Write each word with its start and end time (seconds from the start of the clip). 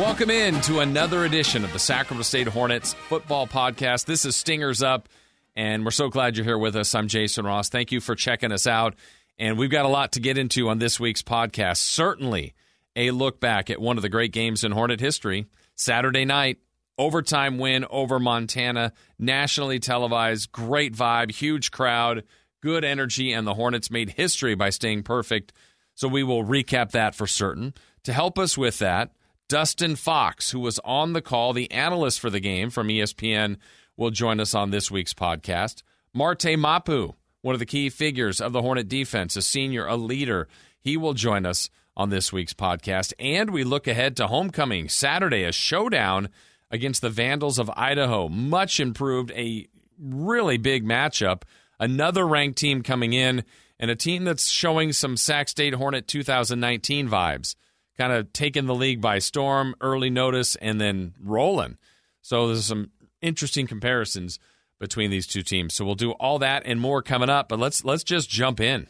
Welcome 0.00 0.30
in 0.30 0.62
to 0.62 0.80
another 0.80 1.26
edition 1.26 1.62
of 1.62 1.74
the 1.74 1.78
Sacramento 1.78 2.22
State 2.22 2.48
Hornets 2.48 2.94
football 2.94 3.46
podcast. 3.46 4.06
This 4.06 4.24
is 4.24 4.34
Stingers 4.34 4.82
Up, 4.82 5.10
and 5.54 5.84
we're 5.84 5.90
so 5.90 6.08
glad 6.08 6.38
you're 6.38 6.44
here 6.46 6.56
with 6.56 6.74
us. 6.74 6.94
I'm 6.94 7.06
Jason 7.06 7.44
Ross. 7.44 7.68
Thank 7.68 7.92
you 7.92 8.00
for 8.00 8.14
checking 8.14 8.50
us 8.50 8.66
out. 8.66 8.94
And 9.38 9.58
we've 9.58 9.68
got 9.68 9.84
a 9.84 9.88
lot 9.88 10.12
to 10.12 10.20
get 10.20 10.38
into 10.38 10.70
on 10.70 10.78
this 10.78 10.98
week's 10.98 11.20
podcast. 11.20 11.76
Certainly 11.76 12.54
a 12.96 13.10
look 13.10 13.40
back 13.40 13.68
at 13.68 13.78
one 13.78 13.98
of 13.98 14.02
the 14.02 14.08
great 14.08 14.32
games 14.32 14.64
in 14.64 14.72
Hornet 14.72 15.00
history. 15.00 15.44
Saturday 15.74 16.24
night, 16.24 16.60
overtime 16.96 17.58
win 17.58 17.84
over 17.90 18.18
Montana, 18.18 18.94
nationally 19.18 19.80
televised, 19.80 20.50
great 20.50 20.94
vibe, 20.94 21.30
huge 21.30 21.70
crowd, 21.70 22.24
good 22.62 22.86
energy, 22.86 23.34
and 23.34 23.46
the 23.46 23.54
Hornets 23.54 23.90
made 23.90 24.08
history 24.08 24.54
by 24.54 24.70
staying 24.70 25.02
perfect. 25.02 25.52
So 25.94 26.08
we 26.08 26.22
will 26.22 26.42
recap 26.42 26.92
that 26.92 27.14
for 27.14 27.26
certain. 27.26 27.74
To 28.04 28.14
help 28.14 28.38
us 28.38 28.56
with 28.56 28.78
that, 28.78 29.12
Dustin 29.50 29.96
Fox, 29.96 30.52
who 30.52 30.60
was 30.60 30.78
on 30.84 31.12
the 31.12 31.20
call, 31.20 31.52
the 31.52 31.72
analyst 31.72 32.20
for 32.20 32.30
the 32.30 32.38
game 32.38 32.70
from 32.70 32.86
ESPN, 32.86 33.56
will 33.96 34.12
join 34.12 34.38
us 34.38 34.54
on 34.54 34.70
this 34.70 34.92
week's 34.92 35.12
podcast. 35.12 35.82
Marte 36.14 36.56
Mapu, 36.56 37.14
one 37.42 37.56
of 37.56 37.58
the 37.58 37.66
key 37.66 37.90
figures 37.90 38.40
of 38.40 38.52
the 38.52 38.62
Hornet 38.62 38.88
defense, 38.88 39.34
a 39.34 39.42
senior, 39.42 39.86
a 39.86 39.96
leader, 39.96 40.46
he 40.80 40.96
will 40.96 41.14
join 41.14 41.44
us 41.46 41.68
on 41.96 42.10
this 42.10 42.32
week's 42.32 42.54
podcast. 42.54 43.12
And 43.18 43.50
we 43.50 43.64
look 43.64 43.88
ahead 43.88 44.16
to 44.18 44.28
homecoming 44.28 44.88
Saturday, 44.88 45.42
a 45.42 45.50
showdown 45.50 46.28
against 46.70 47.02
the 47.02 47.10
Vandals 47.10 47.58
of 47.58 47.68
Idaho. 47.74 48.28
Much 48.28 48.78
improved, 48.78 49.32
a 49.32 49.66
really 49.98 50.58
big 50.58 50.84
matchup. 50.84 51.42
Another 51.80 52.24
ranked 52.24 52.56
team 52.56 52.84
coming 52.84 53.14
in, 53.14 53.42
and 53.80 53.90
a 53.90 53.96
team 53.96 54.22
that's 54.22 54.46
showing 54.46 54.92
some 54.92 55.16
Sac 55.16 55.48
State 55.48 55.74
Hornet 55.74 56.06
2019 56.06 57.08
vibes 57.08 57.56
kind 57.98 58.12
of 58.12 58.32
taking 58.32 58.66
the 58.66 58.74
league 58.74 59.00
by 59.00 59.18
storm, 59.18 59.74
early 59.80 60.10
notice, 60.10 60.56
and 60.56 60.80
then 60.80 61.14
rolling. 61.22 61.78
So 62.22 62.48
there's 62.48 62.66
some 62.66 62.90
interesting 63.20 63.66
comparisons 63.66 64.38
between 64.78 65.10
these 65.10 65.26
two 65.26 65.42
teams. 65.42 65.74
So 65.74 65.84
we'll 65.84 65.94
do 65.94 66.12
all 66.12 66.38
that 66.38 66.62
and 66.64 66.80
more 66.80 67.02
coming 67.02 67.30
up. 67.30 67.48
But 67.48 67.58
let's 67.58 67.84
let's 67.84 68.02
just 68.02 68.28
jump 68.28 68.60
in 68.60 68.88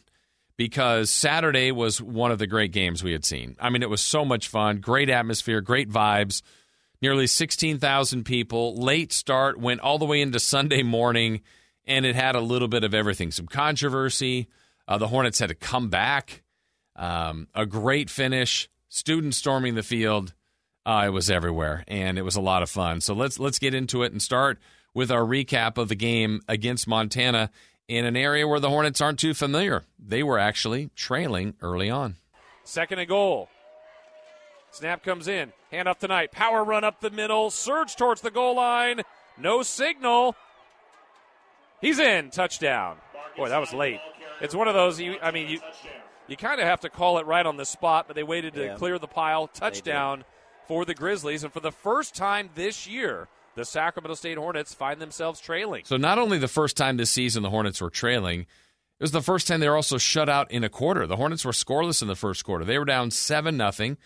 because 0.56 1.10
Saturday 1.10 1.72
was 1.72 2.00
one 2.00 2.30
of 2.30 2.38
the 2.38 2.46
great 2.46 2.72
games 2.72 3.02
we 3.02 3.12
had 3.12 3.24
seen. 3.24 3.56
I 3.60 3.70
mean, 3.70 3.82
it 3.82 3.90
was 3.90 4.00
so 4.00 4.24
much 4.24 4.48
fun, 4.48 4.78
great 4.78 5.10
atmosphere, 5.10 5.60
great 5.60 5.90
vibes. 5.90 6.42
Nearly 7.02 7.26
16,000 7.26 8.24
people. 8.24 8.76
Late 8.76 9.10
start 9.10 9.58
went 9.58 9.80
all 9.80 9.98
the 9.98 10.04
way 10.04 10.20
into 10.20 10.38
Sunday 10.38 10.82
morning, 10.82 11.40
and 11.86 12.04
it 12.04 12.14
had 12.14 12.34
a 12.34 12.40
little 12.40 12.68
bit 12.68 12.84
of 12.84 12.92
everything. 12.92 13.30
Some 13.30 13.46
controversy. 13.46 14.48
Uh, 14.86 14.98
the 14.98 15.08
Hornets 15.08 15.38
had 15.38 15.48
to 15.48 15.54
come 15.54 15.88
back. 15.88 16.42
Um, 16.94 17.48
a 17.54 17.64
great 17.64 18.10
finish 18.10 18.68
students 18.90 19.38
storming 19.38 19.74
the 19.74 19.82
field. 19.82 20.34
Uh, 20.84 21.04
it 21.06 21.10
was 21.10 21.30
everywhere, 21.30 21.84
and 21.88 22.18
it 22.18 22.22
was 22.22 22.36
a 22.36 22.40
lot 22.40 22.62
of 22.62 22.68
fun. 22.68 23.00
So 23.00 23.14
let's 23.14 23.38
let's 23.38 23.58
get 23.58 23.72
into 23.72 24.02
it 24.02 24.12
and 24.12 24.20
start 24.20 24.58
with 24.92 25.10
our 25.10 25.22
recap 25.22 25.78
of 25.78 25.88
the 25.88 25.94
game 25.94 26.40
against 26.48 26.86
Montana 26.86 27.50
in 27.88 28.04
an 28.04 28.16
area 28.16 28.46
where 28.46 28.60
the 28.60 28.68
Hornets 28.68 29.00
aren't 29.00 29.18
too 29.18 29.34
familiar. 29.34 29.84
They 29.98 30.22
were 30.22 30.38
actually 30.38 30.90
trailing 30.94 31.54
early 31.62 31.88
on. 31.88 32.16
Second 32.64 32.98
and 32.98 33.08
goal. 33.08 33.48
Snap 34.72 35.02
comes 35.02 35.26
in. 35.26 35.52
Hand 35.70 35.88
off 35.88 35.98
tonight. 35.98 36.32
Power 36.32 36.62
run 36.62 36.84
up 36.84 37.00
the 37.00 37.10
middle. 37.10 37.50
Surge 37.50 37.96
towards 37.96 38.20
the 38.20 38.30
goal 38.30 38.56
line. 38.56 39.02
No 39.36 39.62
signal. 39.62 40.36
He's 41.80 41.98
in. 41.98 42.30
Touchdown. 42.30 42.96
Boy, 43.36 43.48
that 43.48 43.58
was 43.58 43.72
late. 43.72 44.00
It's 44.40 44.54
one 44.54 44.68
of 44.68 44.74
those. 44.74 45.00
You, 45.00 45.16
I 45.20 45.30
mean, 45.30 45.48
you 45.48 45.60
you 46.30 46.36
kind 46.36 46.60
of 46.60 46.66
have 46.66 46.80
to 46.80 46.90
call 46.90 47.18
it 47.18 47.26
right 47.26 47.44
on 47.44 47.56
the 47.56 47.64
spot, 47.64 48.06
but 48.06 48.16
they 48.16 48.22
waited 48.22 48.54
to 48.54 48.64
yeah. 48.64 48.74
clear 48.76 48.98
the 48.98 49.08
pile. 49.08 49.48
Touchdown 49.48 50.24
for 50.68 50.84
the 50.84 50.94
Grizzlies. 50.94 51.42
And 51.42 51.52
for 51.52 51.60
the 51.60 51.72
first 51.72 52.14
time 52.14 52.50
this 52.54 52.86
year, 52.86 53.28
the 53.56 53.64
Sacramento 53.64 54.14
State 54.14 54.38
Hornets 54.38 54.72
find 54.72 55.00
themselves 55.00 55.40
trailing. 55.40 55.84
So, 55.84 55.96
not 55.96 56.18
only 56.18 56.38
the 56.38 56.48
first 56.48 56.76
time 56.76 56.96
this 56.96 57.10
season 57.10 57.42
the 57.42 57.50
Hornets 57.50 57.80
were 57.80 57.90
trailing, 57.90 58.42
it 58.42 58.46
was 59.00 59.10
the 59.10 59.22
first 59.22 59.48
time 59.48 59.60
they 59.60 59.68
were 59.68 59.76
also 59.76 59.98
shut 59.98 60.28
out 60.28 60.50
in 60.52 60.62
a 60.62 60.68
quarter. 60.68 61.06
The 61.06 61.16
Hornets 61.16 61.44
were 61.44 61.52
scoreless 61.52 62.02
in 62.02 62.08
the 62.08 62.14
first 62.14 62.44
quarter. 62.44 62.64
They 62.64 62.78
were 62.78 62.84
down 62.84 63.10
7 63.10 63.56
nothing. 63.56 63.98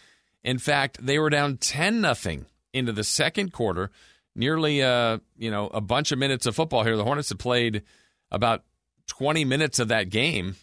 In 0.42 0.58
fact, 0.58 1.04
they 1.04 1.18
were 1.18 1.30
down 1.30 1.58
10 1.58 2.00
nothing 2.00 2.46
into 2.72 2.92
the 2.92 3.04
second 3.04 3.52
quarter. 3.52 3.90
Nearly, 4.34 4.82
uh, 4.82 5.18
you 5.36 5.50
know, 5.50 5.68
a 5.68 5.80
bunch 5.80 6.10
of 6.10 6.18
minutes 6.18 6.46
of 6.46 6.56
football 6.56 6.82
here. 6.82 6.96
The 6.96 7.04
Hornets 7.04 7.28
had 7.28 7.38
played 7.38 7.82
about 8.30 8.64
20 9.08 9.44
minutes 9.44 9.78
of 9.78 9.88
that 9.88 10.10
game 10.10 10.56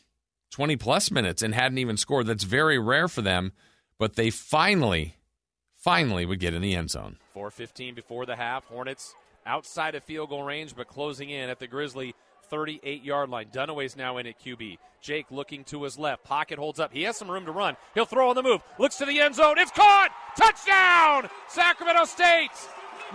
20 0.52 0.76
plus 0.76 1.12
minutes 1.12 1.42
and 1.42 1.56
hadn't 1.56 1.78
even 1.78 1.98
scored. 1.98 2.28
That's 2.28 2.44
very 2.44 2.78
rare 2.78 3.08
for 3.08 3.22
them, 3.22 3.54
but 3.98 4.16
they 4.16 4.30
finally, 4.30 5.16
finally 5.76 6.26
would 6.26 6.40
get 6.40 6.54
in 6.54 6.62
the 6.62 6.76
end 6.76 6.92
zone. 6.92 7.18
4.15 7.36 7.96
before 7.96 8.26
the 8.26 8.36
half. 8.36 8.66
Hornets 8.66 9.16
outside 9.46 9.96
of 9.96 10.04
field 10.04 10.30
goal 10.30 10.44
range, 10.44 10.76
but 10.76 10.88
closing 10.88 11.30
in 11.30 11.50
at 11.50 11.60
the 11.60 11.68
Grizzly 11.68 12.14
38 12.50 13.04
yard 13.04 13.30
line. 13.30 13.48
Dunaway's 13.48 13.96
now 13.96 14.18
in 14.18 14.28
at 14.28 14.40
QB. 14.40 14.78
Jake 15.02 15.32
looking 15.32 15.64
to 15.66 15.84
his 15.84 15.98
left. 15.98 16.24
Pocket 16.24 16.60
holds 16.60 16.80
up. 16.80 16.94
He 16.94 17.04
has 17.04 17.18
some 17.18 17.32
room 17.32 17.46
to 17.46 17.52
run. 17.52 17.76
He'll 17.96 18.06
throw 18.06 18.30
on 18.30 18.36
the 18.36 18.44
move. 18.44 18.62
Looks 18.78 18.98
to 18.98 19.06
the 19.06 19.20
end 19.20 19.36
zone. 19.36 19.58
It's 19.58 19.72
caught! 19.72 20.10
Touchdown! 20.38 21.30
Sacramento 21.48 22.06
State! 22.06 22.52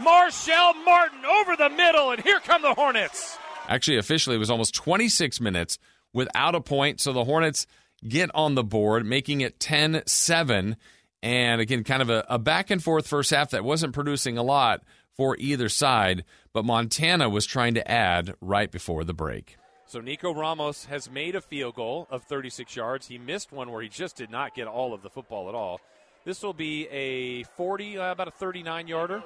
Marshel 0.01 0.75
Martin 0.85 1.25
over 1.25 1.55
the 1.55 1.71
middle, 1.71 2.11
and 2.11 2.23
here 2.23 2.41
come 2.41 2.63
the 2.63 2.75
Hornets. 2.75 3.39
Actually, 3.69 3.99
officially, 3.99 4.37
it 4.37 4.41
was 4.41 4.51
almost 4.51 4.75
26 4.75 5.41
minutes 5.41 5.79
without 6.17 6.55
a 6.55 6.61
point. 6.63 6.99
So 6.99 7.13
the 7.13 7.25
Hornets 7.25 7.67
get 8.09 8.31
on 8.35 8.55
the 8.55 8.65
board, 8.65 9.05
making 9.05 9.43
it 9.43 9.61
10 9.61 10.03
7. 10.07 10.77
And 11.23 11.61
again, 11.61 11.85
kind 11.85 12.03
of 12.03 12.11
a, 12.11 12.25
a, 12.29 12.39
back 12.39 12.71
and 12.71 12.83
forth 12.83 13.07
first 13.07 13.31
half 13.31 13.51
that 13.51 13.65
wasn't 13.65 13.93
producing 13.93 14.39
a 14.39 14.43
lot 14.43 14.83
for 15.17 15.37
either 15.39 15.69
side, 15.69 16.25
but 16.53 16.65
Montana 16.65 17.29
was 17.29 17.47
trying 17.47 17.75
to 17.75 17.91
add 17.91 18.35
right 18.41 18.71
before 18.71 19.05
the 19.05 19.15
break. 19.15 19.57
So 19.87 20.01
Nico 20.01 20.35
Ramos 20.35 20.87
has 20.87 21.11
made 21.11 21.37
a 21.37 21.41
field 21.41 21.75
goal 21.75 22.07
of 22.11 22.25
36 22.25 22.75
yards. 22.75 23.07
He 23.07 23.19
missed 23.19 23.53
one 23.53 23.71
where 23.71 23.83
he 23.83 23.89
just 23.89 24.17
did 24.17 24.31
not 24.31 24.55
get 24.55 24.67
all 24.67 24.93
of 24.93 25.03
the 25.03 25.11
football 25.11 25.49
at 25.49 25.55
all. 25.55 25.81
This 26.25 26.43
will 26.43 26.55
be 26.55 26.89
a 26.89 27.45
40, 27.57 27.99
uh, 27.99 28.13
about 28.13 28.29
a 28.29 28.33
39 28.33 28.89
yarder 28.89 29.23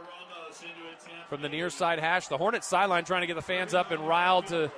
from 1.28 1.42
the 1.42 1.48
near 1.48 1.70
side 1.70 1.98
hash. 1.98 2.28
The 2.28 2.38
Hornets 2.38 2.66
sideline 2.66 3.04
trying 3.04 3.22
to 3.22 3.26
get 3.26 3.36
the 3.36 3.42
fans 3.42 3.74
up 3.74 3.90
and 3.90 4.06
riled 4.06 4.48
to 4.48 4.70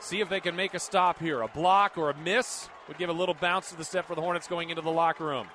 see 0.00 0.20
if 0.20 0.28
they 0.28 0.40
can 0.40 0.56
make 0.56 0.74
a 0.74 0.80
stop 0.80 1.18
here. 1.18 1.42
A 1.42 1.48
block 1.48 1.96
or 1.96 2.10
a 2.10 2.16
miss 2.16 2.68
would 2.88 2.98
give 2.98 3.08
a 3.08 3.12
little 3.12 3.34
bounce 3.34 3.70
to 3.70 3.76
the 3.76 3.84
step 3.84 4.06
for 4.06 4.14
the 4.14 4.20
Hornets 4.20 4.48
going 4.48 4.70
into 4.70 4.82
the 4.82 4.90
locker 4.90 5.26
room. 5.26 5.46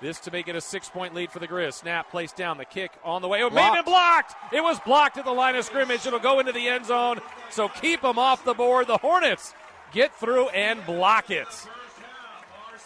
This 0.00 0.18
to 0.20 0.30
make 0.30 0.48
it 0.48 0.56
a 0.56 0.60
six 0.60 0.88
point 0.88 1.14
lead 1.14 1.30
for 1.30 1.38
the 1.38 1.48
Grizz. 1.48 1.74
Snap 1.74 2.10
placed 2.10 2.36
down. 2.36 2.58
The 2.58 2.64
kick 2.64 2.92
on 3.04 3.22
the 3.22 3.28
way. 3.28 3.40
It 3.40 3.52
may 3.52 3.62
have 3.62 3.74
been 3.74 3.84
blocked. 3.84 4.34
It 4.52 4.62
was 4.62 4.78
blocked 4.80 5.18
at 5.18 5.24
the 5.24 5.32
line 5.32 5.56
of 5.56 5.64
scrimmage. 5.64 6.06
It'll 6.06 6.18
go 6.18 6.40
into 6.40 6.52
the 6.52 6.68
end 6.68 6.86
zone. 6.86 7.20
So 7.50 7.68
keep 7.68 8.02
them 8.02 8.18
off 8.18 8.44
the 8.44 8.54
board. 8.54 8.86
The 8.86 8.98
Hornets 8.98 9.54
get 9.92 10.14
through 10.16 10.48
and 10.48 10.84
block 10.84 11.30
it. 11.30 11.46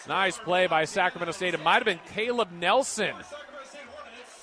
Nice 0.06 0.38
play 0.38 0.66
by 0.66 0.84
Sacramento 0.84 1.32
State. 1.32 1.54
It 1.54 1.62
might 1.62 1.76
have 1.76 1.84
been 1.84 2.00
Caleb 2.14 2.52
Nelson 2.52 3.14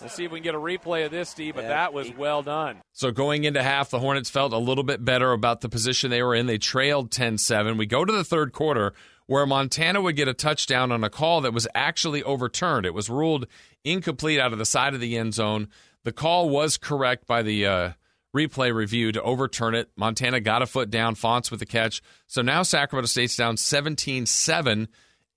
We'll 0.05 0.11
see 0.11 0.25
if 0.25 0.31
we 0.31 0.37
can 0.37 0.43
get 0.43 0.53
a 0.53 0.59
replay 0.59 1.03
of 1.03 1.09
this, 1.09 1.29
Steve, 1.29 1.55
but 1.55 1.63
yeah. 1.63 1.69
that 1.69 1.91
was 1.91 2.13
well 2.13 2.43
done. 2.43 2.79
So 2.91 3.09
going 3.09 3.43
into 3.43 3.63
half, 3.63 3.89
the 3.89 3.97
Hornets 3.97 4.29
felt 4.29 4.53
a 4.53 4.57
little 4.59 4.83
bit 4.83 5.03
better 5.03 5.31
about 5.31 5.61
the 5.61 5.67
position 5.67 6.11
they 6.11 6.21
were 6.21 6.35
in. 6.35 6.45
They 6.45 6.59
trailed 6.59 7.09
10 7.09 7.39
7. 7.39 7.75
We 7.75 7.87
go 7.87 8.05
to 8.05 8.13
the 8.13 8.23
third 8.23 8.53
quarter 8.53 8.93
where 9.25 9.47
Montana 9.47 10.01
would 10.01 10.15
get 10.15 10.27
a 10.27 10.35
touchdown 10.35 10.91
on 10.91 11.03
a 11.03 11.09
call 11.09 11.41
that 11.41 11.55
was 11.55 11.67
actually 11.73 12.21
overturned. 12.21 12.85
It 12.85 12.93
was 12.93 13.09
ruled 13.09 13.47
incomplete 13.83 14.39
out 14.39 14.53
of 14.53 14.59
the 14.59 14.65
side 14.65 14.93
of 14.93 14.99
the 14.99 15.17
end 15.17 15.33
zone. 15.33 15.69
The 16.03 16.11
call 16.11 16.49
was 16.49 16.77
correct 16.77 17.25
by 17.25 17.41
the 17.41 17.65
uh, 17.65 17.91
replay 18.31 18.71
review 18.71 19.11
to 19.11 19.23
overturn 19.23 19.73
it. 19.73 19.89
Montana 19.95 20.39
got 20.39 20.61
a 20.61 20.67
foot 20.67 20.91
down, 20.91 21.15
Fonts 21.15 21.49
with 21.49 21.61
the 21.61 21.65
catch. 21.65 22.03
So 22.27 22.43
now 22.43 22.61
Sacramento 22.61 23.07
State's 23.07 23.35
down 23.35 23.57
17 23.57 24.27
7 24.27 24.87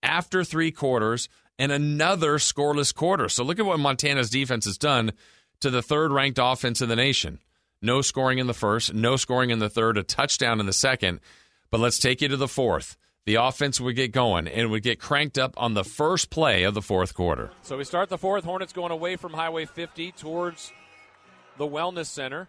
after 0.03 0.45
three 0.45 0.73
quarters 0.73 1.31
and 1.59 1.73
another 1.73 2.39
scoreless 2.39 2.95
quarter. 2.95 3.29
So 3.29 3.45
look 3.45 3.59
at 3.59 3.67
what 3.67 3.81
Montana's 3.81 4.31
defense 4.31 4.65
has 4.65 4.79
done 4.79 5.13
to 5.61 5.71
the 5.71 5.83
third 5.83 6.13
ranked 6.13 6.39
offense 6.41 6.81
in 6.81 6.89
the 6.89 6.97
nation. 6.97 7.41
No 7.81 8.03
scoring 8.03 8.39
in 8.39 8.47
the 8.47 8.55
first, 8.55 8.95
no 8.95 9.17
scoring 9.17 9.51
in 9.51 9.59
the 9.59 9.71
third, 9.71 9.99
a 9.99 10.03
touchdown 10.03 10.61
in 10.61 10.67
the 10.67 10.73
second. 10.73 11.21
But 11.71 11.81
let's 11.81 11.99
take 11.99 12.21
you 12.21 12.29
to 12.29 12.37
the 12.37 12.49
fourth. 12.49 12.97
The 13.27 13.37
offense 13.37 13.81
would 13.81 13.95
get 13.95 14.11
going 14.11 14.49
and 14.49 14.71
would 14.71 14.83
get 14.83 14.99
cranked 14.99 15.39
up 15.39 15.55
on 15.59 15.75
the 15.75 15.85
first 15.85 16.31
play 16.31 16.63
of 16.63 16.75
the 16.75 16.81
fourth 16.81 17.13
quarter. 17.15 17.51
So 17.63 17.77
we 17.77 17.85
start 17.85 18.09
the 18.09 18.17
fourth. 18.17 18.45
Hornets 18.45 18.73
going 18.73 18.91
away 18.91 19.17
from 19.17 19.35
Highway 19.35 19.67
50 19.67 20.13
towards 20.13 20.73
the 21.59 21.67
Wellness 21.67 22.07
Center. 22.07 22.49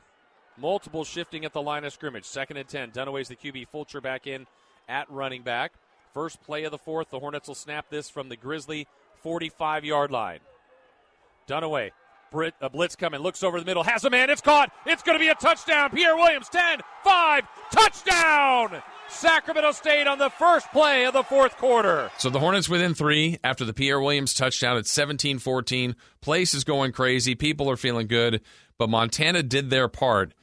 Multiple 0.58 1.04
shifting 1.04 1.44
at 1.44 1.54
the 1.54 1.62
line 1.62 1.84
of 1.84 1.92
scrimmage. 1.92 2.26
Second 2.26 2.58
and 2.58 2.68
10. 2.68 2.92
Dunaway's 2.92 3.28
the 3.28 3.36
QB. 3.36 3.68
Fulcher 3.68 4.00
back 4.00 4.26
in 4.26 4.48
at 4.88 5.10
running 5.12 5.42
back. 5.42 5.74
First 6.14 6.42
play 6.42 6.64
of 6.64 6.72
the 6.72 6.78
fourth. 6.78 7.10
The 7.10 7.20
Hornets 7.20 7.48
will 7.48 7.56
snap 7.56 7.90
this 7.90 8.10
from 8.10 8.30
the 8.30 8.38
Grizzly 8.38 8.88
45 9.22 9.86
yard 9.86 10.12
line. 10.12 10.40
Dunaway. 11.48 11.92
Brit, 12.32 12.54
a 12.62 12.70
blitz 12.70 12.96
coming, 12.96 13.22
looks 13.22 13.42
over 13.42 13.60
the 13.60 13.66
middle, 13.66 13.82
has 13.82 14.04
a 14.06 14.10
man, 14.12 14.30
it's 14.30 14.42
caught, 14.42 14.72
it's 14.86 15.02
going 15.02 15.18
to 15.18 15.24
be 15.24 15.30
a 15.30 15.34
touchdown. 15.34 15.90
Pierre 15.90 16.16
Williams, 16.16 16.48
10, 16.50 16.80
5, 17.04 17.44
touchdown! 17.72 18.84
Sacramento 19.10 19.72
State 19.72 20.08
on 20.08 20.20
the 20.20 20.30
first 20.30 20.72
play 20.72 21.06
of 21.06 21.14
the 21.14 21.24
fourth 21.24 21.58
quarter. 21.58 22.12
So 22.20 22.30
the 22.30 22.40
Hornets 22.40 22.70
within 22.70 22.94
three 22.94 23.40
after 23.44 23.66
the 23.66 23.74
Pierre 23.74 24.00
Williams 24.00 24.34
touchdown 24.34 24.78
at 24.78 24.86
17 24.86 25.40
14. 25.40 25.96
Place 26.22 26.54
is 26.54 26.64
going 26.64 26.92
crazy. 26.92 27.34
People 27.34 27.70
are 27.72 27.78
feeling 27.78 28.08
good. 28.08 28.42
But 28.78 28.90
Montana 28.90 29.42
did 29.42 29.72
their 29.72 29.88
part 29.88 30.34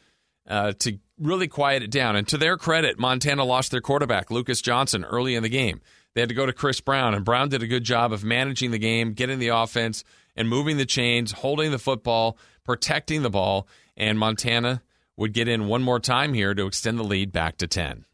uh, 0.48 0.72
to 0.80 0.98
really 1.18 1.48
quiet 1.48 1.82
it 1.82 1.90
down. 1.90 2.16
And 2.16 2.26
to 2.28 2.36
their 2.36 2.56
credit, 2.56 2.98
Montana 2.98 3.44
lost 3.44 3.70
their 3.70 3.80
quarterback, 3.80 4.30
Lucas 4.30 4.60
Johnson, 4.60 5.04
early 5.04 5.34
in 5.34 5.42
the 5.42 5.48
game. 5.48 5.80
They 6.16 6.22
had 6.22 6.30
to 6.30 6.34
go 6.34 6.46
to 6.46 6.52
Chris 6.54 6.80
Brown, 6.80 7.12
and 7.12 7.26
Brown 7.26 7.50
did 7.50 7.62
a 7.62 7.66
good 7.66 7.84
job 7.84 8.10
of 8.10 8.24
managing 8.24 8.70
the 8.70 8.78
game, 8.78 9.12
getting 9.12 9.38
the 9.38 9.48
offense, 9.48 10.02
and 10.34 10.48
moving 10.48 10.78
the 10.78 10.86
chains, 10.86 11.30
holding 11.30 11.70
the 11.72 11.78
football, 11.78 12.38
protecting 12.64 13.20
the 13.20 13.28
ball. 13.28 13.68
And 13.98 14.18
Montana 14.18 14.80
would 15.18 15.34
get 15.34 15.46
in 15.46 15.66
one 15.66 15.82
more 15.82 16.00
time 16.00 16.32
here 16.32 16.54
to 16.54 16.66
extend 16.66 16.98
the 16.98 17.04
lead 17.04 17.32
back 17.32 17.58
to 17.58 17.66
10. 17.66 18.06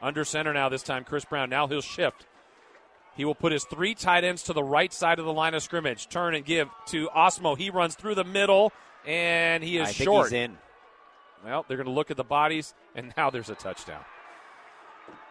Under 0.00 0.24
center 0.24 0.52
now, 0.52 0.68
this 0.68 0.84
time, 0.84 1.02
Chris 1.02 1.24
Brown. 1.24 1.50
Now 1.50 1.66
he'll 1.66 1.80
shift. 1.80 2.26
He 3.16 3.24
will 3.24 3.34
put 3.34 3.50
his 3.50 3.64
three 3.64 3.96
tight 3.96 4.22
ends 4.22 4.44
to 4.44 4.52
the 4.52 4.62
right 4.62 4.92
side 4.92 5.18
of 5.18 5.24
the 5.24 5.32
line 5.32 5.54
of 5.54 5.62
scrimmage. 5.64 6.08
Turn 6.08 6.36
and 6.36 6.44
give 6.44 6.68
to 6.90 7.08
Ostmo. 7.08 7.58
He 7.58 7.70
runs 7.70 7.96
through 7.96 8.14
the 8.14 8.22
middle, 8.22 8.72
and 9.04 9.64
he 9.64 9.78
is 9.78 9.88
I 9.88 9.92
short. 9.92 10.26
he's 10.26 10.34
in. 10.34 10.58
Well, 11.44 11.64
they're 11.66 11.76
going 11.76 11.88
to 11.88 11.92
look 11.92 12.12
at 12.12 12.16
the 12.16 12.22
bodies, 12.22 12.72
and 12.94 13.12
now 13.16 13.30
there's 13.30 13.50
a 13.50 13.56
touchdown. 13.56 14.04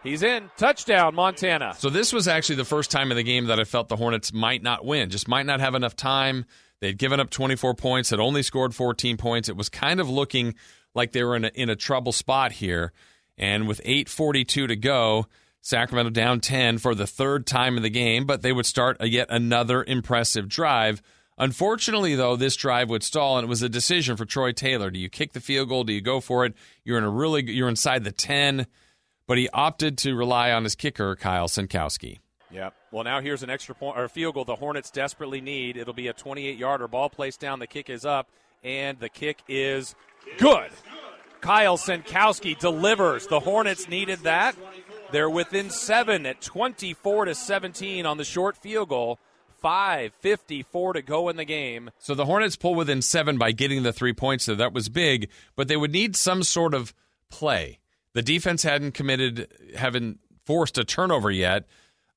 He's 0.02 0.22
in. 0.22 0.50
Touchdown, 0.56 1.14
Montana. 1.14 1.74
So 1.78 1.90
this 1.90 2.12
was 2.12 2.28
actually 2.28 2.56
the 2.56 2.64
first 2.64 2.90
time 2.90 3.10
in 3.10 3.16
the 3.16 3.22
game 3.22 3.46
that 3.46 3.58
I 3.58 3.64
felt 3.64 3.88
the 3.88 3.96
Hornets 3.96 4.32
might 4.32 4.62
not 4.62 4.84
win, 4.84 5.10
just 5.10 5.28
might 5.28 5.46
not 5.46 5.60
have 5.60 5.74
enough 5.74 5.96
time. 5.96 6.44
They'd 6.80 6.96
given 6.96 7.18
up 7.18 7.30
24 7.30 7.74
points, 7.74 8.10
had 8.10 8.20
only 8.20 8.42
scored 8.42 8.74
14 8.74 9.16
points. 9.16 9.48
It 9.48 9.56
was 9.56 9.68
kind 9.68 10.00
of 10.00 10.08
looking 10.08 10.54
like 10.94 11.12
they 11.12 11.24
were 11.24 11.36
in 11.36 11.44
a, 11.44 11.50
in 11.54 11.68
a 11.68 11.76
trouble 11.76 12.12
spot 12.12 12.52
here. 12.52 12.92
And 13.36 13.68
with 13.68 13.82
8:42 13.84 14.68
to 14.68 14.76
go, 14.76 15.26
Sacramento 15.60 16.10
down 16.10 16.40
10 16.40 16.78
for 16.78 16.94
the 16.94 17.06
third 17.06 17.46
time 17.46 17.76
in 17.76 17.82
the 17.82 17.90
game, 17.90 18.26
but 18.26 18.42
they 18.42 18.52
would 18.52 18.66
start 18.66 18.96
a 19.00 19.08
yet 19.08 19.28
another 19.30 19.84
impressive 19.84 20.48
drive. 20.48 21.02
Unfortunately, 21.36 22.16
though, 22.16 22.34
this 22.36 22.56
drive 22.56 22.88
would 22.88 23.04
stall, 23.04 23.38
and 23.38 23.44
it 23.44 23.48
was 23.48 23.62
a 23.62 23.68
decision 23.68 24.16
for 24.16 24.24
Troy 24.24 24.50
Taylor. 24.50 24.90
Do 24.90 24.98
you 24.98 25.08
kick 25.08 25.32
the 25.32 25.40
field 25.40 25.68
goal? 25.68 25.84
Do 25.84 25.92
you 25.92 26.00
go 26.00 26.20
for 26.20 26.44
it? 26.44 26.54
You're 26.84 26.98
in 26.98 27.04
a 27.04 27.10
really 27.10 27.48
you're 27.50 27.68
inside 27.68 28.02
the 28.02 28.12
10, 28.12 28.66
but 29.28 29.38
he 29.38 29.48
opted 29.50 29.98
to 29.98 30.16
rely 30.16 30.50
on 30.50 30.64
his 30.64 30.74
kicker, 30.74 31.14
Kyle 31.14 31.46
Sentkowski. 31.46 32.18
Yep. 32.50 32.74
Well, 32.90 33.04
now 33.04 33.20
here's 33.20 33.42
an 33.42 33.50
extra 33.50 33.74
point 33.74 33.98
or 33.98 34.08
field 34.08 34.34
goal 34.34 34.44
the 34.46 34.56
Hornets 34.56 34.90
desperately 34.90 35.40
need. 35.40 35.76
It'll 35.76 35.94
be 35.94 36.08
a 36.08 36.14
28 36.14 36.56
yarder. 36.56 36.88
Ball 36.88 37.10
placed 37.10 37.38
down. 37.38 37.58
The 37.58 37.66
kick 37.66 37.90
is 37.90 38.06
up, 38.06 38.26
and 38.64 38.98
the 38.98 39.10
kick 39.10 39.42
is 39.46 39.94
good. 40.38 40.70
Kyle 41.42 41.76
Sentkowski 41.76 42.58
delivers. 42.58 43.26
The 43.26 43.40
Hornets 43.40 43.86
needed 43.86 44.20
that. 44.20 44.56
They're 45.12 45.30
within 45.30 45.70
seven 45.70 46.26
at 46.26 46.40
24 46.40 47.26
to 47.26 47.34
17 47.34 48.06
on 48.06 48.16
the 48.16 48.24
short 48.24 48.56
field 48.56 48.88
goal. 48.88 49.18
5.54 49.62 50.94
to 50.94 51.02
go 51.02 51.28
in 51.28 51.36
the 51.36 51.44
game. 51.44 51.90
So 51.98 52.14
the 52.14 52.24
Hornets 52.24 52.56
pull 52.56 52.74
within 52.74 53.02
seven 53.02 53.38
by 53.38 53.52
getting 53.52 53.82
the 53.82 53.92
three 53.92 54.12
points, 54.12 54.44
so 54.44 54.54
that 54.54 54.72
was 54.72 54.88
big, 54.88 55.28
but 55.56 55.66
they 55.66 55.76
would 55.76 55.90
need 55.90 56.14
some 56.14 56.44
sort 56.44 56.74
of 56.74 56.94
play. 57.28 57.78
The 58.18 58.22
defense 58.22 58.64
hadn't 58.64 58.94
committed, 58.94 59.46
haven't 59.76 60.18
forced 60.44 60.76
a 60.76 60.82
turnover 60.82 61.30
yet. 61.30 61.66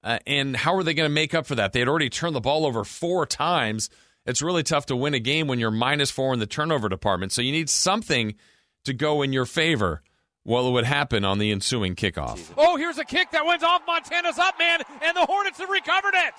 Uh, 0.04 0.18
and 0.26 0.56
how 0.56 0.74
are 0.74 0.82
they 0.82 0.96
going 0.96 1.08
to 1.08 1.14
make 1.14 1.36
up 1.36 1.46
for 1.46 1.54
that? 1.54 1.74
They 1.74 1.80
had 1.80 1.88
already 1.88 2.10
turned 2.10 2.36
the 2.36 2.42
ball 2.42 2.66
over 2.66 2.84
four 2.84 3.28
times. 3.28 3.92
It's 4.26 4.42
really 4.42 4.64
tough 4.64 4.88
to 4.88 4.96
win 4.96 5.14
a 5.14 5.20
game 5.20 5.46
when 5.46 5.60
you're 5.60 5.70
minus 5.70 6.10
four 6.10 6.34
in 6.34 6.40
the 6.40 6.48
turnover 6.48 6.90
department. 6.90 7.34
So 7.34 7.44
you 7.44 7.52
need 7.52 7.70
something 7.70 8.34
to 8.86 8.96
go 8.96 9.22
in 9.22 9.32
your 9.32 9.46
favor. 9.46 10.02
Well, 10.44 10.70
it 10.70 10.72
would 10.72 10.86
happen 10.86 11.24
on 11.24 11.38
the 11.38 11.52
ensuing 11.52 11.94
kickoff. 11.94 12.52
Oh, 12.58 12.78
here's 12.78 12.98
a 12.98 13.06
kick 13.06 13.30
that 13.30 13.46
went 13.46 13.62
off 13.62 13.84
Montana's 13.86 14.40
up 14.40 14.58
man, 14.58 14.82
and 15.04 15.16
the 15.16 15.28
Hornets 15.28 15.60
have 15.60 15.70
recovered 15.70 16.16
it. 16.16 16.34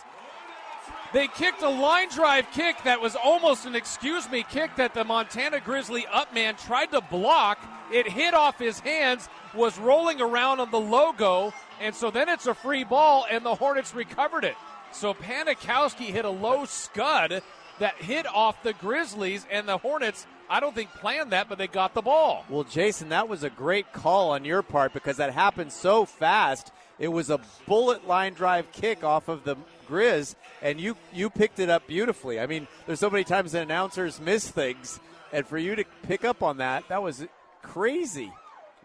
They 1.12 1.29
kicked 1.29 1.62
a 1.62 1.69
line 1.69 2.09
drive 2.09 2.50
kick 2.50 2.82
that 2.82 3.00
was 3.00 3.14
almost 3.14 3.64
an 3.67 3.76
excuse 3.76 4.29
me 4.29 4.44
kick 4.50 4.75
that 4.75 4.93
the 4.93 5.05
Montana 5.05 5.61
Grizzly 5.61 6.05
up 6.11 6.35
man 6.35 6.56
tried 6.56 6.87
to 6.87 7.00
block. 7.00 7.61
It 7.93 8.09
hit 8.09 8.32
off 8.35 8.59
his 8.59 8.81
hands, 8.81 9.29
was 9.54 9.78
rolling 9.78 10.20
around 10.20 10.60
on 10.60 10.70
the 10.70 10.81
logo, 10.81 11.52
and 11.81 11.94
so 11.94 12.10
then 12.10 12.28
it's 12.28 12.46
a 12.46 12.54
free 12.54 12.84
ball, 12.84 13.26
and 13.31 13.44
the 13.44 13.54
Hornets 13.54 13.94
recovered 13.94 14.44
it. 14.44 14.56
So 14.93 15.14
Panikowski 15.14 16.06
hit 16.06 16.25
a 16.25 16.31
low 16.31 16.64
scud 16.64 17.43
that 17.78 17.96
hit 17.96 18.26
off 18.26 18.62
the 18.62 18.72
Grizzlies, 18.75 19.46
and 19.50 19.66
the 19.66 19.78
Hornets, 19.78 20.26
I 20.49 20.60
don't 20.60 20.75
think 20.75 20.90
planned 20.90 21.32
that, 21.32 21.49
but 21.49 21.58
they 21.58 21.66
got 21.66 21.94
the 21.94 22.02
ball. 22.02 22.44
Well, 22.49 22.64
Jason, 22.64 23.08
that 23.08 23.28
was 23.28 23.43
a 23.43 23.50
great 23.50 23.93
call 23.93 24.31
on 24.31 24.44
your 24.44 24.62
part 24.62 24.93
because 24.93 25.16
that 25.16 25.32
happened 25.32 25.72
so 25.72 26.04
fast. 26.04 26.72
It 26.99 27.08
was 27.08 27.31
a 27.31 27.40
bullet 27.66 28.06
line 28.06 28.34
drive 28.34 28.70
kick 28.72 29.02
off 29.02 29.28
of 29.28 29.44
the 29.44 29.56
Grizz, 29.88 30.34
and 30.60 30.81
you 30.81 30.96
you 31.12 31.31
picked 31.31 31.58
it 31.58 31.69
up 31.69 31.87
beautifully. 31.87 32.38
I 32.38 32.46
mean, 32.46 32.69
there's 32.87 33.00
so 33.00 33.10
many 33.10 33.25
times 33.25 33.52
that 33.52 33.62
announcers 33.62 34.20
miss 34.20 34.49
things, 34.49 35.00
and 35.32 35.46
for 35.46 35.58
you 35.58 35.75
to 35.75 35.84
pick 36.02 36.25
up 36.25 36.43
on 36.43 36.58
that, 36.58 36.88
that 36.88 37.02
was 37.02 37.26
crazy. 37.62 38.32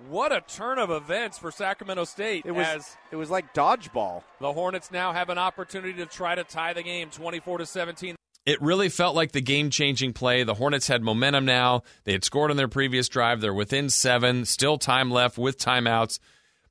What 0.10 0.32
a 0.32 0.42
turn 0.42 0.78
of 0.78 0.92
events 0.92 1.40
for 1.40 1.52
Sacramento 1.52 2.04
State. 2.06 2.46
It 2.46 2.52
was 2.52 2.68
as 2.68 2.98
it 3.12 3.16
was 3.16 3.32
like 3.32 3.54
dodgeball. 3.54 4.24
the 4.40 4.54
Hornets 4.54 4.92
now 4.92 5.12
have 5.12 5.30
an 5.30 5.40
opportunity 5.40 5.94
to 5.94 6.06
try 6.06 6.36
to 6.36 6.44
tie 6.44 6.74
the 6.74 6.84
game 6.84 7.10
24 7.10 7.60
to 7.60 7.66
17. 7.66 8.16
It 8.46 8.62
really 8.62 8.90
felt 8.90 9.16
like 9.16 9.34
the 9.34 9.42
game 9.42 9.72
changing 9.72 10.14
play. 10.14 10.44
The 10.44 10.54
Hornets 10.54 10.88
had 10.88 11.02
momentum 11.02 11.46
now. 11.46 11.82
They 12.04 12.14
had 12.14 12.24
scored 12.24 12.52
on 12.52 12.58
their 12.58 12.68
previous 12.68 13.10
drive. 13.10 13.42
They're 13.42 13.54
within 13.54 13.90
seven, 13.90 14.46
still 14.46 14.78
time 14.78 15.12
left 15.12 15.38
with 15.38 15.58
timeouts, 15.58 16.20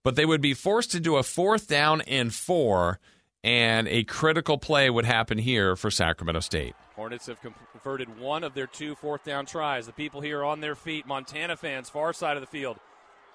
but 0.02 0.16
they 0.16 0.24
would 0.24 0.40
be 0.40 0.54
forced 0.54 0.92
to 0.92 1.00
do 1.00 1.16
a 1.16 1.22
fourth 1.22 1.66
down 1.66 2.00
and 2.02 2.32
four, 2.32 3.00
and 3.44 3.88
a 3.88 4.04
critical 4.04 4.56
play 4.56 4.88
would 4.88 5.04
happen 5.04 5.36
here 5.36 5.76
for 5.76 5.90
Sacramento 5.90 6.40
State. 6.40 6.74
Hornets 6.94 7.26
have 7.26 7.40
converted 7.72 8.18
one 8.18 8.42
of 8.42 8.54
their 8.54 8.66
two 8.66 8.94
fourth 8.94 9.22
down 9.24 9.44
tries. 9.44 9.84
The 9.84 9.92
people 9.92 10.22
here 10.22 10.42
on 10.42 10.60
their 10.60 10.74
feet, 10.74 11.06
Montana 11.06 11.56
fans, 11.58 11.90
far 11.90 12.14
side 12.14 12.38
of 12.38 12.40
the 12.40 12.46
field, 12.46 12.78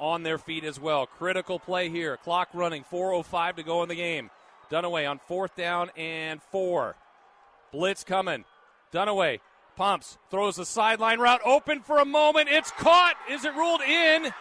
on 0.01 0.23
their 0.23 0.39
feet 0.39 0.65
as 0.65 0.79
well. 0.79 1.05
Critical 1.05 1.59
play 1.59 1.87
here. 1.87 2.17
Clock 2.17 2.49
running, 2.53 2.83
4.05 2.91 3.57
to 3.57 3.63
go 3.63 3.83
in 3.83 3.89
the 3.89 3.95
game. 3.95 4.31
Dunaway 4.69 5.09
on 5.09 5.19
fourth 5.19 5.55
down 5.55 5.91
and 5.95 6.41
four. 6.51 6.95
Blitz 7.71 8.03
coming. 8.03 8.43
Dunaway 8.91 9.39
pumps, 9.77 10.17
throws 10.29 10.57
the 10.57 10.65
sideline 10.65 11.19
route 11.19 11.41
open 11.45 11.81
for 11.81 11.99
a 11.99 12.05
moment. 12.05 12.49
It's 12.49 12.71
caught. 12.71 13.15
Is 13.29 13.45
it 13.45 13.53
ruled 13.55 13.81
in? 13.81 14.31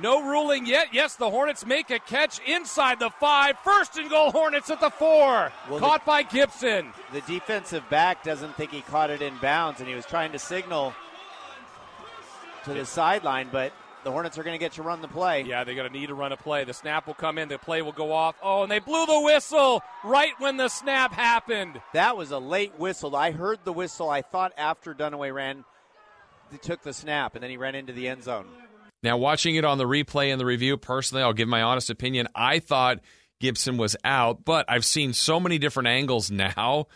No 0.00 0.22
ruling 0.22 0.66
yet. 0.66 0.88
Yes, 0.92 1.16
the 1.16 1.28
Hornets 1.28 1.66
make 1.66 1.90
a 1.90 1.98
catch 1.98 2.38
inside 2.46 3.00
the 3.00 3.10
five. 3.10 3.58
First 3.64 3.98
and 3.98 4.08
goal, 4.08 4.30
Hornets 4.30 4.70
at 4.70 4.80
the 4.80 4.90
four. 4.90 5.52
Well, 5.68 5.80
Caught 5.80 6.06
by 6.06 6.22
Gibson. 6.22 6.92
The 7.12 7.20
defensive 7.22 7.88
back 7.90 8.22
doesn't 8.22 8.56
think 8.56 8.70
he 8.70 8.82
caught 8.82 9.10
it 9.10 9.20
in 9.20 9.36
bounds, 9.38 9.80
and 9.80 9.88
he 9.88 9.94
was 9.94 10.06
trying 10.06 10.30
to 10.32 10.38
signal 10.38 10.94
to 12.64 12.74
the 12.74 12.86
sideline, 12.86 13.48
but 13.50 13.72
the 14.04 14.10
Hornets 14.10 14.38
are 14.38 14.42
going 14.42 14.54
to 14.54 14.58
get 14.58 14.72
to 14.72 14.82
run 14.82 15.02
the 15.02 15.08
play. 15.08 15.42
Yeah, 15.42 15.64
they're 15.64 15.74
going 15.74 15.90
to 15.90 15.98
need 15.98 16.06
to 16.06 16.14
run 16.14 16.32
a 16.32 16.36
play. 16.36 16.64
The 16.64 16.74
snap 16.74 17.06
will 17.06 17.14
come 17.14 17.38
in, 17.38 17.48
the 17.48 17.58
play 17.58 17.82
will 17.82 17.92
go 17.92 18.12
off. 18.12 18.36
Oh, 18.42 18.62
and 18.62 18.70
they 18.70 18.78
blew 18.78 19.06
the 19.06 19.20
whistle 19.20 19.82
right 20.04 20.32
when 20.38 20.56
the 20.56 20.68
snap 20.68 21.12
happened. 21.12 21.80
That 21.92 22.16
was 22.16 22.30
a 22.30 22.38
late 22.38 22.78
whistle. 22.78 23.14
I 23.14 23.32
heard 23.32 23.58
the 23.64 23.72
whistle. 23.72 24.08
I 24.08 24.22
thought 24.22 24.52
after 24.56 24.94
Dunaway 24.94 25.32
ran, 25.32 25.64
they 26.50 26.58
took 26.58 26.82
the 26.82 26.92
snap, 26.92 27.34
and 27.34 27.42
then 27.42 27.50
he 27.50 27.56
ran 27.56 27.74
into 27.74 27.92
the 27.92 28.08
end 28.08 28.24
zone. 28.24 28.46
Now, 29.02 29.16
watching 29.16 29.56
it 29.56 29.64
on 29.64 29.78
the 29.78 29.84
replay 29.84 30.30
and 30.30 30.40
the 30.40 30.44
review, 30.44 30.76
personally, 30.76 31.22
I'll 31.22 31.32
give 31.32 31.48
my 31.48 31.62
honest 31.62 31.90
opinion. 31.90 32.28
I 32.34 32.58
thought 32.58 33.00
Gibson 33.40 33.78
was 33.78 33.96
out, 34.04 34.44
but 34.44 34.66
I've 34.68 34.84
seen 34.84 35.12
so 35.12 35.40
many 35.40 35.58
different 35.58 35.88
angles 35.88 36.30
now 36.30 36.86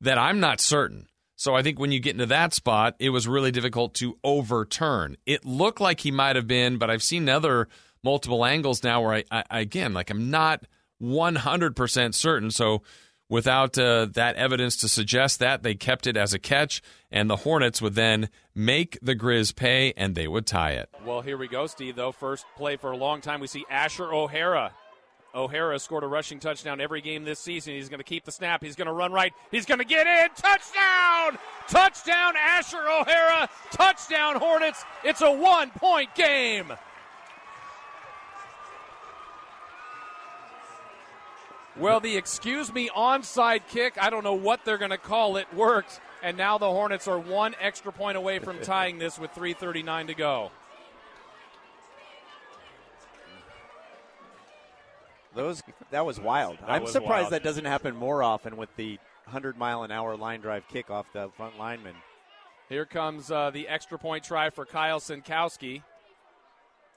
that 0.00 0.18
I'm 0.18 0.40
not 0.40 0.60
certain. 0.60 1.06
So 1.40 1.54
I 1.54 1.62
think 1.62 1.78
when 1.78 1.90
you 1.90 2.00
get 2.00 2.12
into 2.12 2.26
that 2.26 2.52
spot, 2.52 2.96
it 2.98 3.08
was 3.08 3.26
really 3.26 3.50
difficult 3.50 3.94
to 3.94 4.18
overturn. 4.22 5.16
It 5.24 5.42
looked 5.42 5.80
like 5.80 6.00
he 6.00 6.10
might 6.10 6.36
have 6.36 6.46
been, 6.46 6.76
but 6.76 6.90
I've 6.90 7.02
seen 7.02 7.30
other 7.30 7.66
multiple 8.04 8.44
angles 8.44 8.84
now 8.84 9.00
where 9.00 9.14
I, 9.14 9.24
I 9.30 9.60
again, 9.60 9.94
like 9.94 10.10
I'm 10.10 10.30
not 10.30 10.66
100% 11.02 12.14
certain. 12.14 12.50
So 12.50 12.82
without 13.30 13.78
uh, 13.78 14.08
that 14.12 14.36
evidence 14.36 14.76
to 14.76 14.88
suggest 14.90 15.38
that, 15.38 15.62
they 15.62 15.74
kept 15.74 16.06
it 16.06 16.18
as 16.18 16.34
a 16.34 16.38
catch, 16.38 16.82
and 17.10 17.30
the 17.30 17.36
Hornets 17.36 17.80
would 17.80 17.94
then 17.94 18.28
make 18.54 18.98
the 19.00 19.16
Grizz 19.16 19.56
pay, 19.56 19.94
and 19.96 20.14
they 20.14 20.28
would 20.28 20.46
tie 20.46 20.72
it. 20.72 20.90
Well, 21.06 21.22
here 21.22 21.38
we 21.38 21.48
go, 21.48 21.66
Steve, 21.68 21.96
though. 21.96 22.12
First 22.12 22.44
play 22.54 22.76
for 22.76 22.90
a 22.90 22.98
long 22.98 23.22
time. 23.22 23.40
We 23.40 23.46
see 23.46 23.64
Asher 23.70 24.12
O'Hara. 24.12 24.72
O'Hara 25.34 25.78
scored 25.78 26.04
a 26.04 26.06
rushing 26.06 26.40
touchdown 26.40 26.80
every 26.80 27.00
game 27.00 27.24
this 27.24 27.38
season. 27.38 27.74
He's 27.74 27.88
going 27.88 27.98
to 27.98 28.04
keep 28.04 28.24
the 28.24 28.32
snap. 28.32 28.62
He's 28.62 28.76
going 28.76 28.86
to 28.86 28.92
run 28.92 29.12
right. 29.12 29.32
He's 29.50 29.66
going 29.66 29.78
to 29.78 29.84
get 29.84 30.06
in. 30.06 30.28
Touchdown! 30.34 31.38
Touchdown, 31.68 32.34
Asher 32.36 32.82
O'Hara. 32.88 33.48
Touchdown, 33.70 34.36
Hornets. 34.36 34.84
It's 35.04 35.20
a 35.20 35.30
one 35.30 35.70
point 35.70 36.14
game. 36.14 36.72
Well, 41.76 42.00
the 42.00 42.16
excuse 42.16 42.72
me 42.72 42.90
onside 42.94 43.60
kick, 43.68 43.94
I 43.98 44.10
don't 44.10 44.24
know 44.24 44.34
what 44.34 44.64
they're 44.64 44.76
going 44.76 44.90
to 44.90 44.98
call 44.98 45.36
it, 45.36 45.46
worked. 45.54 46.00
And 46.22 46.36
now 46.36 46.58
the 46.58 46.68
Hornets 46.68 47.08
are 47.08 47.18
one 47.18 47.54
extra 47.60 47.92
point 47.92 48.18
away 48.18 48.38
from 48.38 48.58
tying 48.60 48.98
this 48.98 49.18
with 49.18 49.32
3.39 49.32 50.08
to 50.08 50.14
go. 50.14 50.50
Those 55.34 55.62
that 55.90 56.04
was 56.04 56.18
wild. 56.20 56.58
That 56.58 56.70
I'm 56.70 56.82
was 56.82 56.92
surprised 56.92 57.24
wild. 57.24 57.32
that 57.32 57.42
doesn't 57.44 57.64
happen 57.64 57.94
more 57.94 58.22
often 58.22 58.56
with 58.56 58.74
the 58.76 58.98
100 59.24 59.56
mile 59.56 59.84
an 59.84 59.90
hour 59.90 60.16
line 60.16 60.40
drive 60.40 60.64
kick 60.68 60.90
off 60.90 61.06
the 61.12 61.30
front 61.36 61.58
lineman. 61.58 61.94
Here 62.68 62.84
comes 62.84 63.30
uh, 63.30 63.50
the 63.50 63.68
extra 63.68 63.98
point 63.98 64.24
try 64.24 64.50
for 64.50 64.64
Kyle 64.64 65.00
Sentkowski. 65.00 65.82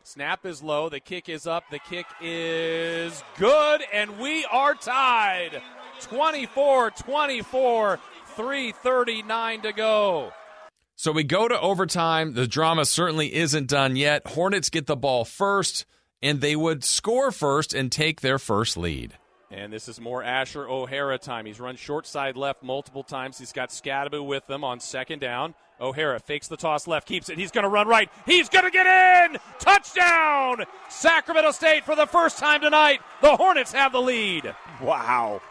Snap 0.04 0.46
is 0.46 0.62
low. 0.62 0.90
The 0.90 1.00
kick 1.00 1.30
is 1.30 1.48
up. 1.48 1.64
The 1.72 1.80
kick 1.80 2.06
is 2.22 3.24
good, 3.38 3.82
and 3.94 4.20
we 4.20 4.46
are 4.46 4.76
tied. 4.76 5.62
24 6.02 6.92
24, 6.92 8.00
339 8.36 9.62
to 9.62 9.72
go. 9.74 10.34
So 10.96 11.12
we 11.12 11.24
go 11.24 11.48
to 11.48 11.60
overtime. 11.60 12.34
The 12.34 12.48
drama 12.48 12.86
certainly 12.86 13.34
isn't 13.34 13.68
done 13.68 13.96
yet. 13.96 14.28
Hornets 14.28 14.70
get 14.70 14.88
the 14.88 14.96
ball 14.96 15.26
first, 15.26 15.86
and 16.24 16.42
they 16.42 16.56
would 16.56 16.84
score 16.84 17.32
first 17.32 17.74
and 17.74 17.92
take 17.92 18.22
their 18.22 18.40
first 18.40 18.78
lead. 18.78 19.16
And 19.52 19.72
this 19.72 19.88
is 19.88 20.02
more 20.02 20.24
Asher 20.24 20.68
O'Hara 20.68 21.20
time. 21.20 21.46
He's 21.46 21.60
run 21.60 21.76
short 21.76 22.08
side 22.08 22.36
left 22.36 22.64
multiple 22.64 23.04
times. 23.04 23.38
He's 23.38 23.52
got 23.52 23.70
Skattebo 23.70 24.26
with 24.26 24.48
them 24.48 24.64
on 24.64 24.80
second 24.80 25.20
down. 25.20 25.54
O'Hara 25.80 26.20
fakes 26.20 26.48
the 26.48 26.58
toss 26.58 26.88
left, 26.88 27.08
keeps 27.08 27.30
it. 27.30 27.38
He's 27.38 27.52
going 27.52 27.64
to 27.64 27.70
run 27.70 27.88
right. 27.88 28.10
He's 28.26 28.50
going 28.50 28.66
to 28.66 28.72
get 28.72 28.88
in. 28.88 29.38
Touchdown! 29.60 30.64
Sacramento 30.90 31.52
State 31.52 31.84
for 31.84 31.96
the 31.96 32.08
first 32.08 32.40
time 32.40 32.62
tonight. 32.62 33.02
The 33.22 33.36
Hornets 33.36 33.74
have 33.74 33.92
the 33.92 34.02
lead. 34.02 34.56
Wow. 34.82 35.42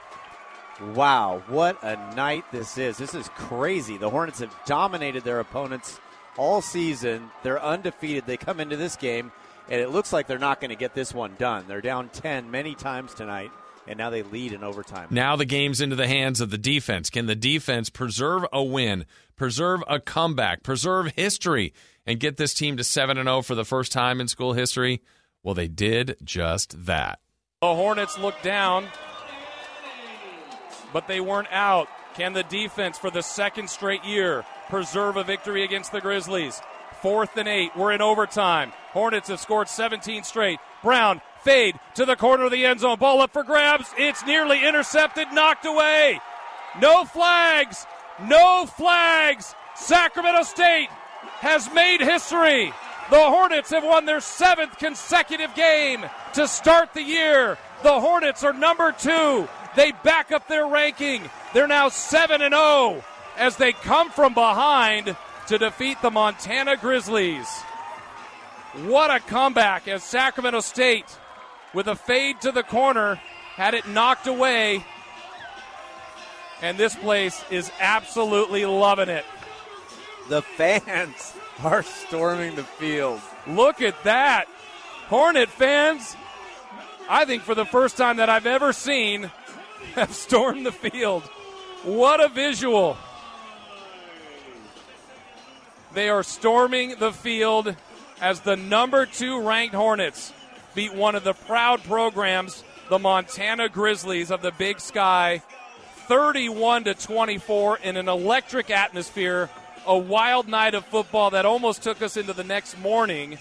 Wow, 0.95 1.43
what 1.47 1.79
a 1.85 1.97
night 2.17 2.45
this 2.50 2.79
is. 2.79 2.97
This 2.97 3.14
is 3.14 3.29
crazy. 3.37 3.99
The 3.99 4.11
Hornets 4.11 4.41
have 4.41 4.57
dominated 4.64 5.23
their 5.23 5.38
opponents 5.38 6.00
all 6.37 6.62
season. 6.62 7.31
They're 7.43 7.62
undefeated. 7.62 8.26
They 8.26 8.37
come 8.37 8.59
into 8.59 8.76
this 8.76 8.97
game, 8.97 9.31
and 9.69 9.81
it 9.81 9.90
looks 9.90 10.12
like 10.12 10.26
they're 10.26 10.38
not 10.38 10.61
going 10.61 10.71
to 10.71 10.76
get 10.76 10.95
this 10.95 11.14
one 11.14 11.35
done. 11.38 11.64
They're 11.69 11.81
down 11.81 12.09
10 12.09 12.50
many 12.50 12.75
times 12.75 13.14
tonight, 13.14 13.50
and 13.87 13.99
now 13.99 14.11
they 14.11 14.23
lead 14.23 14.52
in 14.52 14.64
overtime. 14.64 15.09
Now 15.11 15.37
the 15.37 15.45
game's 15.45 15.81
into 15.81 15.97
the 15.97 16.09
hands 16.09 16.40
of 16.40 16.50
the 16.50 16.59
defense. 16.59 17.11
Can 17.11 17.26
the 17.26 17.37
defense 17.37 17.90
preserve 17.90 18.45
a 18.52 18.62
win, 18.62 19.07
preserve 19.37 19.83
a 19.88 20.00
comeback, 20.00 20.62
preserve 20.62 21.12
history, 21.12 21.73
and 22.07 22.21
get 22.21 22.37
this 22.37 22.54
team 22.54 22.76
to 22.76 22.85
7 22.85 23.16
and 23.16 23.26
0 23.26 23.42
for 23.42 23.54
the 23.54 23.64
first 23.64 23.92
time 23.92 24.21
in 24.21 24.28
school 24.28 24.52
history? 24.52 25.02
Well, 25.42 25.54
they 25.54 25.69
did 25.69 26.16
just 26.23 26.87
that. 26.87 27.19
The 27.61 27.75
Hornets 27.75 28.19
look 28.19 28.40
down, 28.42 28.88
but 30.92 31.07
they 31.09 31.21
weren't 31.21 31.52
out. 31.52 31.88
Can 32.14 32.35
the 32.35 32.42
defense, 32.42 32.99
for 32.99 33.11
the 33.11 33.23
second 33.23 33.71
straight 33.71 34.04
year, 34.04 34.45
preserve 34.69 35.16
a 35.16 35.25
victory 35.25 35.64
against 35.64 35.92
the 35.92 36.00
Grizzlies? 36.00 36.61
Fourth 37.03 37.37
and 37.37 37.49
eight. 37.49 37.77
We're 37.77 37.91
in 37.91 38.01
overtime. 38.01 38.73
Hornets 38.93 39.29
have 39.29 39.41
scored 39.41 39.69
17 39.69 40.23
straight. 40.23 40.61
Brown, 40.85 41.21
fade 41.43 41.81
to 41.97 42.05
the 42.05 42.15
corner 42.15 42.45
of 42.45 42.53
the 42.53 42.65
end 42.65 42.79
zone. 42.79 42.97
Ball 43.01 43.21
up 43.21 43.33
for 43.33 43.43
grabs. 43.43 43.91
It's 43.99 44.25
nearly 44.25 44.65
intercepted, 44.65 45.33
knocked 45.33 45.67
away. 45.67 46.21
No 46.81 47.05
flags. 47.05 47.87
No 48.23 48.67
flags. 48.67 49.53
Sacramento 49.75 50.45
State 50.45 50.91
has 51.41 51.69
made 51.75 52.01
history. 52.01 52.73
The 53.11 53.19
Hornets 53.19 53.71
have 53.71 53.83
won 53.83 54.05
their 54.05 54.21
seventh 54.21 54.79
consecutive 54.79 55.53
game 55.57 56.05
to 56.35 56.47
start 56.47 56.95
the 56.95 57.03
year. 57.03 57.59
The 57.83 58.01
Hornets 58.01 58.45
are 58.45 58.53
number 58.53 58.93
two. 58.93 59.49
They 59.75 59.91
back 60.05 60.31
up 60.31 60.47
their 60.47 60.69
ranking. 60.69 61.23
They're 61.53 61.67
now 61.67 61.89
7 61.89 62.43
and 62.43 62.55
0 62.55 63.03
as 63.37 63.57
they 63.57 63.73
come 63.73 64.11
from 64.11 64.35
behind 64.35 65.17
to 65.49 65.59
defeat 65.59 66.01
the 66.03 66.11
Montana 66.11 66.77
Grizzlies. 66.77 67.49
What 68.87 69.11
a 69.11 69.21
comeback 69.21 69.87
as 69.89 70.03
Sacramento 70.03 70.61
State, 70.61 71.07
with 71.75 71.89
a 71.89 71.97
fade 71.97 72.41
to 72.43 72.53
the 72.53 72.63
corner, 72.63 73.17
had 73.55 73.75
it 73.75 73.87
knocked 73.87 74.27
away. 74.27 74.85
And 76.63 76.79
this 76.79 76.95
place 76.95 77.45
is 77.51 77.71
absolutely 77.81 78.65
loving 78.65 79.09
it. 79.09 79.25
The 80.29 80.43
fans 80.43 81.35
are 81.63 81.83
storming 81.83 82.55
the 82.57 82.65
field. 82.65 83.21
Look 83.47 83.83
at 83.83 84.03
that. 84.05 84.47
Hornet 85.09 85.51
fans, 85.51 86.17
I 87.09 87.25
think 87.27 87.43
for 87.43 87.55
the 87.55 87.67
first 87.67 87.97
time 87.97 88.17
that 88.17 88.31
I've 88.31 88.47
ever 88.47 88.73
seen, 88.73 89.31
have 89.95 90.15
stormed 90.15 90.65
the 90.65 90.73
field. 90.73 91.25
What 91.85 92.23
a 92.23 92.29
visual. 92.29 92.97
They 95.95 96.09
are 96.09 96.23
storming 96.23 96.95
the 96.99 97.13
field 97.13 97.77
as 98.21 98.41
the 98.41 98.57
number 98.57 99.05
two 99.05 99.41
ranked 99.41 99.75
Hornets 99.75 100.33
beat 100.75 100.95
one 100.95 101.15
of 101.15 101.25
the 101.25 101.35
proud 101.35 101.83
programs, 101.83 102.65
the 102.89 102.99
Montana 102.99 103.69
Grizzlies 103.69 104.31
of 104.31 104.41
the 104.41 104.53
Big 104.53 104.81
Sky, 104.81 105.43
31 106.07 106.85
to 106.85 106.95
24 106.95 107.79
in 107.79 107.97
an 107.97 108.09
electric 108.09 108.71
atmosphere. 108.71 109.51
A 109.87 109.99
wild 109.99 110.49
night 110.49 110.75
of 110.75 110.87
football 110.87 111.31
that 111.31 111.45
almost 111.45 111.83
took 111.83 112.01
us 112.01 112.17
into 112.17 112.33
the 112.33 112.45
next 112.45 112.79
morning. 112.79 113.39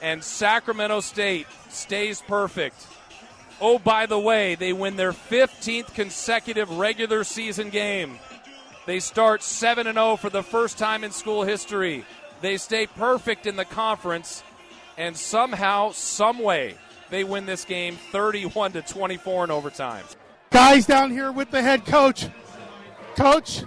And 0.00 0.22
Sacramento 0.22 1.00
State 1.00 1.46
stays 1.68 2.20
perfect. 2.20 2.86
Oh, 3.60 3.78
by 3.78 4.06
the 4.06 4.18
way, 4.18 4.54
they 4.54 4.72
win 4.72 4.96
their 4.96 5.12
15th 5.12 5.94
consecutive 5.94 6.70
regular 6.70 7.24
season 7.24 7.70
game. 7.70 8.18
They 8.86 9.00
start 9.00 9.42
7 9.42 9.92
0 9.92 10.16
for 10.16 10.30
the 10.30 10.44
first 10.44 10.78
time 10.78 11.02
in 11.02 11.10
school 11.10 11.42
history. 11.42 12.04
They 12.40 12.56
stay 12.56 12.86
perfect 12.86 13.46
in 13.46 13.56
the 13.56 13.64
conference, 13.64 14.44
and 14.96 15.16
somehow, 15.16 15.90
someway, 15.90 16.76
they 17.10 17.24
win 17.24 17.46
this 17.46 17.64
game 17.64 17.96
31 18.12 18.72
to 18.72 18.82
24 18.82 19.44
in 19.44 19.50
overtime. 19.50 20.04
Guys 20.50 20.86
down 20.86 21.10
here 21.10 21.32
with 21.32 21.50
the 21.50 21.60
head 21.60 21.84
coach. 21.84 22.28
Coach, 23.16 23.64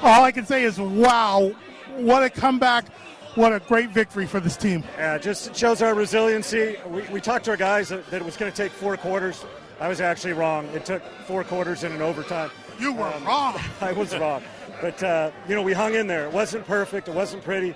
all 0.00 0.24
I 0.24 0.32
can 0.32 0.46
say 0.46 0.64
is 0.64 0.78
wow, 0.78 1.52
what 1.96 2.22
a 2.22 2.30
comeback. 2.30 2.86
What 3.34 3.54
a 3.54 3.60
great 3.60 3.90
victory 3.90 4.26
for 4.26 4.40
this 4.40 4.58
team. 4.58 4.84
Yeah, 4.98 5.16
just 5.16 5.56
shows 5.56 5.80
our 5.80 5.94
resiliency. 5.94 6.76
We, 6.86 7.02
we 7.04 7.20
talked 7.20 7.46
to 7.46 7.52
our 7.52 7.56
guys 7.56 7.88
that, 7.88 8.06
that 8.10 8.20
it 8.20 8.24
was 8.24 8.36
going 8.36 8.52
to 8.52 8.56
take 8.56 8.72
four 8.72 8.94
quarters. 8.98 9.44
I 9.80 9.88
was 9.88 10.02
actually 10.02 10.34
wrong. 10.34 10.66
It 10.74 10.84
took 10.84 11.02
four 11.26 11.42
quarters 11.42 11.82
in 11.82 11.92
an 11.92 12.02
overtime. 12.02 12.50
You 12.78 12.92
were 12.92 13.06
Um, 13.06 13.24
wrong. 13.24 13.60
I 13.80 13.92
was 13.92 14.16
wrong. 14.16 14.42
But, 14.80 15.02
uh, 15.02 15.30
you 15.48 15.54
know, 15.54 15.62
we 15.62 15.72
hung 15.72 15.94
in 15.94 16.06
there. 16.06 16.24
It 16.24 16.32
wasn't 16.32 16.66
perfect, 16.66 17.08
it 17.08 17.14
wasn't 17.14 17.44
pretty, 17.44 17.74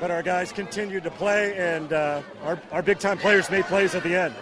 but 0.00 0.10
our 0.10 0.22
guys 0.22 0.52
continued 0.52 1.04
to 1.04 1.10
play, 1.10 1.56
and 1.56 1.92
uh, 1.92 2.20
our, 2.44 2.60
our 2.72 2.82
big 2.82 2.98
time 2.98 3.16
players 3.18 3.50
made 3.50 3.64
plays 3.64 3.94
at 3.94 4.02
the 4.02 4.14
end. 4.14 4.34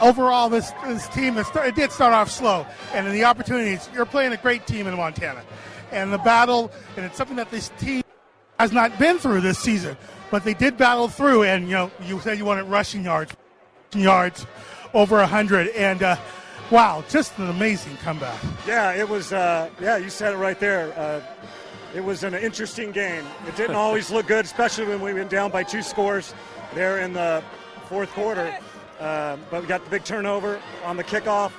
Overall, 0.00 0.48
this, 0.48 0.70
this 0.86 1.08
team 1.08 1.36
it 1.36 1.74
did 1.74 1.90
start 1.90 2.12
off 2.14 2.30
slow, 2.30 2.64
and 2.94 3.06
in 3.08 3.12
the 3.12 3.24
opportunities, 3.24 3.88
you're 3.92 4.06
playing 4.06 4.32
a 4.32 4.36
great 4.36 4.64
team 4.66 4.86
in 4.86 4.96
Montana, 4.96 5.42
and 5.90 6.12
the 6.12 6.18
battle, 6.18 6.70
and 6.96 7.04
it's 7.04 7.16
something 7.16 7.36
that 7.36 7.50
this 7.50 7.70
team 7.80 8.02
has 8.60 8.70
not 8.70 8.96
been 9.00 9.18
through 9.18 9.40
this 9.40 9.58
season, 9.58 9.96
but 10.30 10.44
they 10.44 10.54
did 10.54 10.76
battle 10.76 11.08
through. 11.08 11.42
And 11.42 11.64
you 11.64 11.74
know, 11.74 11.90
you 12.04 12.20
said 12.20 12.38
you 12.38 12.44
wanted 12.44 12.64
rushing 12.64 13.02
yards, 13.02 13.34
yards 13.92 14.46
over 14.94 15.24
hundred, 15.26 15.68
and 15.70 16.00
uh, 16.00 16.16
wow, 16.70 17.04
just 17.08 17.38
an 17.38 17.48
amazing 17.48 17.96
comeback. 17.98 18.38
Yeah, 18.66 18.92
it 18.92 19.08
was, 19.08 19.32
uh, 19.32 19.70
yeah, 19.80 19.96
you 19.96 20.10
said 20.10 20.32
it 20.32 20.36
right 20.36 20.58
there. 20.58 20.92
Uh, 20.98 21.20
it 21.94 22.04
was 22.04 22.22
an 22.24 22.34
interesting 22.34 22.92
game. 22.92 23.24
It 23.46 23.56
didn't 23.56 23.76
always 23.84 24.10
look 24.10 24.26
good, 24.26 24.44
especially 24.44 24.86
when 24.86 25.00
we 25.00 25.14
went 25.14 25.30
down 25.30 25.50
by 25.50 25.62
two 25.62 25.82
scores 25.82 26.34
there 26.74 27.00
in 27.00 27.12
the 27.12 27.42
fourth 27.88 28.10
quarter. 28.10 28.54
Um, 29.00 29.40
but 29.50 29.62
we 29.62 29.68
got 29.68 29.84
the 29.84 29.90
big 29.90 30.04
turnover 30.04 30.60
on 30.84 30.96
the 30.96 31.04
kickoff, 31.04 31.52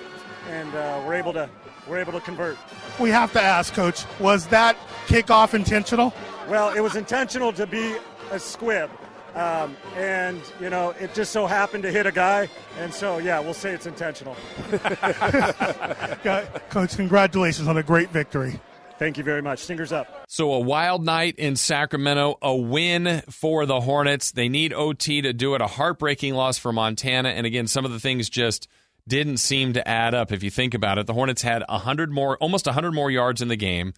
and 0.50 0.74
uh, 0.76 1.02
we're 1.06 1.16
able 1.16 1.34
to 1.34 1.50
we're 1.88 1.98
able 1.98 2.14
to 2.14 2.22
convert. 2.22 2.58
We 3.00 3.10
have 3.10 3.32
to 3.34 3.42
ask, 3.42 3.74
Coach, 3.74 4.04
was 4.20 4.46
that 4.48 4.78
kickoff 5.08 5.54
intentional? 5.54 6.14
Well, 6.48 6.70
it 6.76 6.82
was 6.82 6.96
intentional 6.96 7.52
to 7.54 7.66
be 7.66 7.96
a 8.32 8.40
squib, 8.40 8.92
um, 9.36 9.76
and 9.96 10.42
you 10.60 10.70
know 10.70 10.92
it 11.00 11.14
just 11.14 11.32
so 11.32 11.46
happened 11.46 11.84
to 11.84 11.92
hit 11.92 12.06
a 12.06 12.12
guy, 12.12 12.50
and 12.78 12.94
so 12.94 13.18
yeah, 13.18 13.40
we'll 13.40 13.54
say 13.54 13.72
it's 13.72 13.86
intentional. 13.86 14.36
Coach, 16.70 16.96
congratulations 16.96 17.68
on 17.68 17.78
a 17.78 17.84
great 17.84 18.10
victory. 18.10 18.60
Thank 19.00 19.18
you 19.18 19.24
very 19.24 19.42
much. 19.42 19.60
Stingers 19.60 19.94
up. 19.94 20.26
So 20.28 20.52
a 20.52 20.60
wild 20.60 21.06
night 21.06 21.36
in 21.38 21.56
Sacramento, 21.56 22.38
a 22.42 22.54
win 22.54 23.24
for 23.30 23.66
the 23.66 23.80
Hornets. 23.80 24.32
They 24.32 24.50
need 24.50 24.74
OT 24.74 25.22
to 25.22 25.32
do 25.32 25.56
it. 25.56 25.62
A 25.62 25.68
heartbreaking 25.68 26.34
loss 26.34 26.58
for 26.58 26.74
Montana, 26.74 27.30
and 27.30 27.46
again, 27.46 27.68
some 27.68 27.86
of 27.86 27.92
the 27.92 28.00
things 28.00 28.30
just 28.30 28.68
didn't 29.08 29.38
seem 29.38 29.74
to 29.74 29.88
add 29.88 30.14
up. 30.14 30.34
If 30.34 30.44
you 30.44 30.50
think 30.50 30.74
about 30.74 30.98
it, 30.98 31.08
the 31.08 31.14
Hornets 31.14 31.42
had 31.42 31.64
hundred 31.70 32.12
more, 32.12 32.38
almost 32.38 32.68
hundred 32.68 32.92
more 32.92 33.10
yards 33.10 33.42
in 33.42 33.48
the 33.48 33.56
game. 33.56 33.94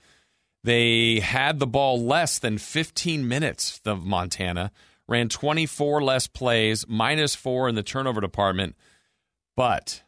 They 0.63 1.19
had 1.19 1.57
the 1.57 1.67
ball 1.67 1.99
less 1.99 2.37
than 2.37 2.59
15 2.59 3.27
minutes. 3.27 3.79
The 3.79 3.95
Montana 3.95 4.71
ran 5.11 5.29
24 5.29 6.01
less 6.01 6.25
plays, 6.25 6.85
minus 6.87 7.35
four 7.35 7.69
in 7.69 7.75
the 7.75 7.83
turnover 7.83 8.21
department, 8.21 8.75
but 9.55 10.01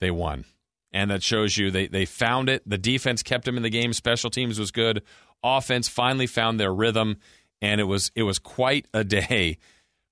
they 0.00 0.10
won 0.10 0.44
and 0.92 1.10
that 1.10 1.22
shows 1.22 1.56
you 1.56 1.70
they, 1.70 1.86
they 1.86 2.04
found 2.04 2.48
it. 2.48 2.62
The 2.66 2.78
defense 2.78 3.22
kept 3.22 3.44
them 3.44 3.56
in 3.56 3.62
the 3.62 3.70
game. 3.70 3.92
Special 3.92 4.30
teams 4.30 4.58
was 4.58 4.70
good. 4.70 5.02
Offense 5.42 5.88
finally 5.88 6.26
found 6.26 6.60
their 6.60 6.72
rhythm, 6.72 7.16
and 7.60 7.80
it 7.80 7.84
was 7.84 8.12
it 8.14 8.22
was 8.22 8.38
quite 8.38 8.86
a 8.92 9.02
day 9.02 9.58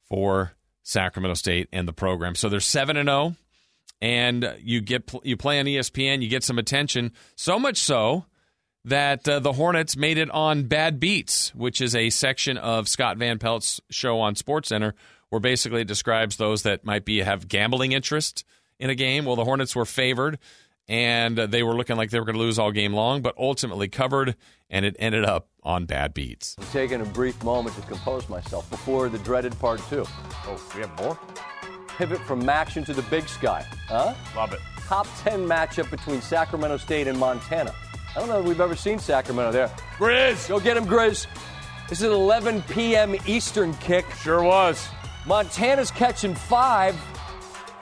for 0.08 0.52
Sacramento 0.82 1.34
State 1.34 1.68
and 1.72 1.86
the 1.86 1.92
program. 1.92 2.34
So 2.34 2.48
they're 2.48 2.60
7 2.60 2.96
and 2.96 3.08
0 3.08 3.36
and 4.00 4.56
you 4.60 4.80
get 4.80 5.12
you 5.22 5.36
play 5.36 5.60
on 5.60 5.66
ESPN, 5.66 6.22
you 6.22 6.28
get 6.28 6.42
some 6.42 6.58
attention. 6.58 7.12
So 7.36 7.58
much 7.58 7.76
so 7.76 8.24
that 8.84 9.28
uh, 9.28 9.40
the 9.40 9.52
Hornets 9.52 9.96
made 9.96 10.18
it 10.18 10.30
on 10.30 10.64
Bad 10.64 10.98
Beats, 11.00 11.54
which 11.54 11.80
is 11.80 11.94
a 11.94 12.10
section 12.10 12.56
of 12.56 12.88
Scott 12.88 13.18
Van 13.18 13.38
Pelt's 13.38 13.80
show 13.90 14.20
on 14.20 14.34
SportsCenter, 14.34 14.92
where 15.28 15.40
basically 15.40 15.82
it 15.82 15.88
describes 15.88 16.36
those 16.36 16.62
that 16.62 16.84
might 16.84 17.04
be 17.04 17.18
have 17.18 17.48
gambling 17.48 17.92
interest 17.92 18.44
in 18.78 18.90
a 18.90 18.94
game. 18.94 19.24
Well, 19.24 19.36
the 19.36 19.44
Hornets 19.44 19.76
were 19.76 19.84
favored, 19.84 20.38
and 20.88 21.38
uh, 21.38 21.46
they 21.46 21.62
were 21.62 21.74
looking 21.74 21.96
like 21.96 22.10
they 22.10 22.18
were 22.18 22.24
going 22.24 22.36
to 22.36 22.42
lose 22.42 22.58
all 22.58 22.72
game 22.72 22.94
long, 22.94 23.22
but 23.22 23.34
ultimately 23.38 23.88
covered, 23.88 24.34
and 24.70 24.84
it 24.84 24.96
ended 24.98 25.24
up 25.24 25.48
on 25.62 25.84
Bad 25.84 26.14
Beats. 26.14 26.56
I'm 26.58 26.66
taking 26.66 27.00
a 27.00 27.04
brief 27.04 27.42
moment 27.44 27.76
to 27.76 27.82
compose 27.82 28.28
myself 28.28 28.68
before 28.70 29.08
the 29.08 29.18
dreaded 29.18 29.58
part 29.58 29.80
two. 29.90 30.04
Oh, 30.06 30.60
we 30.74 30.80
have 30.80 30.96
more? 30.98 31.18
Pivot 31.98 32.20
from 32.20 32.48
action 32.48 32.82
to 32.84 32.94
the 32.94 33.02
big 33.02 33.28
sky. 33.28 33.64
Huh? 33.86 34.14
Love 34.34 34.54
it. 34.54 34.60
Top 34.86 35.06
10 35.18 35.46
matchup 35.46 35.90
between 35.90 36.22
Sacramento 36.22 36.78
State 36.78 37.06
and 37.06 37.18
Montana. 37.18 37.74
I 38.14 38.18
don't 38.18 38.28
know 38.28 38.40
if 38.40 38.46
we've 38.46 38.60
ever 38.60 38.74
seen 38.74 38.98
Sacramento 38.98 39.52
there. 39.52 39.68
Grizz! 39.96 40.48
Go 40.48 40.58
get 40.58 40.76
him, 40.76 40.84
Grizz. 40.84 41.26
This 41.88 42.00
is 42.00 42.06
an 42.06 42.12
11 42.12 42.62
p.m. 42.62 43.14
Eastern 43.26 43.72
kick. 43.74 44.04
Sure 44.22 44.42
was. 44.42 44.88
Montana's 45.26 45.90
catching 45.90 46.34
five. 46.34 47.00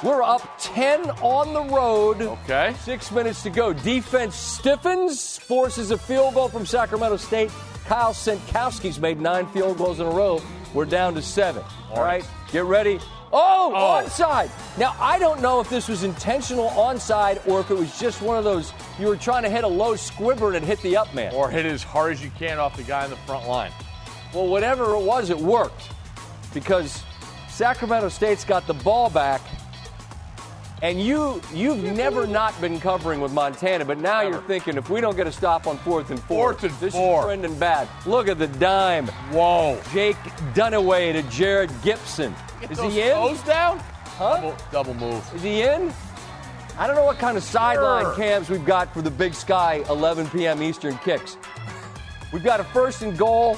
We're 0.03 0.23
up 0.23 0.43
10 0.59 1.11
on 1.23 1.53
the 1.55 1.75
road. 1.75 2.21
Okay. 2.21 2.75
Six 2.81 3.11
minutes 3.11 3.43
to 3.43 3.51
go. 3.51 3.73
Defense 3.73 4.35
stiffens, 4.37 5.39
forces 5.39 5.91
a 5.91 5.99
field 5.99 6.35
goal 6.35 6.49
from 6.49 6.67
Sacramento 6.67 7.17
State. 7.17 7.51
Kyle 7.87 8.13
Sentkowski's 8.13 9.01
made 9.01 9.21
nine 9.21 9.47
field 9.47 9.79
goals 9.79 9.99
in 9.99 10.07
a 10.07 10.11
row. 10.11 10.43
We're 10.75 10.85
down 10.85 11.15
to 11.15 11.23
seven. 11.23 11.65
All 11.91 12.03
right, 12.03 12.25
get 12.53 12.65
ready. 12.65 13.01
Oh, 13.33 13.73
Oh. 13.75 14.03
onside. 14.07 14.51
Now, 14.79 14.95
I 14.99 15.19
don't 15.19 15.41
know 15.43 15.61
if 15.61 15.69
this 15.69 15.89
was 15.89 16.03
intentional 16.05 16.71
onside 16.71 17.47
or 17.47 17.61
if 17.61 17.71
it 17.71 17.75
was 17.77 17.99
just 17.99 18.23
one 18.23 18.37
of 18.39 18.45
those 18.45 18.73
you 18.99 19.07
were 19.07 19.17
trying 19.17 19.43
to 19.43 19.51
hit 19.51 19.65
a 19.65 19.69
low 19.69 19.97
squibber 19.97 20.55
and 20.55 20.65
hit 20.65 20.81
the 20.83 20.97
up 20.97 21.13
man. 21.15 21.35
Or 21.35 21.51
hit 21.51 21.67
as 21.67 21.83
hard 21.83 22.13
as 22.13 22.23
you 22.25 22.31
can 22.39 22.59
off 22.59 22.77
the 22.77 22.83
guy 22.83 23.05
in 23.05 23.11
the 23.11 23.17
front 23.19 23.47
line. 23.47 23.73
Well, 24.35 24.47
whatever 24.49 24.95
it 24.95 25.03
was, 25.03 25.31
it 25.31 25.39
worked 25.39 25.91
because 26.55 27.03
Sacramento 27.49 28.09
State's 28.09 28.45
got 28.45 28.67
the 28.67 28.75
ball 28.75 29.11
back, 29.11 29.41
and 30.81 31.01
you 31.03 31.43
you've 31.53 31.83
never 31.83 32.27
not 32.27 32.59
been 32.61 32.79
covering 32.79 33.21
with 33.21 33.33
Montana, 33.33 33.85
but 33.85 33.99
now 33.99 34.21
you're 34.21 34.43
thinking 34.43 34.77
if 34.77 34.89
we 34.91 35.01
don't 35.01 35.17
get 35.17 35.27
a 35.27 35.33
stop 35.33 35.67
on 35.67 35.77
fourth 35.79 36.11
and 36.11 36.21
four, 36.21 36.53
Fourth 36.53 36.65
and 36.65 36.73
this 36.81 36.95
four. 36.95 37.21
is 37.21 37.25
trending 37.27 37.59
bad. 37.59 37.89
Look 38.07 38.29
at 38.29 38.39
the 38.39 38.47
dime, 38.47 39.07
Whoa. 39.33 39.81
Jake 39.93 40.17
Dunaway 40.55 41.13
to 41.15 41.23
Jared 41.31 41.71
Gibson. 41.83 42.35
Get 42.61 42.71
Is 42.73 42.79
he 42.81 43.01
in? 43.03 43.13
toes 43.15 43.41
down? 43.43 43.79
Huh? 44.19 44.37
Double, 44.37 44.57
double 44.73 44.95
move. 44.95 45.35
Is 45.35 45.43
he 45.43 45.63
in? 45.63 45.93
I 46.79 46.87
don't 46.87 46.97
know 46.97 47.05
what 47.05 47.19
kind 47.19 47.37
of 47.37 47.43
sideline 47.43 48.05
Sure. 48.05 48.15
cams 48.15 48.51
we've 48.51 48.65
got 48.65 48.93
for 48.95 49.03
the 49.03 49.11
Big 49.11 49.35
Sky 49.35 49.85
11 49.89 50.29
p.m. 50.31 50.63
Eastern 50.63 50.97
kicks. 50.99 51.37
We've 52.33 52.45
got 52.45 52.61
a 52.61 52.65
first 52.65 53.03
and 53.03 53.17
goal. 53.17 53.57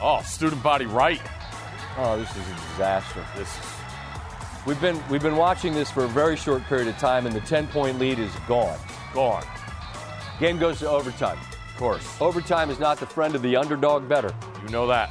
Oh, 0.00 0.20
student 0.22 0.62
body 0.62 0.86
right. 0.86 1.20
Oh, 1.98 2.18
this 2.18 2.30
is 2.30 2.36
a 2.36 2.54
disaster. 2.72 3.24
This 3.36 3.48
is 3.48 3.64
We've 4.66 4.80
been 4.80 5.00
we've 5.08 5.22
been 5.22 5.36
watching 5.36 5.74
this 5.74 5.90
for 5.92 6.04
a 6.04 6.08
very 6.08 6.36
short 6.36 6.64
period 6.64 6.88
of 6.88 6.98
time, 6.98 7.24
and 7.26 7.34
the 7.34 7.40
10 7.42 7.68
point 7.68 8.00
lead 8.00 8.18
is 8.18 8.32
gone. 8.48 8.76
gone. 9.14 9.44
Game 10.40 10.58
goes 10.58 10.80
to 10.80 10.88
overtime. 10.90 11.38
Of 11.38 11.76
course. 11.78 12.16
Overtime 12.20 12.68
is 12.70 12.80
not 12.80 12.98
the 12.98 13.06
friend 13.06 13.34
of 13.36 13.42
the 13.42 13.54
underdog 13.56 14.08
better. 14.08 14.34
You 14.62 14.68
know 14.70 14.86
that. 14.88 15.10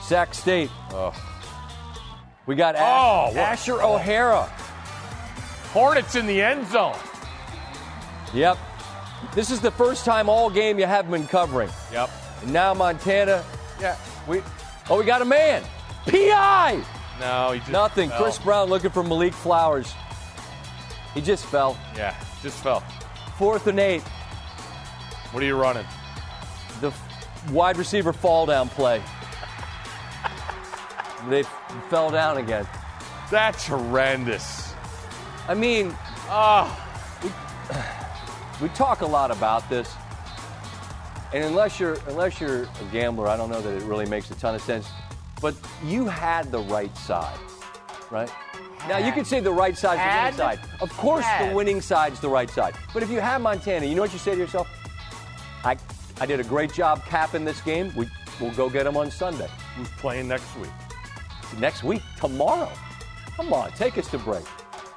Sac 0.00 0.32
State. 0.32 0.70
Oh. 0.90 1.12
We 2.48 2.54
got 2.56 2.76
Oh, 2.76 3.28
Ash- 3.30 3.36
Asher 3.36 3.82
O'Hara. 3.82 4.44
Hornets 5.74 6.14
in 6.16 6.26
the 6.26 6.40
end 6.40 6.66
zone. 6.68 6.96
Yep. 8.32 8.56
This 9.34 9.50
is 9.50 9.60
the 9.60 9.70
first 9.70 10.06
time 10.06 10.30
all 10.30 10.48
game 10.48 10.78
you 10.78 10.86
haven't 10.86 11.10
been 11.10 11.26
covering. 11.26 11.68
Yep. 11.92 12.08
And 12.42 12.52
now 12.54 12.72
Montana. 12.72 13.44
Yeah. 13.78 13.96
We. 14.26 14.40
Oh, 14.88 14.98
we 14.98 15.04
got 15.04 15.20
a 15.20 15.26
man. 15.26 15.62
PI. 16.06 16.82
No, 17.20 17.50
he 17.52 17.58
just 17.58 17.70
Nothing. 17.70 18.08
fell. 18.08 18.22
Chris 18.22 18.38
Brown 18.38 18.70
looking 18.70 18.90
for 18.90 19.02
Malik 19.02 19.34
Flowers. 19.34 19.92
He 21.12 21.20
just 21.20 21.44
fell. 21.44 21.76
Yeah, 21.96 22.14
just 22.42 22.56
fell. 22.62 22.80
Fourth 23.36 23.66
and 23.66 23.78
eight. 23.78 24.00
What 25.32 25.42
are 25.42 25.46
you 25.46 25.56
running? 25.60 25.84
The 26.80 26.94
wide 27.50 27.76
receiver 27.76 28.14
fall 28.14 28.46
down 28.46 28.70
play. 28.70 29.02
They 31.28 31.42
fell 31.90 32.10
down 32.10 32.38
again. 32.38 32.66
That's 33.30 33.66
horrendous. 33.66 34.74
I 35.48 35.54
mean, 35.54 35.94
Ah, 36.30 36.68
we 38.62 38.68
talk 38.70 39.00
a 39.00 39.06
lot 39.06 39.30
about 39.30 39.68
this, 39.70 39.94
and 41.32 41.42
unless 41.44 41.80
you're 41.80 41.96
unless 42.08 42.38
you're 42.40 42.64
a 42.64 42.84
gambler, 42.92 43.26
I 43.28 43.36
don't 43.36 43.48
know 43.50 43.62
that 43.62 43.74
it 43.74 43.82
really 43.84 44.04
makes 44.06 44.30
a 44.30 44.34
ton 44.34 44.54
of 44.54 44.60
sense. 44.62 44.88
But 45.40 45.54
you 45.84 46.06
had 46.06 46.50
the 46.52 46.58
right 46.60 46.94
side, 46.98 47.38
right? 48.10 48.30
Now 48.88 48.98
you 48.98 49.12
could 49.12 49.26
say 49.26 49.40
the 49.40 49.52
right 49.52 49.76
side's 49.76 50.00
the 50.02 50.20
winning 50.22 50.36
side. 50.36 50.60
Of 50.82 50.90
course, 50.96 51.24
the 51.24 51.30
Had. 51.30 51.54
winning 51.56 51.80
side's 51.80 52.20
the 52.20 52.28
right 52.28 52.50
side. 52.50 52.74
But 52.92 53.02
if 53.02 53.10
you 53.10 53.20
have 53.20 53.40
Montana, 53.40 53.86
you 53.86 53.94
know 53.94 54.02
what 54.02 54.12
you 54.12 54.18
say 54.18 54.32
to 54.32 54.38
yourself? 54.38 54.68
I 55.64 55.76
I 56.20 56.26
did 56.26 56.40
a 56.40 56.44
great 56.44 56.72
job 56.74 57.04
capping 57.06 57.44
this 57.44 57.60
game. 57.62 57.92
We 57.96 58.06
we'll 58.40 58.50
go 58.54 58.68
get 58.68 58.84
them 58.84 58.96
on 58.98 59.10
Sunday. 59.10 59.48
who's 59.76 59.88
playing 59.92 60.28
next 60.28 60.54
week? 60.58 60.70
Next 61.56 61.82
week, 61.82 62.02
tomorrow. 62.18 62.70
Come 63.36 63.52
on, 63.52 63.70
take 63.72 63.96
us 63.98 64.08
to 64.08 64.18
break. 64.18 64.44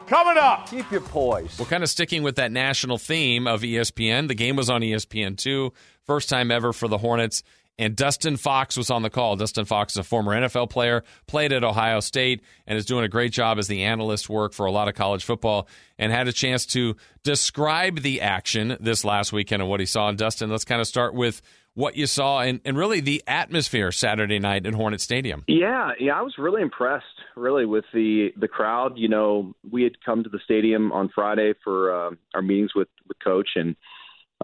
Coming 0.07 0.37
up. 0.37 0.69
Keep 0.69 0.91
your 0.91 1.01
poise. 1.01 1.57
We're 1.57 1.65
kind 1.65 1.83
of 1.83 1.89
sticking 1.89 2.21
with 2.21 2.35
that 2.35 2.51
national 2.51 2.97
theme 2.97 3.47
of 3.47 3.61
ESPN, 3.61 4.27
the 4.27 4.35
game 4.35 4.57
was 4.57 4.69
on 4.69 4.83
E 4.83 4.91
ESPN2, 4.91 5.71
first 6.05 6.27
time 6.27 6.51
ever 6.51 6.73
for 6.73 6.87
the 6.89 6.97
Hornets. 6.97 7.43
And 7.79 7.95
Dustin 7.95 8.37
Fox 8.37 8.77
was 8.77 8.91
on 8.91 9.01
the 9.01 9.09
call. 9.09 9.35
Dustin 9.37 9.65
Fox 9.65 9.93
is 9.93 9.97
a 9.97 10.03
former 10.03 10.33
NFL 10.33 10.69
player, 10.69 11.03
played 11.25 11.53
at 11.53 11.63
Ohio 11.63 11.99
State, 11.99 12.41
and 12.67 12.77
is 12.77 12.85
doing 12.85 13.05
a 13.05 13.07
great 13.07 13.31
job 13.31 13.57
as 13.57 13.67
the 13.67 13.83
analyst 13.83 14.29
work 14.29 14.53
for 14.53 14.65
a 14.65 14.71
lot 14.71 14.87
of 14.87 14.93
college 14.93 15.23
football. 15.23 15.67
And 15.97 16.11
had 16.11 16.27
a 16.27 16.33
chance 16.33 16.65
to 16.67 16.95
describe 17.23 18.01
the 18.01 18.21
action 18.21 18.77
this 18.79 19.05
last 19.05 19.31
weekend 19.33 19.61
and 19.61 19.69
what 19.69 19.79
he 19.79 19.85
saw. 19.85 20.09
And 20.09 20.17
Dustin, 20.17 20.49
let's 20.49 20.65
kind 20.65 20.81
of 20.81 20.87
start 20.87 21.13
with 21.15 21.41
what 21.73 21.95
you 21.95 22.05
saw 22.05 22.41
and, 22.41 22.59
and 22.65 22.77
really 22.77 22.99
the 22.99 23.23
atmosphere 23.27 23.91
Saturday 23.91 24.39
night 24.39 24.65
at 24.65 24.73
Hornet 24.73 25.01
Stadium. 25.01 25.43
Yeah, 25.47 25.91
yeah, 25.99 26.17
I 26.17 26.21
was 26.21 26.35
really 26.37 26.61
impressed, 26.61 27.05
really, 27.35 27.65
with 27.65 27.85
the 27.93 28.29
the 28.37 28.47
crowd. 28.47 28.93
You 28.97 29.09
know, 29.09 29.53
we 29.69 29.83
had 29.83 30.03
come 30.03 30.23
to 30.23 30.29
the 30.29 30.39
stadium 30.43 30.91
on 30.91 31.09
Friday 31.13 31.53
for 31.63 31.93
uh, 31.93 32.11
our 32.33 32.41
meetings 32.41 32.71
with 32.75 32.89
with 33.07 33.17
coach, 33.23 33.49
and 33.55 33.75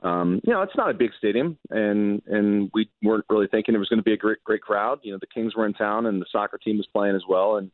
um, 0.03 0.41
you 0.43 0.53
know, 0.53 0.61
it's 0.61 0.75
not 0.77 0.89
a 0.89 0.93
big 0.93 1.11
stadium, 1.17 1.57
and 1.69 2.21
and 2.27 2.69
we 2.73 2.89
weren't 3.03 3.25
really 3.29 3.47
thinking 3.47 3.75
it 3.75 3.79
was 3.79 3.89
going 3.89 3.99
to 3.99 4.03
be 4.03 4.13
a 4.13 4.17
great 4.17 4.43
great 4.43 4.61
crowd. 4.61 4.99
You 5.03 5.11
know, 5.13 5.19
the 5.19 5.27
Kings 5.27 5.55
were 5.55 5.65
in 5.65 5.73
town, 5.73 6.05
and 6.05 6.21
the 6.21 6.27
soccer 6.31 6.57
team 6.57 6.77
was 6.77 6.87
playing 6.87 7.15
as 7.15 7.23
well, 7.27 7.57
and 7.57 7.71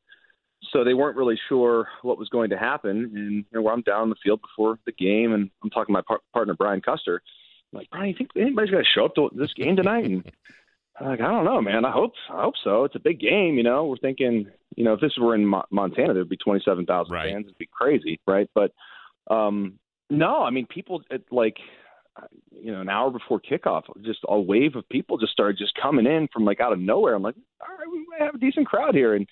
so 0.71 0.83
they 0.83 0.93
weren't 0.93 1.17
really 1.17 1.39
sure 1.49 1.87
what 2.01 2.17
was 2.17 2.29
going 2.29 2.49
to 2.51 2.57
happen. 2.57 3.11
And 3.15 3.45
you 3.51 3.61
know, 3.61 3.69
I'm 3.69 3.81
down 3.81 4.09
the 4.09 4.15
field 4.23 4.41
before 4.41 4.79
the 4.85 4.93
game, 4.93 5.33
and 5.33 5.49
I'm 5.63 5.69
talking 5.69 5.93
to 5.93 5.99
my 5.99 6.01
par- 6.07 6.21
partner 6.33 6.55
Brian 6.55 6.81
Custer. 6.81 7.21
Like, 7.73 7.89
Brian, 7.91 8.09
you 8.09 8.15
think 8.17 8.29
anybody's 8.35 8.71
going 8.71 8.83
to 8.83 8.89
show 8.89 9.05
up 9.05 9.15
to 9.15 9.29
this 9.35 9.53
game 9.53 9.75
tonight? 9.75 10.05
And 10.05 10.23
I'm 10.99 11.07
like, 11.09 11.21
I 11.21 11.27
don't 11.27 11.45
know, 11.45 11.61
man. 11.61 11.85
I 11.85 11.91
hope, 11.91 12.13
I 12.31 12.43
hope 12.43 12.53
so. 12.63 12.83
It's 12.83 12.95
a 12.95 12.99
big 12.99 13.19
game, 13.19 13.55
you 13.57 13.63
know. 13.63 13.85
We're 13.85 13.97
thinking, 13.97 14.47
you 14.75 14.83
know, 14.83 14.93
if 14.93 15.01
this 15.01 15.13
were 15.19 15.35
in 15.35 15.45
Mo- 15.45 15.65
Montana, 15.71 16.13
there'd 16.13 16.29
be 16.29 16.37
twenty-seven 16.37 16.85
thousand 16.85 17.13
Right. 17.13 17.31
fans. 17.31 17.45
It'd 17.47 17.57
be 17.57 17.69
crazy, 17.71 18.19
right? 18.27 18.49
But 18.55 18.71
um, 19.29 19.79
no, 20.09 20.43
I 20.43 20.49
mean, 20.51 20.67
people 20.67 21.01
it, 21.09 21.25
like, 21.31 21.57
you 22.51 22.71
know, 22.71 22.81
an 22.81 22.89
hour 22.89 23.09
before 23.09 23.39
kickoff, 23.41 23.83
just 24.03 24.19
a 24.27 24.39
wave 24.39 24.75
of 24.75 24.87
people 24.89 25.17
just 25.17 25.31
started 25.33 25.57
just 25.57 25.73
coming 25.81 26.05
in 26.05 26.27
from 26.31 26.45
like 26.45 26.59
out 26.59 26.73
of 26.73 26.79
nowhere. 26.79 27.15
I'm 27.15 27.23
like, 27.23 27.35
all 27.61 27.75
right, 27.75 27.87
we 27.91 28.05
might 28.09 28.23
have 28.25 28.35
a 28.35 28.39
decent 28.39 28.67
crowd 28.67 28.93
here, 28.93 29.15
and 29.15 29.27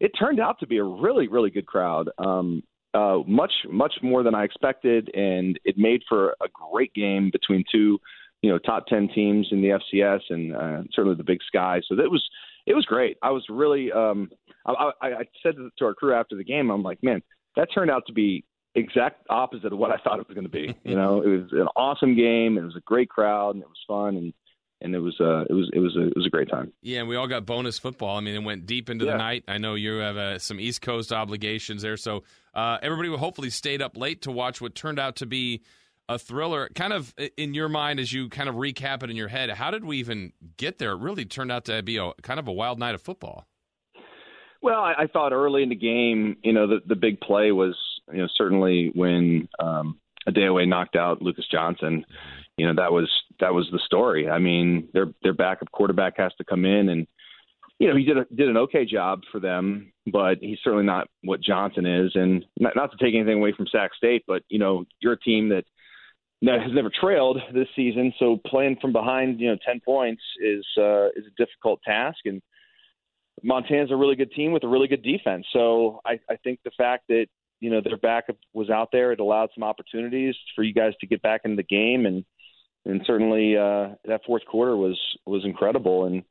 it 0.00 0.10
turned 0.18 0.40
out 0.40 0.58
to 0.60 0.66
be 0.66 0.78
a 0.78 0.84
really, 0.84 1.28
really 1.28 1.50
good 1.50 1.66
crowd. 1.66 2.08
Um, 2.18 2.64
uh, 2.94 3.18
much, 3.26 3.52
much 3.68 3.94
more 4.02 4.22
than 4.22 4.34
I 4.34 4.44
expected, 4.44 5.10
and 5.14 5.58
it 5.64 5.76
made 5.76 6.02
for 6.08 6.30
a 6.42 6.48
great 6.72 6.94
game 6.94 7.30
between 7.30 7.64
two, 7.70 7.98
you 8.42 8.50
know, 8.50 8.58
top 8.58 8.86
ten 8.86 9.08
teams 9.08 9.48
in 9.50 9.60
the 9.60 9.78
FCS 9.94 10.20
and 10.30 10.54
uh, 10.54 10.82
certainly 10.92 11.16
the 11.16 11.24
Big 11.24 11.40
Sky. 11.46 11.80
So 11.88 11.96
that 11.96 12.10
was, 12.10 12.24
it 12.66 12.74
was 12.74 12.84
great. 12.84 13.16
I 13.22 13.30
was 13.30 13.44
really, 13.48 13.90
um, 13.92 14.30
I, 14.66 14.90
I, 15.02 15.06
I 15.06 15.24
said 15.42 15.54
to 15.78 15.84
our 15.84 15.94
crew 15.94 16.14
after 16.14 16.36
the 16.36 16.44
game, 16.44 16.70
I'm 16.70 16.82
like, 16.82 17.02
man, 17.02 17.22
that 17.56 17.68
turned 17.74 17.90
out 17.90 18.04
to 18.06 18.12
be 18.12 18.44
exact 18.74 19.24
opposite 19.30 19.72
of 19.72 19.78
what 19.78 19.90
I 19.90 19.96
thought 19.98 20.18
it 20.18 20.28
was 20.28 20.34
going 20.34 20.46
to 20.46 20.50
be. 20.50 20.74
You 20.84 20.96
know, 20.96 21.22
it 21.22 21.28
was 21.28 21.52
an 21.52 21.68
awesome 21.76 22.14
game. 22.14 22.58
It 22.58 22.62
was 22.62 22.76
a 22.76 22.80
great 22.80 23.08
crowd, 23.08 23.54
and 23.54 23.62
it 23.62 23.68
was 23.68 23.78
fun, 23.86 24.16
and 24.16 24.32
and 24.84 24.94
it 24.94 25.00
was, 25.00 25.16
uh, 25.20 25.44
it 25.50 25.52
was, 25.52 25.68
it 25.72 25.80
was, 25.80 25.96
a, 25.96 26.06
it 26.06 26.16
was 26.16 26.26
a 26.26 26.30
great 26.30 26.48
time. 26.48 26.72
Yeah, 26.82 27.00
and 27.00 27.08
we 27.08 27.16
all 27.16 27.26
got 27.26 27.44
bonus 27.44 27.78
football. 27.78 28.16
I 28.16 28.20
mean, 28.20 28.34
it 28.36 28.44
went 28.44 28.66
deep 28.66 28.88
into 28.88 29.04
the 29.04 29.16
night. 29.16 29.42
I 29.48 29.58
know 29.58 29.74
you 29.74 29.94
have 29.94 30.16
uh, 30.16 30.38
some 30.38 30.60
East 30.60 30.82
Coast 30.82 31.12
obligations 31.12 31.82
there, 31.82 31.96
so 31.96 32.22
uh, 32.54 32.78
everybody 32.82 33.08
hopefully 33.16 33.50
stayed 33.50 33.82
up 33.82 33.96
late 33.96 34.22
to 34.22 34.30
watch 34.30 34.60
what 34.60 34.76
turned 34.76 35.00
out 35.00 35.16
to 35.16 35.26
be 35.26 35.62
a 36.08 36.18
thriller. 36.18 36.68
Kind 36.74 36.92
of 36.92 37.14
in 37.36 37.54
your 37.54 37.68
mind, 37.68 37.98
as 37.98 38.12
you 38.12 38.28
kind 38.28 38.48
of 38.48 38.56
recap 38.56 39.02
it 39.02 39.10
in 39.10 39.16
your 39.16 39.28
head, 39.28 39.50
how 39.50 39.70
did 39.70 39.84
we 39.84 39.96
even 39.96 40.32
get 40.58 40.78
there? 40.78 40.92
It 40.92 41.00
really 41.00 41.24
turned 41.24 41.50
out 41.50 41.64
to 41.64 41.82
be 41.82 41.96
a 41.96 42.12
kind 42.22 42.38
of 42.38 42.46
a 42.46 42.52
wild 42.52 42.78
night 42.78 42.94
of 42.94 43.02
football. 43.02 43.46
Well, 44.60 44.80
I, 44.80 44.94
I 44.98 45.06
thought 45.06 45.32
early 45.32 45.62
in 45.62 45.70
the 45.70 45.74
game, 45.74 46.36
you 46.42 46.52
know, 46.52 46.66
the 46.66 46.80
the 46.86 46.94
big 46.94 47.20
play 47.20 47.52
was, 47.52 47.74
you 48.12 48.18
know, 48.18 48.28
certainly 48.36 48.90
when 48.94 49.48
um, 49.58 49.98
Adeoye 50.28 50.68
knocked 50.68 50.96
out 50.96 51.22
Lucas 51.22 51.46
Johnson. 51.50 52.04
You 52.56 52.66
know, 52.66 52.74
that 52.80 52.92
was 52.92 53.10
that 53.40 53.54
was 53.54 53.68
the 53.72 53.80
story. 53.84 54.28
I 54.28 54.38
mean, 54.38 54.88
their 54.92 55.06
their 55.22 55.34
backup 55.34 55.70
quarterback 55.72 56.16
has 56.18 56.32
to 56.38 56.44
come 56.44 56.64
in 56.64 56.88
and 56.88 57.06
you 57.78 57.88
know, 57.88 57.96
he 57.96 58.04
did 58.04 58.18
a, 58.18 58.24
did 58.34 58.48
an 58.48 58.56
okay 58.56 58.84
job 58.84 59.22
for 59.32 59.40
them, 59.40 59.92
but 60.06 60.38
he's 60.40 60.58
certainly 60.62 60.84
not 60.84 61.08
what 61.22 61.40
Johnson 61.40 61.86
is. 61.86 62.12
And 62.14 62.44
not, 62.58 62.76
not 62.76 62.92
to 62.92 63.04
take 63.04 63.14
anything 63.14 63.38
away 63.38 63.52
from 63.52 63.66
Sac 63.66 63.94
State, 63.94 64.24
but 64.26 64.42
you 64.48 64.58
know, 64.58 64.84
you're 65.00 65.14
a 65.14 65.20
team 65.20 65.48
that 65.48 65.64
that 66.42 66.60
has 66.60 66.72
never 66.72 66.90
trailed 66.90 67.38
this 67.54 67.68
season, 67.74 68.12
so 68.18 68.38
playing 68.46 68.76
from 68.80 68.92
behind, 68.92 69.40
you 69.40 69.48
know, 69.48 69.56
ten 69.66 69.80
points 69.80 70.22
is 70.40 70.64
uh, 70.78 71.06
is 71.08 71.24
a 71.26 71.34
difficult 71.42 71.80
task. 71.82 72.18
And 72.26 72.42
Montana's 73.42 73.90
a 73.90 73.96
really 73.96 74.16
good 74.16 74.32
team 74.32 74.52
with 74.52 74.62
a 74.64 74.68
really 74.68 74.88
good 74.88 75.02
defense. 75.02 75.46
So 75.52 76.00
I, 76.04 76.18
I 76.28 76.36
think 76.44 76.60
the 76.64 76.70
fact 76.76 77.04
that 77.08 77.26
you 77.60 77.70
know 77.70 77.80
their 77.82 77.96
backup 77.96 78.36
was 78.52 78.70
out 78.70 78.90
there, 78.92 79.12
it 79.12 79.20
allowed 79.20 79.50
some 79.54 79.64
opportunities 79.64 80.34
for 80.54 80.62
you 80.62 80.74
guys 80.74 80.92
to 81.00 81.06
get 81.06 81.22
back 81.22 81.42
into 81.44 81.56
the 81.56 81.62
game, 81.62 82.06
and 82.06 82.24
and 82.84 83.00
certainly 83.06 83.56
uh, 83.56 83.94
that 84.04 84.20
fourth 84.26 84.44
quarter 84.46 84.76
was 84.76 84.98
was 85.26 85.44
incredible. 85.44 86.04
And 86.04 86.22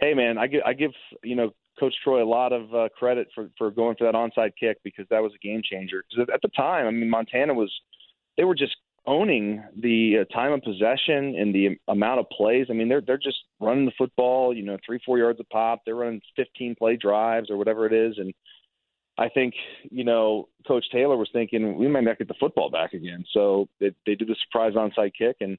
hey, 0.00 0.14
man, 0.14 0.38
I 0.38 0.46
give 0.46 0.62
I 0.64 0.72
give 0.72 0.92
you 1.22 1.36
know 1.36 1.50
Coach 1.78 1.94
Troy 2.02 2.22
a 2.22 2.26
lot 2.26 2.52
of 2.52 2.74
uh, 2.74 2.88
credit 2.96 3.28
for 3.34 3.50
for 3.56 3.70
going 3.70 3.96
for 3.96 4.04
that 4.04 4.14
onside 4.14 4.52
kick 4.58 4.78
because 4.82 5.06
that 5.10 5.22
was 5.22 5.32
a 5.34 5.46
game 5.46 5.62
changer. 5.68 6.04
Because 6.08 6.28
at 6.32 6.42
the 6.42 6.48
time, 6.48 6.86
I 6.86 6.90
mean, 6.90 7.10
Montana 7.10 7.54
was 7.54 7.72
they 8.36 8.44
were 8.44 8.54
just 8.54 8.76
owning 9.06 9.62
the 9.80 10.18
uh, 10.20 10.34
time 10.34 10.52
of 10.52 10.62
possession 10.62 11.34
and 11.38 11.54
the 11.54 11.78
amount 11.88 12.20
of 12.20 12.28
plays. 12.30 12.66
I 12.70 12.74
mean, 12.74 12.88
they're 12.88 13.00
they're 13.00 13.16
just 13.16 13.38
running 13.60 13.86
the 13.86 13.92
football, 13.96 14.54
you 14.54 14.64
know, 14.64 14.76
three 14.84 15.00
four 15.04 15.18
yards 15.18 15.40
a 15.40 15.44
pop. 15.44 15.80
They're 15.84 15.94
running 15.96 16.20
15 16.36 16.74
play 16.76 16.96
drives 16.96 17.50
or 17.50 17.56
whatever 17.56 17.86
it 17.86 17.92
is, 17.92 18.18
and 18.18 18.32
I 19.16 19.28
think 19.28 19.54
you 19.90 20.04
know 20.04 20.48
Coach 20.66 20.84
Taylor 20.92 21.16
was 21.16 21.30
thinking 21.32 21.76
we 21.76 21.88
might 21.88 22.04
not 22.04 22.18
get 22.18 22.28
the 22.28 22.34
football 22.38 22.70
back 22.70 22.92
again. 22.92 23.24
So 23.32 23.68
they 23.80 23.92
they 24.06 24.14
do 24.14 24.24
the 24.24 24.36
surprise 24.46 24.74
onside 24.74 25.12
kick 25.18 25.36
and. 25.40 25.58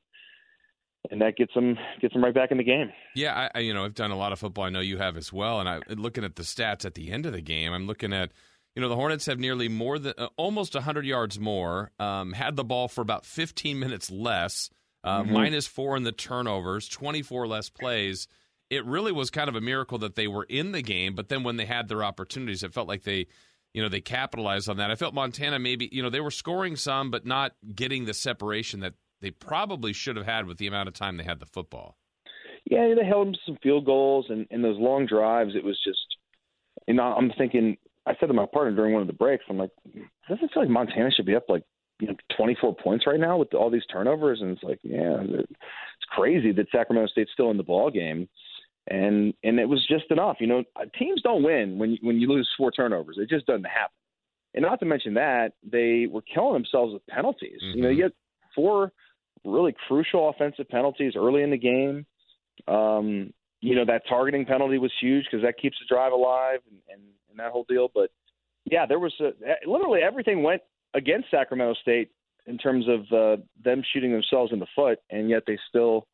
And 1.11 1.21
that 1.21 1.37
gets 1.37 1.53
them 1.53 1.77
gets 2.01 2.13
them 2.13 2.23
right 2.23 2.33
back 2.33 2.51
in 2.51 2.57
the 2.57 2.63
game. 2.63 2.91
Yeah, 3.15 3.49
I, 3.55 3.59
you 3.59 3.73
know 3.73 3.85
I've 3.85 3.95
done 3.95 4.11
a 4.11 4.17
lot 4.17 4.33
of 4.33 4.39
football. 4.39 4.65
I 4.65 4.69
know 4.69 4.81
you 4.81 4.97
have 4.97 5.15
as 5.15 5.31
well. 5.31 5.59
And 5.59 5.69
I 5.69 5.79
looking 5.87 6.23
at 6.23 6.35
the 6.35 6.43
stats 6.43 6.85
at 6.85 6.93
the 6.93 7.11
end 7.11 7.25
of 7.25 7.31
the 7.31 7.41
game, 7.41 7.73
I'm 7.73 7.87
looking 7.87 8.11
at 8.11 8.31
you 8.75 8.81
know, 8.81 8.89
the 8.89 8.95
Hornets 8.95 9.25
have 9.25 9.39
nearly 9.39 9.67
more 9.67 9.99
than 9.99 10.13
uh, 10.17 10.27
almost 10.37 10.73
100 10.73 11.05
yards 11.05 11.39
more, 11.39 11.91
um, 11.99 12.33
had 12.33 12.55
the 12.55 12.63
ball 12.63 12.87
for 12.87 13.01
about 13.01 13.25
15 13.25 13.79
minutes 13.79 14.11
less, 14.11 14.69
uh, 15.03 15.21
mm-hmm. 15.21 15.33
minus 15.33 15.67
four 15.67 15.97
in 15.97 16.03
the 16.03 16.11
turnovers, 16.11 16.87
24 16.87 17.47
less 17.47 17.69
plays. 17.69 18.27
It 18.69 18.85
really 18.85 19.11
was 19.11 19.31
kind 19.31 19.49
of 19.49 19.55
a 19.55 19.61
miracle 19.61 19.97
that 19.97 20.15
they 20.15 20.27
were 20.27 20.45
in 20.45 20.71
the 20.71 20.81
game, 20.81 21.15
but 21.15 21.29
then 21.29 21.43
when 21.43 21.57
they 21.57 21.65
had 21.65 21.87
their 21.87 22.03
opportunities, 22.03 22.63
it 22.63 22.73
felt 22.73 22.87
like 22.87 23.03
they, 23.03 23.25
you 23.73 23.81
know, 23.81 23.89
they 23.89 24.01
capitalized 24.01 24.69
on 24.69 24.77
that. 24.77 24.91
I 24.91 24.95
felt 24.95 25.15
Montana 25.15 25.57
maybe, 25.57 25.89
you 25.91 26.03
know, 26.03 26.09
they 26.09 26.21
were 26.21 26.31
scoring 26.31 26.75
some, 26.75 27.09
but 27.09 27.25
not 27.25 27.53
getting 27.73 28.05
the 28.05 28.13
separation 28.13 28.81
that 28.81 28.93
they 29.21 29.31
probably 29.31 29.93
should 29.93 30.15
have 30.15 30.25
had 30.25 30.45
with 30.45 30.57
the 30.57 30.67
amount 30.67 30.87
of 30.87 30.93
time 30.93 31.17
they 31.17 31.23
had 31.23 31.39
the 31.39 31.45
football. 31.45 31.97
Yeah, 32.65 32.93
they 32.95 33.05
held 33.05 33.27
them 33.27 33.33
to 33.33 33.39
some 33.45 33.57
field 33.63 33.85
goals 33.85 34.27
and, 34.29 34.45
and 34.51 34.63
those 34.63 34.77
long 34.77 35.05
drives. 35.05 35.55
It 35.55 35.63
was 35.63 35.79
just, 35.83 36.17
you 36.87 36.93
know, 36.93 37.03
I'm 37.03 37.31
thinking 37.37 37.77
I 38.05 38.13
said 38.19 38.27
to 38.27 38.33
my 38.33 38.45
partner 38.45 38.75
during 38.75 38.93
one 38.93 39.01
of 39.01 39.07
the 39.07 39.13
breaks, 39.13 39.45
I'm 39.49 39.57
like, 39.57 39.71
doesn't 40.27 40.43
it 40.43 40.51
feel 40.53 40.63
like 40.63 40.69
Montana 40.69 41.11
should 41.11 41.25
be 41.25 41.35
up 41.35 41.45
like 41.49 41.63
you 41.99 42.07
know 42.07 42.15
24 42.37 42.75
points 42.75 43.05
right 43.05 43.19
now 43.19 43.37
with 43.37 43.53
all 43.53 43.69
these 43.69 43.85
turnovers, 43.91 44.41
and 44.41 44.51
it's 44.51 44.63
like, 44.63 44.79
yeah, 44.83 45.17
it's 45.21 46.05
crazy 46.09 46.51
that 46.53 46.67
Sacramento 46.71 47.07
State's 47.07 47.31
still 47.33 47.51
in 47.51 47.57
the 47.57 47.63
ball 47.63 47.91
game, 47.91 48.27
and 48.87 49.33
and 49.43 49.59
it 49.59 49.67
was 49.67 49.85
just 49.87 50.05
enough. 50.09 50.37
You 50.39 50.47
know, 50.47 50.63
teams 50.97 51.21
don't 51.21 51.43
win 51.43 51.77
when 51.77 51.91
you, 51.91 51.97
when 52.01 52.19
you 52.19 52.27
lose 52.27 52.49
four 52.57 52.71
turnovers. 52.71 53.17
It 53.19 53.29
just 53.29 53.45
doesn't 53.45 53.65
happen. 53.65 53.93
And 54.55 54.63
not 54.63 54.79
to 54.79 54.85
mention 54.85 55.13
that 55.13 55.53
they 55.63 56.07
were 56.09 56.23
killing 56.33 56.53
themselves 56.53 56.93
with 56.93 57.05
penalties. 57.07 57.59
Mm-hmm. 57.63 57.77
You 57.77 57.83
know, 57.83 57.89
you 57.89 58.03
get 58.03 58.13
four 58.55 58.91
really 59.43 59.75
crucial 59.87 60.29
offensive 60.29 60.69
penalties 60.69 61.13
early 61.15 61.43
in 61.43 61.51
the 61.51 61.57
game. 61.57 62.05
Um, 62.67 63.33
you 63.61 63.75
know 63.75 63.85
that 63.85 64.03
targeting 64.07 64.45
penalty 64.45 64.77
was 64.77 64.91
huge 65.01 65.25
because 65.25 65.43
that 65.43 65.57
keeps 65.57 65.77
the 65.79 65.93
drive 65.93 66.13
alive, 66.13 66.59
and, 66.69 66.79
and 66.89 67.01
and 67.29 67.39
that 67.39 67.51
whole 67.51 67.65
deal. 67.67 67.89
But 67.93 68.11
yeah, 68.65 68.85
there 68.85 68.99
was 68.99 69.13
a, 69.19 69.31
literally 69.67 70.01
everything 70.01 70.43
went 70.43 70.61
against 70.93 71.31
Sacramento 71.31 71.75
State 71.81 72.11
in 72.45 72.57
terms 72.57 72.85
of 72.87 73.01
uh, 73.11 73.41
them 73.63 73.83
shooting 73.93 74.11
themselves 74.11 74.51
in 74.53 74.59
the 74.59 74.67
foot, 74.75 74.99
and 75.09 75.29
yet 75.29 75.43
they 75.45 75.57
still 75.67 76.07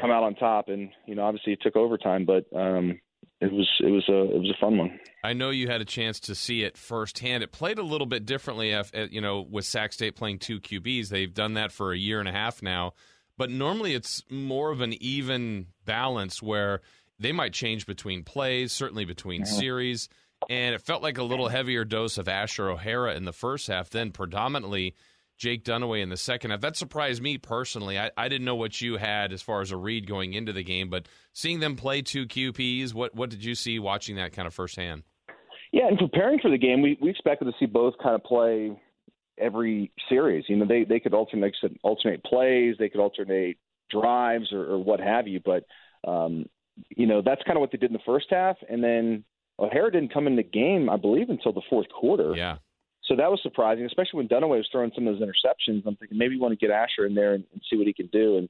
come 0.00 0.10
out 0.10 0.22
on 0.22 0.34
top. 0.34 0.68
And 0.68 0.90
you 1.06 1.14
know, 1.14 1.22
obviously 1.22 1.52
it 1.52 1.60
took 1.62 1.76
overtime, 1.76 2.26
but 2.26 2.44
um, 2.56 3.00
it 3.40 3.52
was 3.52 3.68
it 3.80 3.90
was 3.90 4.08
a 4.08 4.34
it 4.34 4.38
was 4.38 4.50
a 4.50 4.60
fun 4.60 4.78
one. 4.78 4.98
I 5.24 5.32
know 5.32 5.50
you 5.50 5.68
had 5.68 5.80
a 5.80 5.84
chance 5.84 6.20
to 6.20 6.34
see 6.34 6.62
it 6.62 6.76
firsthand. 6.76 7.42
It 7.42 7.52
played 7.52 7.78
a 7.78 7.82
little 7.82 8.06
bit 8.06 8.26
differently, 8.26 8.70
if, 8.70 8.92
you 9.10 9.20
know, 9.20 9.40
with 9.40 9.64
Sac 9.64 9.92
State 9.92 10.14
playing 10.14 10.38
two 10.38 10.60
QBs. 10.60 11.08
They've 11.08 11.32
done 11.32 11.54
that 11.54 11.72
for 11.72 11.92
a 11.92 11.98
year 11.98 12.20
and 12.20 12.28
a 12.28 12.32
half 12.32 12.62
now, 12.62 12.92
but 13.36 13.50
normally 13.50 13.94
it's 13.94 14.22
more 14.30 14.70
of 14.70 14.80
an 14.80 14.94
even 15.02 15.66
balance 15.84 16.40
where 16.40 16.80
they 17.18 17.32
might 17.32 17.52
change 17.52 17.86
between 17.86 18.22
plays, 18.22 18.72
certainly 18.72 19.04
between 19.04 19.42
mm-hmm. 19.42 19.58
series 19.58 20.08
and 20.48 20.74
it 20.74 20.82
felt 20.82 21.02
like 21.02 21.18
a 21.18 21.22
little 21.22 21.48
heavier 21.48 21.84
dose 21.84 22.18
of 22.18 22.28
Asher 22.28 22.70
O'Hara 22.70 23.14
in 23.14 23.24
the 23.24 23.32
first 23.32 23.66
half, 23.68 23.90
then 23.90 24.12
predominantly 24.12 24.94
Jake 25.36 25.64
Dunaway 25.64 26.02
in 26.02 26.08
the 26.08 26.16
second 26.16 26.50
half. 26.50 26.60
That 26.60 26.76
surprised 26.76 27.22
me 27.22 27.38
personally. 27.38 27.98
I, 27.98 28.10
I 28.16 28.28
didn't 28.28 28.44
know 28.44 28.54
what 28.54 28.80
you 28.80 28.96
had 28.96 29.32
as 29.32 29.42
far 29.42 29.60
as 29.60 29.70
a 29.70 29.76
read 29.76 30.06
going 30.06 30.32
into 30.32 30.52
the 30.52 30.64
game, 30.64 30.88
but 30.88 31.06
seeing 31.32 31.60
them 31.60 31.76
play 31.76 32.02
two 32.02 32.26
QBs, 32.26 32.94
what 32.94 33.14
what 33.14 33.30
did 33.30 33.44
you 33.44 33.54
see 33.54 33.78
watching 33.78 34.16
that 34.16 34.32
kind 34.32 34.46
of 34.46 34.54
firsthand? 34.54 35.02
Yeah, 35.72 35.88
and 35.88 35.98
preparing 35.98 36.38
for 36.38 36.50
the 36.50 36.58
game, 36.58 36.80
we, 36.80 36.96
we 37.02 37.10
expected 37.10 37.44
to 37.46 37.52
see 37.58 37.66
both 37.66 37.94
kind 38.02 38.14
of 38.14 38.24
play 38.24 38.80
every 39.38 39.92
series. 40.08 40.44
You 40.48 40.56
know, 40.56 40.66
they 40.66 40.84
they 40.84 41.00
could 41.00 41.14
alternate 41.14 41.54
alternate 41.82 42.24
plays, 42.24 42.76
they 42.78 42.88
could 42.88 43.00
alternate 43.00 43.58
drives 43.90 44.52
or, 44.52 44.64
or 44.64 44.78
what 44.78 45.00
have 45.00 45.28
you, 45.28 45.40
but 45.44 45.64
um, 46.10 46.46
you 46.88 47.06
know 47.06 47.22
that's 47.22 47.42
kind 47.44 47.56
of 47.56 47.60
what 47.60 47.72
they 47.72 47.78
did 47.78 47.90
in 47.90 47.94
the 47.94 48.00
first 48.06 48.26
half, 48.30 48.56
and 48.68 48.82
then 48.82 49.24
O'Hara 49.58 49.90
didn't 49.90 50.12
come 50.12 50.26
in 50.26 50.36
the 50.36 50.42
game, 50.42 50.90
I 50.90 50.96
believe, 50.96 51.30
until 51.30 51.52
the 51.52 51.62
fourth 51.68 51.88
quarter. 51.88 52.34
Yeah. 52.36 52.56
So 53.06 53.14
that 53.16 53.30
was 53.30 53.40
surprising, 53.42 53.84
especially 53.84 54.18
when 54.18 54.28
Dunaway 54.28 54.58
was 54.58 54.68
throwing 54.70 54.90
some 54.94 55.06
of 55.06 55.16
those 55.16 55.26
interceptions. 55.26 55.82
I'm 55.86 55.96
thinking 55.96 56.18
maybe 56.18 56.34
you 56.34 56.40
want 56.40 56.58
to 56.58 56.66
get 56.66 56.74
Asher 56.74 57.06
in 57.06 57.14
there 57.14 57.34
and, 57.34 57.44
and 57.52 57.62
see 57.70 57.76
what 57.76 57.86
he 57.86 57.92
can 57.92 58.08
do. 58.08 58.38
And 58.38 58.48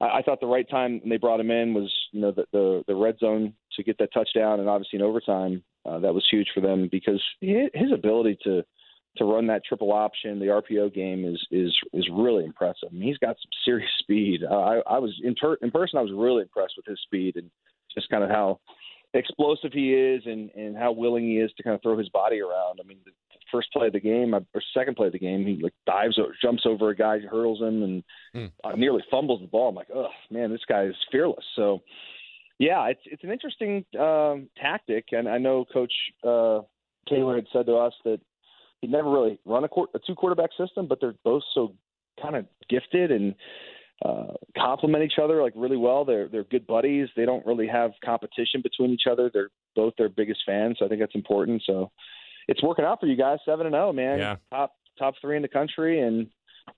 I, 0.00 0.18
I 0.18 0.22
thought 0.22 0.40
the 0.40 0.46
right 0.46 0.68
time 0.68 1.00
when 1.00 1.08
they 1.08 1.16
brought 1.16 1.40
him 1.40 1.50
in 1.50 1.74
was, 1.74 1.92
you 2.12 2.20
know, 2.20 2.32
the, 2.32 2.44
the 2.52 2.84
the 2.86 2.94
red 2.94 3.18
zone 3.18 3.54
to 3.76 3.82
get 3.82 3.98
that 3.98 4.12
touchdown, 4.12 4.60
and 4.60 4.68
obviously 4.68 4.98
in 4.98 5.04
overtime, 5.04 5.62
uh, 5.86 5.98
that 6.00 6.14
was 6.14 6.26
huge 6.30 6.48
for 6.54 6.60
them 6.60 6.88
because 6.90 7.22
his 7.40 7.92
ability 7.92 8.38
to 8.44 8.62
to 9.16 9.24
run 9.24 9.46
that 9.48 9.64
triple 9.64 9.92
option, 9.92 10.38
the 10.38 10.46
RPO 10.46 10.94
game 10.94 11.24
is 11.24 11.40
is 11.50 11.74
is 11.92 12.08
really 12.12 12.44
impressive. 12.44 12.88
I 12.90 12.94
mean, 12.94 13.08
he's 13.08 13.18
got 13.18 13.36
some 13.36 13.50
serious 13.64 13.90
speed. 13.98 14.42
Uh, 14.48 14.54
I, 14.54 14.80
I 14.86 14.98
was 14.98 15.18
in, 15.22 15.34
ter- 15.34 15.58
in 15.62 15.70
person, 15.70 15.98
I 15.98 16.02
was 16.02 16.12
really 16.14 16.42
impressed 16.42 16.74
with 16.76 16.86
his 16.86 17.00
speed 17.02 17.36
and 17.36 17.50
just 17.94 18.08
kind 18.10 18.22
of 18.22 18.30
how 18.30 18.60
explosive 19.14 19.72
he 19.72 19.94
is 19.94 20.22
and 20.26 20.50
and 20.50 20.76
how 20.76 20.92
willing 20.92 21.24
he 21.24 21.38
is 21.38 21.50
to 21.56 21.62
kind 21.62 21.74
of 21.74 21.82
throw 21.82 21.96
his 21.96 22.08
body 22.10 22.40
around. 22.40 22.80
I 22.82 22.86
mean, 22.86 22.98
the 23.04 23.12
first 23.50 23.72
play 23.72 23.86
of 23.86 23.92
the 23.92 24.00
game 24.00 24.34
or 24.34 24.42
second 24.76 24.96
play 24.96 25.06
of 25.06 25.12
the 25.12 25.18
game, 25.18 25.46
he 25.46 25.62
like 25.62 25.74
dives, 25.86 26.18
or 26.18 26.34
jumps 26.42 26.64
over 26.66 26.90
a 26.90 26.96
guy, 26.96 27.18
hurdles 27.20 27.60
him, 27.60 27.82
and 27.82 28.04
mm. 28.34 28.52
uh, 28.64 28.72
nearly 28.76 29.02
fumbles 29.10 29.40
the 29.40 29.46
ball. 29.46 29.70
I'm 29.70 29.74
like, 29.74 29.88
oh 29.94 30.08
man, 30.30 30.50
this 30.50 30.64
guy 30.68 30.84
is 30.84 30.94
fearless. 31.10 31.44
So, 31.56 31.80
yeah, 32.58 32.86
it's 32.86 33.00
it's 33.06 33.24
an 33.24 33.30
interesting 33.30 33.84
um, 33.98 34.48
tactic, 34.60 35.06
and 35.12 35.28
I 35.28 35.38
know 35.38 35.64
Coach 35.64 35.92
uh, 36.24 36.60
Taylor 37.08 37.36
had 37.36 37.46
said 37.52 37.66
to 37.66 37.76
us 37.76 37.94
that 38.04 38.20
he'd 38.80 38.90
never 38.90 39.10
really 39.10 39.38
run 39.44 39.64
a, 39.64 39.68
court, 39.68 39.90
a 39.94 39.98
two 40.06 40.14
quarterback 40.14 40.50
system, 40.58 40.86
but 40.86 41.00
they're 41.00 41.14
both 41.24 41.42
so 41.54 41.74
kind 42.20 42.36
of 42.36 42.46
gifted 42.68 43.10
and 43.10 43.34
uh, 44.04 44.34
complement 44.56 45.04
each 45.04 45.18
other 45.22 45.42
like 45.42 45.52
really 45.56 45.76
well. 45.76 46.04
They're 46.04 46.28
they're 46.28 46.44
good 46.44 46.66
buddies. 46.66 47.08
They 47.16 47.24
don't 47.24 47.44
really 47.46 47.66
have 47.66 47.92
competition 48.04 48.62
between 48.62 48.90
each 48.90 49.04
other. 49.10 49.30
They're 49.32 49.50
both 49.74 49.94
their 49.98 50.08
biggest 50.08 50.40
fans, 50.46 50.76
so 50.78 50.86
I 50.86 50.88
think 50.88 51.00
that's 51.00 51.14
important. 51.14 51.62
So 51.66 51.90
it's 52.46 52.62
working 52.62 52.84
out 52.84 53.00
for 53.00 53.06
you 53.06 53.16
guys, 53.16 53.38
seven 53.44 53.66
and 53.66 53.74
zero, 53.74 53.88
oh, 53.88 53.92
man. 53.92 54.18
Yeah. 54.18 54.36
Top 54.50 54.74
top 54.98 55.14
three 55.20 55.36
in 55.36 55.42
the 55.42 55.48
country, 55.48 56.00
and 56.00 56.28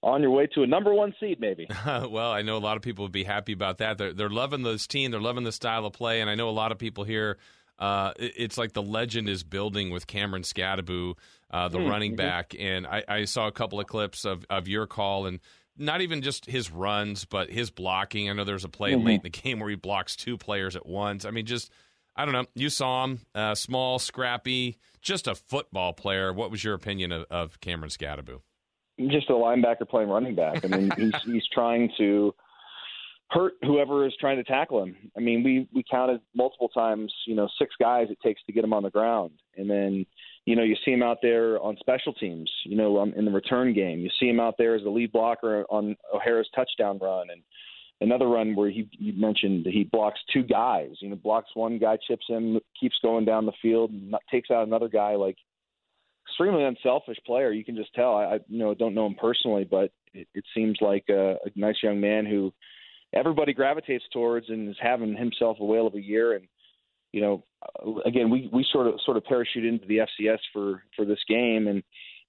on 0.03 0.23
your 0.23 0.31
way 0.31 0.47
to 0.55 0.63
a 0.63 0.67
number 0.67 0.95
one 0.95 1.15
seed, 1.21 1.41
maybe. 1.41 1.67
well, 1.87 2.33
I 2.33 2.43
know 2.43 2.57
a 2.57 2.59
lot 2.59 2.77
of 2.77 2.83
people 2.83 3.05
would 3.05 3.13
be 3.13 3.25
happy 3.25 3.53
about 3.53 3.79
that. 3.79 3.99
They're 3.99 4.13
they're 4.13 4.31
loving 4.31 4.63
this 4.63 4.87
team. 4.87 5.11
They're 5.11 5.21
loving 5.21 5.45
the 5.45 5.53
style 5.53 5.85
of 5.85 5.93
play, 5.93 6.21
and 6.21 6.31
I 6.31 6.35
know 6.35 6.49
a 6.49 6.51
lot 6.51 6.73
of 6.73 6.79
people 6.79 7.05
here. 7.05 7.39
Uh, 7.79 8.13
it's 8.19 8.59
like 8.59 8.75
the 8.75 8.83
legend 8.83 9.27
is 9.27 9.43
building 9.43 9.91
with 9.91 10.07
Cameron 10.07 10.43
Skattebo, 10.43 11.15
uh, 11.51 11.69
the 11.69 11.79
mm-hmm. 11.79 11.89
running 11.89 12.15
back, 12.15 12.55
and 12.59 12.87
I, 12.87 13.03
I, 13.09 13.25
saw 13.25 13.47
a 13.47 13.53
couple 13.53 13.81
of 13.81 13.87
clips 13.87 14.27
of, 14.27 14.45
of 14.51 14.69
your 14.69 14.87
call, 14.87 15.25
and 15.25 15.41
not 15.77 16.01
even 16.01 16.23
just 16.23 16.47
his 16.47 16.71
runs, 16.71 17.25
but 17.25 17.51
his 17.51 17.71
blocking. 17.71 18.29
I 18.29 18.33
know 18.33 18.45
there's 18.45 18.65
a 18.65 18.69
play 18.69 18.93
mm-hmm. 18.93 19.07
late 19.07 19.15
in 19.17 19.23
the 19.23 19.31
game 19.31 19.61
where 19.61 19.71
he 19.71 19.77
blocks 19.77 20.17
two 20.17 20.37
players 20.37 20.77
at 20.77 20.87
once. 20.87 21.25
I 21.25 21.31
mean, 21.31 21.47
just 21.47 21.71
I 22.17 22.25
don't 22.25 22.35
know. 22.35 22.45
You 22.55 22.69
saw 22.69 23.05
him, 23.05 23.21
uh, 23.35 23.55
small, 23.55 23.99
scrappy, 23.99 24.79
just 25.01 25.27
a 25.27 25.35
football 25.35 25.93
player. 25.93 26.33
What 26.33 26.51
was 26.51 26.63
your 26.63 26.75
opinion 26.75 27.13
of, 27.13 27.25
of 27.31 27.61
Cameron 27.61 27.91
Skattebo? 27.91 28.41
Just 29.09 29.31
a 29.31 29.33
linebacker 29.33 29.89
playing 29.89 30.11
running 30.11 30.35
back. 30.35 30.65
I 30.65 30.69
mean, 30.69 30.91
he's 30.97 31.15
he's 31.25 31.47
trying 31.53 31.91
to. 31.99 32.35
hurt 33.31 33.55
whoever 33.63 34.07
is 34.07 34.13
trying 34.21 34.37
to 34.37 34.45
tackle 34.45 34.83
him. 34.83 34.97
I 35.17 35.21
mean, 35.21 35.43
we 35.43 35.69
we 35.73 35.85
counted 35.91 36.21
multiple 36.35 36.69
times, 36.69 37.13
you 37.27 37.35
know, 37.35 37.49
six 37.59 37.75
guys 37.81 38.09
it 38.11 38.19
takes 38.23 38.43
to 38.45 38.53
get 38.53 38.65
him 38.65 38.73
on 38.73 38.83
the 38.83 38.91
ground, 38.91 39.31
and 39.57 39.71
then 39.71 40.05
you 40.51 40.57
know 40.57 40.65
you 40.65 40.77
see 40.85 40.91
him 40.91 41.03
out 41.03 41.19
there 41.23 41.61
on 41.61 41.77
special 41.79 42.13
teams, 42.13 42.51
you 42.65 42.77
know, 42.77 42.99
um, 42.99 43.13
in 43.17 43.25
the 43.25 43.31
return 43.31 43.73
game. 43.73 44.01
You 44.01 44.11
see 44.19 44.29
him 44.29 44.41
out 44.41 44.57
there 44.59 44.75
as 44.75 44.83
the 44.83 44.91
lead 44.91 45.13
blocker 45.13 45.65
on 45.71 45.97
O'Hara's 46.13 46.49
touchdown 46.55 46.99
run, 47.01 47.29
and 47.31 47.41
another 48.01 48.27
run 48.27 48.57
where 48.57 48.69
he 48.69 48.89
you 48.99 49.13
mentioned 49.13 49.65
he 49.67 49.85
blocks 49.85 50.19
two 50.33 50.43
guys. 50.43 50.91
You 50.99 51.11
know, 51.11 51.17
blocks 51.17 51.51
one 51.55 51.79
guy, 51.79 51.99
chips 52.09 52.25
him, 52.29 52.59
keeps 52.79 52.97
going 53.01 53.25
down 53.25 53.47
the 53.47 53.53
field, 53.63 53.93
takes 54.29 54.51
out 54.51 54.67
another 54.67 54.89
guy. 54.89 55.15
Like 55.15 55.37
extremely 56.29 56.65
unselfish 56.65 57.19
player. 57.25 57.53
You 57.53 57.65
can 57.65 57.77
just 57.77 57.95
tell. 57.95 58.17
I, 58.17 58.25
I 58.25 58.35
you 58.49 58.59
know 58.59 58.75
don't 58.75 58.95
know 58.95 59.07
him 59.07 59.15
personally, 59.15 59.69
but 59.71 59.93
it, 60.13 60.27
it 60.35 60.45
seems 60.53 60.79
like 60.81 61.05
a, 61.09 61.35
a 61.45 61.51
nice 61.55 61.77
young 61.81 62.01
man 62.01 62.27
who 62.27 62.53
everybody 63.13 63.53
gravitates 63.53 64.05
towards 64.13 64.49
and 64.49 64.69
is 64.69 64.77
having 64.81 65.17
himself 65.17 65.59
a 65.61 65.65
whale 65.65 65.87
of 65.87 65.95
a 65.95 66.01
year. 66.01 66.35
And 66.35 66.49
you 67.13 67.21
know, 67.21 67.45
again, 68.05 68.31
we 68.31 68.49
we 68.53 68.65
sort 68.73 68.87
of 68.87 68.95
sort 69.05 69.17
of 69.17 69.25
parachute 69.25 69.65
into 69.65 69.87
the 69.87 69.99
FCS 69.99 70.39
for 70.53 70.83
for 70.97 71.05
this 71.05 71.19
game, 71.29 71.67
and 71.67 71.83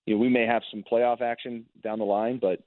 you 0.05 0.15
know 0.15 0.19
we 0.19 0.29
may 0.29 0.45
have 0.45 0.63
some 0.71 0.83
playoff 0.89 1.21
action 1.21 1.65
down 1.83 1.99
the 1.99 2.05
line, 2.05 2.39
but 2.41 2.59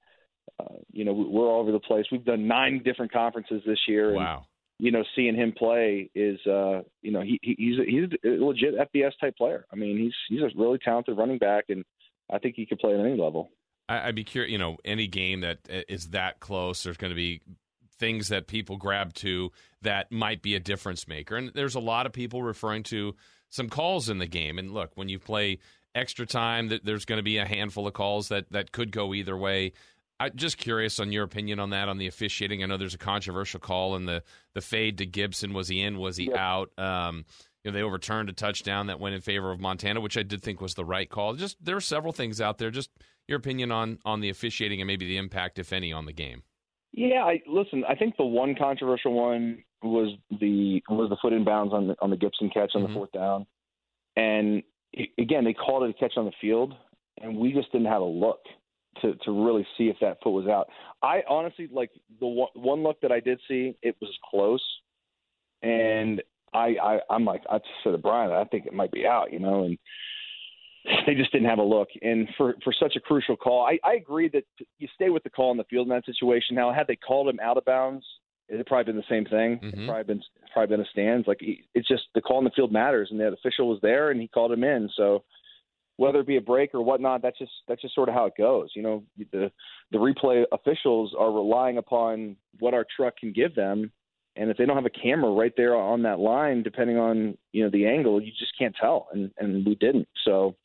uh, 0.60 0.74
you 0.92 1.04
know 1.04 1.12
we're 1.12 1.48
all 1.48 1.60
over 1.60 1.72
the 1.72 1.80
place. 1.80 2.06
We've 2.12 2.24
done 2.24 2.46
nine 2.46 2.82
different 2.84 3.12
conferences 3.12 3.62
this 3.66 3.80
year. 3.88 4.14
Wow. 4.14 4.36
And, 4.36 4.44
you 4.78 4.90
know, 4.90 5.04
seeing 5.14 5.36
him 5.36 5.52
play 5.56 6.10
is, 6.16 6.38
uh, 6.48 6.82
you 7.00 7.12
know, 7.12 7.20
he, 7.20 7.38
he's 7.42 7.78
a, 7.78 7.84
he's 7.84 8.08
a 8.24 8.44
legit 8.44 8.74
FBS 8.74 9.12
type 9.20 9.36
player. 9.36 9.64
I 9.72 9.76
mean, 9.76 9.96
he's 9.96 10.14
he's 10.28 10.42
a 10.42 10.50
really 10.60 10.78
talented 10.78 11.16
running 11.16 11.38
back, 11.38 11.66
and 11.68 11.84
I 12.30 12.38
think 12.38 12.56
he 12.56 12.66
could 12.66 12.80
play 12.80 12.92
at 12.92 13.00
any 13.00 13.16
level. 13.16 13.50
I'd 13.88 14.14
be 14.14 14.24
curious. 14.24 14.50
You 14.50 14.58
know, 14.58 14.78
any 14.84 15.06
game 15.06 15.42
that 15.42 15.58
uh, 15.72 15.82
that 16.10 16.40
close, 16.40 16.82
there's 16.82 16.96
going 16.96 17.12
to 17.12 17.16
be 17.16 17.42
things 17.98 18.28
that 18.28 18.46
people 18.46 18.76
grab 18.76 19.14
to 19.14 19.50
that 19.82 20.10
might 20.10 20.42
be 20.42 20.54
a 20.54 20.60
difference 20.60 21.06
maker. 21.06 21.36
And 21.36 21.50
there's 21.54 21.74
a 21.74 21.80
lot 21.80 22.06
of 22.06 22.12
people 22.12 22.42
referring 22.42 22.82
to 22.84 23.14
some 23.50 23.68
calls 23.68 24.08
in 24.08 24.18
the 24.18 24.26
game. 24.26 24.58
And 24.58 24.72
look, 24.72 24.92
when 24.94 25.08
you 25.08 25.18
play 25.18 25.58
extra 25.94 26.26
time, 26.26 26.68
that 26.68 26.84
there's 26.84 27.04
going 27.04 27.18
to 27.18 27.22
be 27.22 27.38
a 27.38 27.46
handful 27.46 27.86
of 27.86 27.94
calls 27.94 28.28
that 28.28 28.50
that 28.50 28.72
could 28.72 28.90
go 28.92 29.14
either 29.14 29.36
way. 29.36 29.72
I'm 30.20 30.32
just 30.36 30.58
curious 30.58 31.00
on 31.00 31.12
your 31.12 31.24
opinion 31.24 31.58
on 31.58 31.70
that 31.70 31.88
on 31.88 31.98
the 31.98 32.06
officiating. 32.06 32.62
I 32.62 32.66
know 32.66 32.76
there's 32.76 32.94
a 32.94 32.98
controversial 32.98 33.60
call 33.60 33.96
in 33.96 34.06
the 34.06 34.22
the 34.54 34.60
fade 34.60 34.98
to 34.98 35.06
Gibson. 35.06 35.52
Was 35.52 35.68
he 35.68 35.80
in? 35.80 35.98
Was 35.98 36.16
he 36.16 36.26
yep. 36.26 36.36
out? 36.36 36.78
Um, 36.78 37.24
you 37.62 37.70
know, 37.70 37.76
they 37.76 37.82
overturned 37.82 38.28
a 38.28 38.32
touchdown 38.32 38.88
that 38.88 39.00
went 39.00 39.14
in 39.14 39.22
favor 39.22 39.50
of 39.50 39.58
Montana, 39.58 40.00
which 40.00 40.18
I 40.18 40.22
did 40.22 40.42
think 40.42 40.60
was 40.60 40.74
the 40.74 40.84
right 40.84 41.08
call. 41.08 41.34
Just 41.34 41.56
there 41.64 41.76
are 41.76 41.80
several 41.80 42.12
things 42.12 42.40
out 42.40 42.58
there. 42.58 42.70
Just 42.70 42.90
your 43.26 43.38
opinion 43.38 43.72
on 43.72 43.98
on 44.04 44.20
the 44.20 44.28
officiating 44.28 44.80
and 44.80 44.86
maybe 44.86 45.06
the 45.06 45.16
impact, 45.16 45.58
if 45.58 45.72
any, 45.72 45.92
on 45.92 46.06
the 46.06 46.12
game. 46.12 46.42
Yeah, 46.96 47.24
I 47.24 47.42
listen. 47.48 47.82
I 47.88 47.96
think 47.96 48.16
the 48.16 48.24
one 48.24 48.54
controversial 48.54 49.14
one 49.14 49.64
was 49.82 50.16
the 50.30 50.80
was 50.88 51.10
the 51.10 51.16
foot 51.20 51.32
in 51.32 51.44
bounds 51.44 51.74
on 51.74 51.88
the 51.88 51.96
on 52.00 52.10
the 52.10 52.16
Gibson 52.16 52.50
catch 52.50 52.70
on 52.74 52.82
mm-hmm. 52.82 52.92
the 52.92 52.98
fourth 52.98 53.12
down, 53.12 53.46
and 54.14 54.62
again 55.18 55.44
they 55.44 55.54
called 55.54 55.82
it 55.82 55.90
a 55.90 55.92
catch 55.94 56.16
on 56.16 56.24
the 56.24 56.32
field, 56.40 56.72
and 57.20 57.36
we 57.36 57.52
just 57.52 57.72
didn't 57.72 57.88
have 57.88 58.00
a 58.00 58.04
look 58.04 58.38
to 59.02 59.14
to 59.24 59.44
really 59.44 59.66
see 59.76 59.88
if 59.88 59.96
that 60.02 60.18
foot 60.22 60.30
was 60.30 60.46
out. 60.46 60.68
I 61.02 61.22
honestly 61.28 61.68
like 61.72 61.90
the 62.20 62.28
one, 62.28 62.50
one 62.54 62.84
look 62.84 63.00
that 63.00 63.10
I 63.10 63.18
did 63.18 63.40
see, 63.48 63.76
it 63.82 63.96
was 64.00 64.16
close, 64.30 64.64
and 65.62 66.22
I, 66.52 66.76
I 66.80 67.00
I'm 67.10 67.24
like 67.24 67.42
I 67.50 67.58
said 67.82 67.90
to 67.90 67.98
Brian, 67.98 68.30
I 68.30 68.44
think 68.44 68.66
it 68.66 68.72
might 68.72 68.92
be 68.92 69.04
out, 69.04 69.32
you 69.32 69.40
know, 69.40 69.64
and 69.64 69.76
they 71.06 71.14
just 71.14 71.32
didn't 71.32 71.48
have 71.48 71.58
a 71.58 71.62
look. 71.62 71.88
And 72.02 72.28
for 72.36 72.54
for 72.62 72.72
such 72.72 72.96
a 72.96 73.00
crucial 73.00 73.36
call, 73.36 73.66
I, 73.66 73.78
I 73.88 73.94
agree 73.94 74.28
that 74.30 74.44
you 74.78 74.88
stay 74.94 75.10
with 75.10 75.22
the 75.22 75.30
call 75.30 75.50
in 75.50 75.56
the 75.56 75.64
field 75.64 75.86
in 75.86 75.94
that 75.94 76.04
situation. 76.06 76.56
Now, 76.56 76.72
had 76.72 76.86
they 76.86 76.96
called 76.96 77.28
him 77.28 77.40
out 77.42 77.56
of 77.56 77.64
bounds, 77.64 78.04
it'd 78.48 78.66
probably 78.66 78.92
been 78.92 79.00
the 79.00 79.08
same 79.08 79.24
thing. 79.24 79.56
Mm-hmm. 79.56 79.66
It'd 79.68 79.88
probably 79.88 80.14
been 80.14 80.22
probably 80.52 80.76
been 80.76 80.84
a 80.84 80.90
stands. 80.90 81.26
Like 81.26 81.40
it's 81.40 81.88
just 81.88 82.04
the 82.14 82.20
call 82.20 82.38
in 82.38 82.44
the 82.44 82.50
field 82.54 82.72
matters, 82.72 83.08
and 83.10 83.20
that 83.20 83.32
official 83.32 83.68
was 83.68 83.80
there 83.82 84.10
and 84.10 84.20
he 84.20 84.28
called 84.28 84.52
him 84.52 84.64
in. 84.64 84.90
So 84.96 85.24
whether 85.96 86.20
it 86.20 86.26
be 86.26 86.36
a 86.36 86.42
break 86.42 86.74
or 86.74 86.82
whatnot, 86.82 87.22
that's 87.22 87.38
just 87.38 87.52
that's 87.68 87.82
just 87.82 87.94
sort 87.94 88.08
of 88.08 88.14
how 88.14 88.26
it 88.26 88.34
goes. 88.36 88.70
You 88.74 88.82
know, 88.82 89.02
the 89.32 89.50
the 89.92 89.98
replay 89.98 90.44
officials 90.52 91.14
are 91.18 91.32
relying 91.32 91.78
upon 91.78 92.36
what 92.58 92.74
our 92.74 92.84
truck 92.96 93.16
can 93.16 93.32
give 93.32 93.54
them, 93.54 93.92
and 94.36 94.50
if 94.50 94.56
they 94.56 94.66
don't 94.66 94.76
have 94.76 94.86
a 94.86 94.90
camera 94.90 95.30
right 95.30 95.52
there 95.56 95.76
on 95.76 96.02
that 96.02 96.18
line, 96.18 96.62
depending 96.62 96.98
on 96.98 97.38
you 97.52 97.64
know 97.64 97.70
the 97.70 97.86
angle, 97.86 98.20
you 98.20 98.32
just 98.38 98.58
can't 98.58 98.74
tell, 98.80 99.08
and 99.12 99.30
and 99.38 99.64
we 99.64 99.76
didn't. 99.76 100.08
So, 100.24 100.56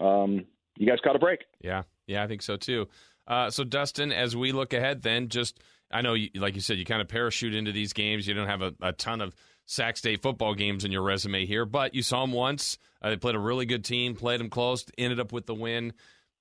um, 0.00 0.44
you 0.76 0.86
guys 0.86 0.98
caught 1.02 1.16
a 1.16 1.18
break. 1.18 1.44
Yeah, 1.60 1.82
yeah, 2.06 2.22
I 2.22 2.26
think 2.26 2.42
so 2.42 2.56
too. 2.56 2.88
Uh, 3.26 3.50
so 3.50 3.64
Dustin, 3.64 4.12
as 4.12 4.34
we 4.34 4.52
look 4.52 4.72
ahead, 4.72 5.02
then 5.02 5.28
just 5.28 5.60
I 5.90 6.02
know, 6.02 6.14
you, 6.14 6.30
like 6.34 6.54
you 6.54 6.60
said, 6.60 6.78
you 6.78 6.84
kind 6.84 7.00
of 7.00 7.08
parachute 7.08 7.54
into 7.54 7.72
these 7.72 7.92
games. 7.92 8.26
You 8.26 8.34
don't 8.34 8.48
have 8.48 8.62
a, 8.62 8.74
a 8.80 8.92
ton 8.92 9.20
of 9.20 9.34
Sac 9.66 9.96
State 9.96 10.22
football 10.22 10.54
games 10.54 10.84
in 10.84 10.92
your 10.92 11.02
resume 11.02 11.46
here, 11.46 11.64
but 11.64 11.94
you 11.94 12.02
saw 12.02 12.22
them 12.22 12.32
once. 12.32 12.78
Uh, 13.00 13.10
they 13.10 13.16
played 13.16 13.34
a 13.34 13.40
really 13.40 13.66
good 13.66 13.84
team, 13.84 14.14
played 14.14 14.40
them 14.40 14.50
close, 14.50 14.84
ended 14.96 15.20
up 15.20 15.32
with 15.32 15.46
the 15.46 15.54
win. 15.54 15.92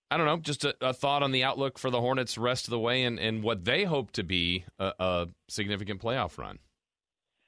I 0.09 0.17
don't 0.17 0.25
know, 0.25 0.37
just 0.37 0.63
a, 0.63 0.73
a, 0.79 0.93
thought 0.93 1.21
on 1.21 1.31
the 1.33 1.43
outlook 1.43 1.77
for 1.77 1.89
the 1.89 1.99
Hornets 1.99 2.37
rest 2.37 2.65
of 2.67 2.71
the 2.71 2.79
way 2.79 3.03
and, 3.03 3.19
and 3.19 3.43
what 3.43 3.65
they 3.65 3.83
hope 3.83 4.11
to 4.11 4.23
be 4.23 4.63
a, 4.79 4.93
a 4.99 5.27
significant 5.49 6.01
playoff 6.01 6.37
run. 6.37 6.59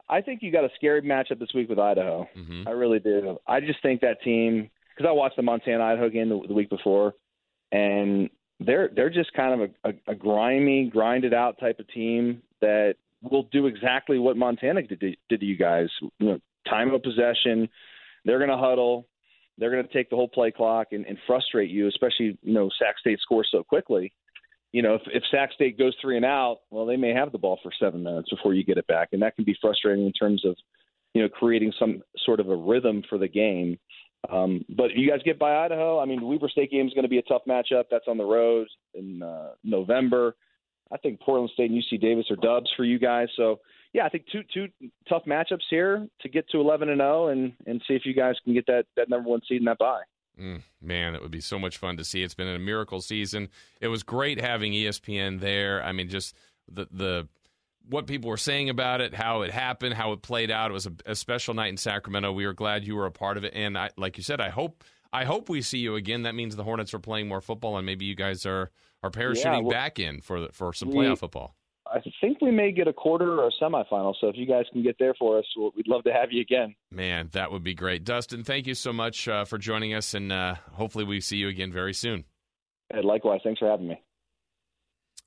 I 0.10 0.22
think 0.22 0.42
you 0.42 0.52
got 0.52 0.66
a 0.66 0.70
scary 0.76 1.02
matchup 1.02 1.40
this 1.40 1.54
week 1.56 1.70
with 1.70 1.80
Idaho. 1.80 2.28
Mm-hmm. 2.36 2.68
I 2.68 2.72
really 2.72 3.00
do. 3.00 3.38
I 3.48 3.62
just 3.62 3.82
think 3.82 4.02
that 4.02 4.22
team 4.24 4.70
because 5.00 5.10
I 5.10 5.14
watched 5.14 5.38
the 5.38 5.44
Montana 5.44 5.82
Idaho 5.82 6.10
game 6.10 6.28
the, 6.28 6.42
the, 6.46 6.54
week 6.54 6.70
before, 6.70 7.14
and 7.72 8.30
they're 8.60 8.90
they're 8.94 9.10
just 9.10 9.32
kind 9.34 9.62
of 9.62 9.70
a, 9.86 9.90
a, 9.90 10.12
a 10.12 10.16
grimy, 10.16 10.90
grinded 10.90 11.34
out 11.34 11.58
type 11.58 11.80
of 11.80 11.88
team 11.88 12.42
that 12.60 12.96
will 13.22 13.44
do 13.44 13.68
exactly 13.68 14.20
what 14.20 14.36
Montana 14.36 14.82
did, 14.82 15.00
did 15.30 15.40
to 15.40 15.46
you 15.46 15.56
guys. 15.56 15.88
You 16.20 16.28
know, 16.28 16.40
time 16.68 16.94
of 16.94 17.02
possession, 17.02 17.70
they're 18.26 18.40
going 18.40 18.50
to 18.50 18.58
huddle, 18.58 19.08
they're 19.58 19.72
going 19.72 19.88
to 19.88 19.94
take 19.94 20.10
the 20.10 20.18
whole 20.18 20.28
play 20.28 20.52
clock 20.52 20.88
and, 20.92 21.06
and 21.06 21.18
frustrate 21.26 21.70
you, 21.70 21.88
especially 21.88 22.38
you 22.44 22.54
know 22.54 22.70
Sac 22.78 23.00
State 23.00 23.20
scores 23.22 23.48
so 23.50 23.64
quickly. 23.64 24.12
You 24.74 24.82
know, 24.82 24.96
if, 24.96 25.02
if 25.08 25.24
Sac 25.32 25.54
State 25.54 25.80
goes 25.80 25.96
three 26.02 26.18
and 26.18 26.26
out, 26.26 26.60
well, 26.72 26.86
they 26.86 26.98
may 26.98 27.14
have 27.14 27.32
the 27.32 27.38
ball 27.38 27.58
for 27.64 27.72
seven 27.80 28.04
minutes 28.04 28.30
before 28.30 28.54
you 28.54 28.66
get 28.66 28.78
it 28.78 28.86
back, 28.88 29.10
and 29.14 29.22
that 29.22 29.38
can 29.38 29.46
be 29.46 29.58
frustrating 29.62 30.06
in 30.06 30.12
terms 30.12 30.44
of 30.44 30.58
you 31.14 31.22
know 31.22 31.30
creating 31.30 31.72
some 31.80 32.04
sort 32.26 32.42
of 32.42 32.50
a 32.50 32.56
rhythm 32.56 33.02
for 33.08 33.18
the 33.18 33.30
game. 33.30 33.80
Um, 34.30 34.66
but 34.70 34.92
you 34.96 35.10
guys 35.10 35.22
get 35.24 35.40
by 35.40 35.66
Idaho. 35.66 36.00
I 36.00 36.06
mean, 36.06 36.28
Weber 36.28 36.50
State 36.50 36.72
game 36.72 36.88
is 36.88 36.94
going 36.94 37.04
to 37.04 37.10
be 37.10 37.20
a 37.20 37.24
tough 37.24 37.44
matchup. 37.48 37.86
That's 37.90 38.06
on 38.08 38.18
the 38.18 38.26
road 38.26 38.68
in 38.94 39.24
uh, 39.24 39.52
November. 39.64 40.36
I 40.92 40.98
think 40.98 41.20
Portland 41.22 41.52
State 41.54 41.72
and 41.72 41.82
UC 41.82 42.02
Davis 42.02 42.26
are 42.32 42.36
dubs 42.36 42.70
for 42.76 42.84
you 42.84 43.00
guys. 43.00 43.28
So 43.38 43.60
yeah, 43.94 44.06
I 44.06 44.10
think 44.10 44.26
two 44.32 44.42
two 44.54 44.68
tough 45.08 45.24
matchups 45.26 45.64
here 45.70 46.08
to 46.22 46.30
get 46.30 46.50
to 46.50 46.60
eleven 46.60 46.90
and 46.90 47.00
zero 47.00 47.28
and 47.28 47.54
and 47.66 47.82
see 47.88 47.94
if 47.94 48.06
you 48.06 48.14
guys 48.14 48.36
can 48.44 48.54
get 48.54 48.66
that 48.68 48.86
that 48.98 49.10
number 49.10 49.30
one 49.30 49.42
seed 49.48 49.62
in 49.62 49.66
that 49.66 49.78
bye. 49.78 50.02
Mm, 50.40 50.62
man, 50.82 51.16
it 51.16 51.22
would 51.22 51.32
be 51.32 51.42
so 51.42 51.60
much 51.60 51.78
fun 51.78 51.98
to 51.98 52.06
see. 52.06 52.24
It's 52.24 52.34
been 52.34 52.48
a 52.48 52.60
miracle 52.60 53.02
season. 53.02 53.50
It 53.82 53.90
was 53.90 54.04
great 54.04 54.40
having 54.40 54.72
ESPN 54.72 55.40
there. 55.42 55.84
I 55.84 55.92
mean, 55.92 56.10
just 56.10 56.36
the 56.72 56.88
the 56.92 57.28
what 57.90 58.08
people 58.08 58.30
were 58.30 58.38
saying 58.38 58.70
about 58.70 59.02
it, 59.02 59.14
how 59.14 59.42
it 59.42 59.52
happened, 59.52 59.96
how 59.96 60.12
it 60.14 60.22
played 60.22 60.52
out. 60.52 60.72
It 60.72 60.74
was 60.74 60.86
a, 60.86 60.94
a 61.06 61.16
special 61.16 61.54
night 61.54 61.70
in 61.70 61.78
Sacramento. 61.78 62.32
We 62.32 62.46
were 62.46 62.54
glad 62.54 62.86
you 62.86 62.96
were 62.96 63.06
a 63.06 63.12
part 63.12 63.38
of 63.38 63.44
it, 63.44 63.54
and 63.56 63.78
I, 63.78 63.90
like 63.98 64.18
you 64.18 64.24
said, 64.24 64.40
I 64.40 64.50
hope 64.50 64.84
I 65.12 65.26
hope 65.26 65.50
we 65.50 65.62
see 65.62 65.80
you 65.80 65.96
again. 65.96 66.24
That 66.24 66.36
means 66.36 66.56
the 66.56 66.64
Hornets 66.64 66.94
are 66.94 67.00
playing 67.00 67.28
more 67.28 67.42
football, 67.42 67.78
and 67.78 67.86
maybe 67.86 68.06
you 68.06 68.16
guys 68.16 68.46
are 68.46 68.72
are 69.02 69.10
parachuting 69.10 69.44
yeah, 69.46 69.60
well, 69.60 69.72
back 69.72 70.00
in 70.00 70.22
for 70.22 70.48
for 70.52 70.74
some 70.74 70.90
playoff 70.90 71.10
we, 71.10 71.16
football. 71.16 71.56
I 71.92 72.00
think 72.22 72.40
we 72.42 72.52
may 72.52 72.72
get 72.72 72.88
a 72.88 72.94
quarter 72.94 73.40
or 73.42 73.48
a 73.48 73.52
semifinal. 73.62 74.14
So 74.22 74.28
if 74.28 74.38
you 74.38 74.46
guys 74.46 74.66
can 74.72 74.84
get 74.84 74.98
there 75.00 75.16
for 75.16 75.40
us, 75.40 75.46
we'd 75.76 75.88
love 75.88 76.04
to 76.04 76.14
have 76.14 76.32
you 76.32 76.42
again. 76.42 76.76
Man, 76.92 77.30
that 77.32 77.52
would 77.52 77.64
be 77.64 77.74
great. 77.74 78.04
Dustin, 78.04 78.44
thank 78.44 78.68
you 78.68 78.76
so 78.76 78.94
much 78.94 79.28
uh, 79.28 79.46
for 79.46 79.58
joining 79.58 79.96
us, 79.96 80.14
and 80.14 80.32
uh, 80.32 80.56
hopefully 80.74 81.04
we 81.04 81.20
see 81.20 81.38
you 81.38 81.48
again 81.48 81.72
very 81.72 81.94
soon. 81.94 82.26
Hey, 82.94 83.02
likewise. 83.02 83.42
Thanks 83.44 83.60
for 83.60 83.70
having 83.70 83.88
me. 83.88 84.02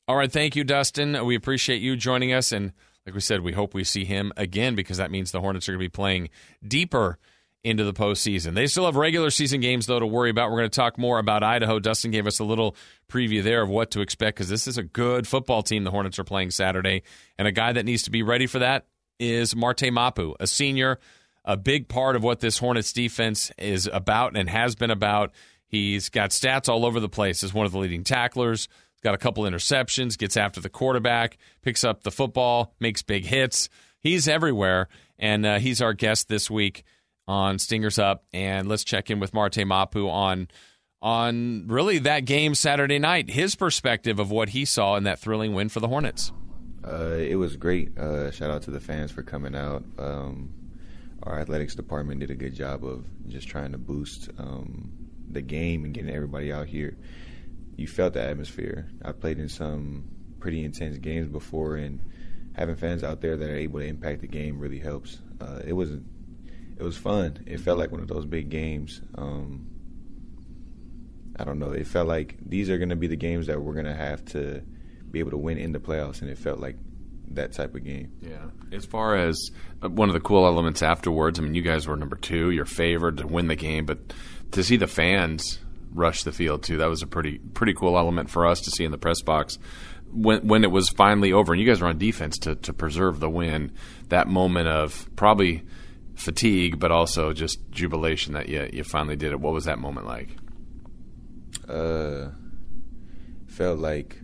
All 0.09 0.17
right, 0.17 0.31
thank 0.31 0.57
you, 0.57 0.65
Dustin. 0.65 1.25
We 1.25 1.37
appreciate 1.37 1.81
you 1.81 1.97
joining 1.97 2.33
us, 2.33 2.51
and 2.51 2.73
like 3.07 3.15
we 3.15 3.21
said, 3.21 3.41
we 3.41 3.53
hope 3.53 3.73
we 3.73 3.85
see 3.85 4.05
him 4.05 4.33
again 4.37 4.75
because 4.75 4.97
that 4.97 5.11
means 5.11 5.31
the 5.31 5.41
Hornets 5.41 5.69
are 5.69 5.73
going 5.73 5.81
to 5.81 5.85
be 5.85 5.88
playing 5.91 6.29
deeper 6.67 7.19
into 7.65 7.85
the 7.85 7.93
postseason. 7.93 8.55
They 8.55 8.67
still 8.67 8.87
have 8.87 8.97
regular 8.97 9.31
season 9.31 9.61
games, 9.61 9.87
though, 9.87 10.01
to 10.01 10.07
worry 10.07 10.31
about. 10.31 10.51
We're 10.51 10.59
going 10.59 10.71
to 10.71 10.77
talk 10.77 10.99
more 10.99 11.21
about 11.21 11.45
Idaho. 11.45 11.79
Dustin 11.79 12.11
gave 12.11 12.27
us 12.27 12.41
a 12.41 12.45
little 12.45 12.75
preview 13.09 13.43
there 13.45 13.62
of 13.62 13.69
what 13.69 13.93
to 13.93 14.01
expect 14.01 14.37
because 14.37 14.49
this 14.49 14.67
is 14.67 14.79
a 14.79 14.83
good 14.83 15.29
football 15.29 15.62
team 15.62 15.85
the 15.85 15.93
Hornets 15.93 16.19
are 16.19 16.25
playing 16.25 16.51
Saturday. 16.51 17.05
And 17.38 17.47
a 17.47 17.53
guy 17.53 17.73
that 17.73 17.85
needs 17.85 18.03
to 18.03 18.11
be 18.11 18.25
ready 18.25 18.49
for 18.49 18.59
that 18.59 18.87
is 19.21 19.55
Marte 19.55 19.93
Mapu, 19.93 20.35
a 20.41 20.49
senior, 20.49 20.99
a 21.45 21.57
big 21.57 21.87
part 21.87 22.17
of 22.17 22.25
what 22.25 22.41
this 22.41 22.59
Hornets 22.59 22.93
defense 22.93 23.53
is 23.57 23.88
about 23.93 24.37
and 24.37 24.51
has 24.51 24.75
been 24.75 24.91
about. 24.91 25.31
He's 25.69 26.09
got 26.09 26.31
stats 26.31 26.69
all 26.69 26.85
over 26.85 26.99
the 26.99 27.09
place 27.09 27.45
as 27.45 27.55
one 27.55 27.67
of 27.67 27.73
the 27.73 27.79
leading 27.79 28.03
tacklers. 28.03 28.69
Got 29.03 29.15
a 29.15 29.19
couple 29.19 29.45
interceptions, 29.45 30.17
gets 30.17 30.37
after 30.37 30.61
the 30.61 30.69
quarterback, 30.69 31.38
picks 31.62 31.83
up 31.83 32.05
the 32.05 32.11
football, 32.11 32.75
makes 32.79 33.03
big 33.03 33.25
hits. 33.25 33.69
He's 34.01 34.29
everywhere, 34.29 34.88
and 35.19 35.45
uh, 35.45 35.59
he's 35.59 35.83
our 35.83 35.93
guest 35.93 36.29
this 36.29 36.51
week 36.51 36.85
on 37.27 37.59
Stingers 37.59 37.99
Up, 37.99 38.25
and 38.33 38.69
let's 38.69 38.85
check 38.85 39.11
in 39.11 39.21
with 39.21 39.35
Marte 39.35 39.67
Mapu 39.67 40.09
on 40.09 40.49
on 41.01 41.67
really 41.67 41.99
that 41.99 42.25
game 42.25 42.55
Saturday 42.55 43.01
night, 43.01 43.29
his 43.29 43.57
perspective 43.57 44.21
of 44.21 44.31
what 44.31 44.51
he 44.51 44.65
saw 44.65 44.95
in 44.95 45.03
that 45.03 45.19
thrilling 45.19 45.53
win 45.53 45.69
for 45.69 45.81
the 45.81 45.88
Hornets. 45.88 46.33
Uh, 46.87 47.17
it 47.19 47.37
was 47.37 47.57
great. 47.57 47.97
Uh, 47.99 48.31
shout 48.31 48.51
out 48.51 48.62
to 48.62 48.71
the 48.71 48.81
fans 48.81 49.11
for 49.11 49.23
coming 49.23 49.55
out. 49.55 49.85
Um, 49.99 50.53
our 51.25 51.41
athletics 51.41 51.75
department 51.75 52.21
did 52.21 52.31
a 52.31 52.35
good 52.35 52.55
job 52.55 52.85
of 52.85 53.05
just 53.29 53.49
trying 53.49 53.73
to 53.73 53.79
boost 53.79 54.31
um, 54.38 54.93
the 55.31 55.43
game 55.43 55.85
and 55.85 55.93
getting 55.93 56.15
everybody 56.15 56.53
out 56.53 56.67
here. 56.67 56.97
You 57.76 57.87
felt 57.87 58.14
the 58.14 58.22
atmosphere. 58.22 58.88
I 59.04 59.12
played 59.12 59.38
in 59.38 59.48
some 59.48 60.08
pretty 60.40 60.64
intense 60.64 60.98
games 60.98 61.28
before, 61.28 61.76
and 61.76 62.00
having 62.54 62.76
fans 62.76 63.02
out 63.02 63.20
there 63.20 63.37
that 63.37 63.48
are 63.48 63.56
able 63.56 63.80
to 63.80 63.87
impact 63.87 64.20
the 64.20 64.26
game 64.26 64.58
really 64.58 64.78
helps. 64.78 65.18
Uh, 65.40 65.61
it 65.64 65.72
was 65.72 65.90
it 65.90 66.82
was 66.82 66.96
fun. 66.96 67.38
It 67.46 67.61
felt 67.61 67.78
like 67.78 67.90
one 67.92 68.00
of 68.00 68.08
those 68.08 68.26
big 68.26 68.50
games. 68.50 69.00
Um, 69.14 69.68
I 71.38 71.44
don't 71.44 71.58
know. 71.58 71.70
It 71.70 71.87
felt 71.87 72.08
like 72.08 72.37
these 72.44 72.68
are 72.70 72.78
going 72.78 72.90
to 72.90 72.96
be 72.96 73.06
the 73.06 73.16
games 73.16 73.46
that 73.46 73.61
we're 73.61 73.72
going 73.72 73.87
to 73.87 73.94
have 73.94 74.24
to 74.26 74.62
be 75.11 75.18
able 75.18 75.30
to 75.30 75.37
win 75.38 75.58
in 75.58 75.72
the 75.72 75.78
playoffs, 75.78 76.20
and 76.20 76.30
it 76.30 76.38
felt 76.38 76.58
like 76.58 76.76
that 77.35 77.52
type 77.52 77.74
of 77.74 77.85
game. 77.85 78.12
Yeah. 78.20 78.46
As 78.72 78.85
far 78.85 79.16
as 79.16 79.50
uh, 79.82 79.88
one 79.88 80.08
of 80.08 80.14
the 80.14 80.20
cool 80.20 80.46
elements 80.46 80.82
afterwards, 80.82 81.38
I 81.38 81.42
mean, 81.42 81.54
you 81.54 81.62
guys 81.62 81.87
were 81.87 81.96
number 81.96 82.16
two, 82.16 82.50
you're 82.50 82.64
favored 82.64 83.18
to 83.18 83.26
win 83.26 83.48
the 83.48 83.56
game, 83.56 83.87
but 83.87 83.98
to 84.52 84.62
see 84.62 84.76
the 84.76 84.87
fans 84.87 85.58
rush 85.94 86.22
the 86.22 86.33
field 86.33 86.62
too, 86.62 86.78
that 86.78 86.87
was 86.87 87.02
a 87.02 87.07
pretty 87.07 87.38
pretty 87.38 87.74
cool 87.74 87.96
element 87.96 88.31
for 88.31 88.46
us 88.46 88.61
to 88.62 88.70
see 88.70 88.85
in 88.85 88.90
the 88.90 88.98
press 88.98 89.22
box 89.22 89.59
when 90.12 90.46
when 90.46 90.64
it 90.64 90.70
was 90.70 90.88
finally 90.88 91.33
over, 91.33 91.52
and 91.52 91.61
you 91.61 91.66
guys 91.66 91.81
were 91.81 91.88
on 91.88 91.98
defense 91.98 92.38
to 92.38 92.55
to 92.57 92.72
preserve 92.72 93.20
the 93.20 93.31
win. 93.31 93.72
That 94.09 94.28
moment 94.28 94.68
of 94.68 95.09
probably 95.16 95.64
fatigue, 96.14 96.78
but 96.78 96.92
also 96.92 97.33
just 97.33 97.59
jubilation 97.70 98.35
that 98.35 98.48
you 98.48 98.68
you 98.72 98.85
finally 98.85 99.16
did 99.16 99.33
it. 99.33 99.40
What 99.40 99.52
was 99.52 99.64
that 99.64 99.78
moment 99.78 100.07
like? 100.07 100.37
Uh, 101.68 102.31
felt 103.46 103.78
like 103.78 104.18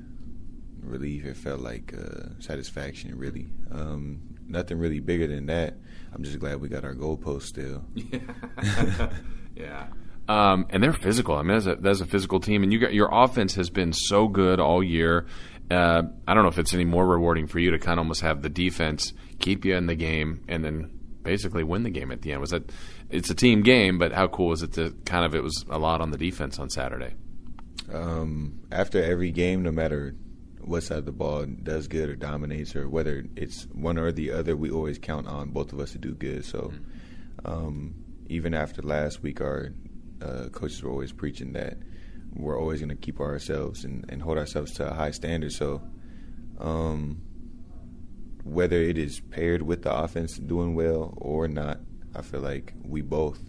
relief. 0.82 1.24
It 1.24 1.36
felt 1.36 1.60
like 1.60 1.94
uh, 1.94 2.40
satisfaction. 2.40 3.16
Really, 3.16 3.48
um, 3.72 4.20
nothing 4.46 4.78
really 4.78 5.00
bigger 5.00 5.26
than 5.26 5.46
that. 5.46 5.74
I'm 6.12 6.22
just 6.22 6.38
glad 6.38 6.60
we 6.60 6.68
got 6.68 6.84
our 6.84 6.94
goalpost 6.94 7.42
still. 7.42 7.84
Yeah. 7.94 9.10
yeah. 9.56 9.86
Um, 10.28 10.66
and 10.68 10.82
they're 10.82 10.92
physical. 10.92 11.36
I 11.36 11.42
mean, 11.42 11.58
that's 11.58 11.66
a, 11.66 11.76
that's 11.76 12.00
a 12.00 12.06
physical 12.06 12.38
team, 12.38 12.62
and 12.62 12.72
you 12.72 12.78
got 12.78 12.92
your 12.92 13.08
offense 13.10 13.54
has 13.54 13.70
been 13.70 13.92
so 13.94 14.28
good 14.28 14.60
all 14.60 14.82
year. 14.82 15.26
Uh, 15.70 16.02
I 16.26 16.34
don't 16.34 16.42
know 16.42 16.50
if 16.50 16.58
it's 16.58 16.74
any 16.74 16.84
more 16.84 17.06
rewarding 17.06 17.46
for 17.46 17.58
you 17.58 17.70
to 17.70 17.78
kind 17.78 17.98
of 17.98 18.04
almost 18.04 18.20
have 18.20 18.42
the 18.42 18.48
defense 18.48 19.12
keep 19.38 19.64
you 19.64 19.74
in 19.74 19.86
the 19.86 19.94
game 19.94 20.44
and 20.48 20.64
then 20.64 20.90
basically 21.22 21.62
win 21.62 21.82
the 21.82 21.90
game 21.90 22.10
at 22.10 22.22
the 22.22 22.32
end. 22.32 22.40
Was 22.40 22.50
that? 22.50 22.70
It's 23.10 23.30
a 23.30 23.34
team 23.34 23.62
game, 23.62 23.98
but 23.98 24.12
how 24.12 24.28
cool 24.28 24.48
was 24.48 24.62
it 24.62 24.74
to 24.74 24.94
kind 25.06 25.24
of? 25.24 25.34
It 25.34 25.42
was 25.42 25.64
a 25.70 25.78
lot 25.78 26.02
on 26.02 26.10
the 26.10 26.18
defense 26.18 26.58
on 26.58 26.68
Saturday. 26.68 27.14
Um, 27.92 28.60
after 28.70 29.02
every 29.02 29.30
game, 29.30 29.62
no 29.62 29.70
matter 29.70 30.14
what 30.60 30.82
side 30.82 30.98
of 30.98 31.06
the 31.06 31.12
ball 31.12 31.46
does 31.46 31.88
good 31.88 32.10
or 32.10 32.16
dominates, 32.16 32.76
or 32.76 32.86
whether 32.88 33.24
it's 33.34 33.64
one 33.72 33.98
or 33.98 34.12
the 34.12 34.32
other, 34.32 34.56
we 34.56 34.70
always 34.70 34.98
count 34.98 35.26
on 35.26 35.50
both 35.50 35.72
of 35.72 35.80
us 35.80 35.92
to 35.92 35.98
do 35.98 36.12
good. 36.12 36.44
So, 36.44 36.72
um, 37.46 37.94
even 38.28 38.52
after 38.52 38.82
last 38.82 39.22
week, 39.22 39.40
our 39.40 39.72
uh, 40.22 40.48
coaches 40.50 40.82
were 40.82 40.90
always 40.90 41.12
preaching 41.12 41.52
that 41.52 41.78
we're 42.34 42.58
always 42.58 42.80
going 42.80 42.90
to 42.90 42.96
keep 42.96 43.20
ourselves 43.20 43.84
and, 43.84 44.04
and, 44.08 44.22
hold 44.22 44.38
ourselves 44.38 44.72
to 44.74 44.90
a 44.90 44.94
high 44.94 45.10
standard. 45.10 45.52
So, 45.52 45.82
um, 46.58 47.22
whether 48.44 48.76
it 48.76 48.98
is 48.98 49.20
paired 49.20 49.62
with 49.62 49.82
the 49.82 49.94
offense 49.94 50.38
doing 50.38 50.74
well 50.74 51.14
or 51.16 51.48
not, 51.48 51.80
I 52.14 52.22
feel 52.22 52.40
like 52.40 52.72
we 52.82 53.02
both, 53.02 53.40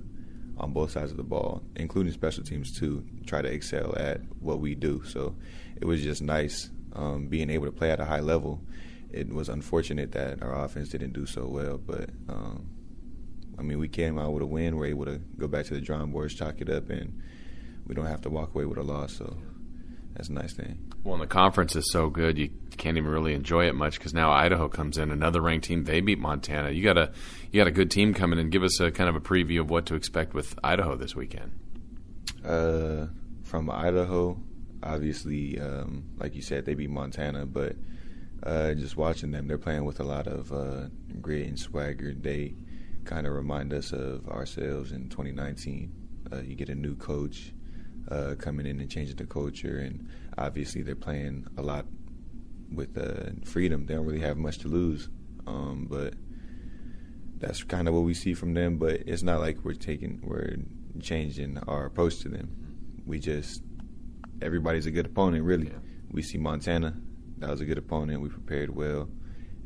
on 0.58 0.74
both 0.74 0.92
sides 0.92 1.12
of 1.12 1.18
the 1.18 1.24
ball, 1.24 1.64
including 1.76 2.12
special 2.14 2.44
teams 2.44 2.78
too, 2.78 3.06
try 3.26 3.42
to 3.42 3.52
excel 3.52 3.96
at 3.98 4.22
what 4.40 4.60
we 4.60 4.76
do. 4.76 5.04
So 5.06 5.36
it 5.80 5.86
was 5.86 6.02
just 6.02 6.22
nice 6.22 6.70
um, 6.94 7.28
being 7.28 7.50
able 7.50 7.66
to 7.66 7.72
play 7.72 7.92
at 7.92 8.00
a 8.00 8.06
high 8.06 8.20
level. 8.20 8.62
It 9.12 9.30
was 9.30 9.50
unfortunate 9.50 10.12
that 10.12 10.44
our 10.44 10.66
offense 10.66 10.90
didn't 10.90 11.14
do 11.14 11.26
so 11.26 11.48
well, 11.48 11.78
but 11.78 12.10
um, 12.28 12.70
I 13.60 13.62
mean, 13.62 13.78
we 13.78 13.90
came 13.90 14.18
out 14.18 14.32
with 14.34 14.42
a 14.42 14.46
win. 14.46 14.78
We're 14.78 14.88
able 14.88 15.06
to 15.06 15.20
go 15.38 15.48
back 15.48 15.66
to 15.66 15.74
the 15.74 15.82
drawing 15.82 16.12
boards, 16.12 16.34
chalk 16.34 16.62
it 16.62 16.70
up, 16.70 16.90
and 16.90 17.22
we 17.86 17.94
don't 17.94 18.06
have 18.06 18.22
to 18.22 18.30
walk 18.30 18.56
away 18.56 18.66
with 18.66 18.78
a 18.78 18.84
loss. 18.84 19.14
So 19.18 19.36
that's 20.16 20.30
a 20.30 20.34
nice 20.34 20.54
thing. 20.54 20.80
Well, 21.04 21.16
and 21.16 21.24
the 21.24 21.28
conference 21.28 21.76
is 21.76 21.92
so 21.92 22.10
good, 22.10 22.38
you 22.38 22.50
can't 22.78 22.98
even 22.98 23.10
really 23.10 23.34
enjoy 23.34 23.68
it 23.68 23.76
much 23.76 23.98
because 23.98 24.14
now 24.14 24.32
Idaho 24.32 24.68
comes 24.68 24.98
in, 24.98 25.12
another 25.12 25.42
ranked 25.42 25.68
team. 25.68 25.84
They 25.84 26.02
beat 26.02 26.20
Montana. 26.20 26.72
You 26.72 26.84
got 26.84 26.98
a 26.98 27.12
you 27.52 27.60
got 27.60 27.68
a 27.68 27.72
good 27.72 27.92
team 27.92 28.14
coming 28.14 28.40
in. 28.40 28.50
Give 28.50 28.64
us 28.64 28.80
a 28.80 28.92
kind 28.92 29.10
of 29.10 29.16
a 29.16 29.22
preview 29.22 29.60
of 29.62 29.70
what 29.70 29.86
to 29.88 29.96
expect 29.96 30.34
with 30.34 30.58
Idaho 30.64 30.96
this 30.96 31.16
weekend. 31.16 31.52
Uh, 32.44 33.08
from 33.44 33.70
Idaho, 33.70 34.40
obviously, 34.82 35.60
um, 35.60 36.06
like 36.18 36.36
you 36.36 36.42
said, 36.42 36.66
they 36.66 36.74
beat 36.74 36.90
Montana, 36.90 37.46
but 37.46 37.76
uh, 38.44 38.74
just 38.74 38.96
watching 38.96 39.32
them, 39.32 39.48
they're 39.48 39.58
playing 39.58 39.86
with 39.86 40.00
a 40.00 40.04
lot 40.04 40.28
of 40.28 40.52
uh, 40.54 40.88
grit 41.22 41.48
and 41.48 41.60
swagger. 41.60 42.14
They 42.14 42.56
kind 43.06 43.26
of 43.28 43.34
remind 43.34 43.74
us 43.74 43.92
of 43.92 44.28
ourselves 44.30 44.92
in 44.92 45.10
2019. 45.10 45.92
Uh, 46.32 46.42
you 46.42 46.56
get 46.56 46.70
a 46.70 46.76
new 46.76 46.96
coach 46.96 47.54
uh, 48.10 48.36
coming 48.38 48.66
in 48.66 48.80
and 48.80 48.90
changing 48.90 49.16
the 49.16 49.26
culture, 49.26 49.80
and 49.80 50.08
obviously 50.38 50.82
they're 50.82 50.96
playing 50.96 51.48
a 51.58 51.62
lot 51.62 51.86
with 52.72 52.98
uh, 52.98 53.32
freedom. 53.46 53.86
They 53.86 53.96
don't 53.96 54.06
really 54.06 54.20
have 54.20 54.38
much 54.38 54.60
to 54.60 54.68
lose, 54.68 55.10
um, 55.48 55.88
but 55.90 56.14
that's 57.38 57.64
kind 57.64 57.88
of 57.88 57.94
what 57.94 58.02
we 58.02 58.14
see 58.14 58.34
from 58.34 58.54
them. 58.54 58.78
But 58.78 59.02
it's 59.06 59.24
not 59.24 59.40
like 59.40 59.64
we're 59.64 59.74
taking 59.74 60.22
we're 60.24 60.58
changing 61.02 61.58
our 61.68 61.86
approach 61.86 62.20
to 62.20 62.30
them. 62.30 62.56
We 63.06 63.20
just 63.20 63.64
everybody's 64.42 64.86
a 64.86 64.92
good 64.92 65.06
opponent, 65.06 65.44
really. 65.44 65.68
Yeah. 65.68 65.80
We 66.12 66.22
see 66.22 66.38
Montana, 66.38 66.96
that 67.38 67.50
was 67.50 67.62
a 67.62 67.66
good 67.66 67.78
opponent. 67.78 68.22
We 68.22 68.30
prepared 68.30 68.76
well, 68.76 69.10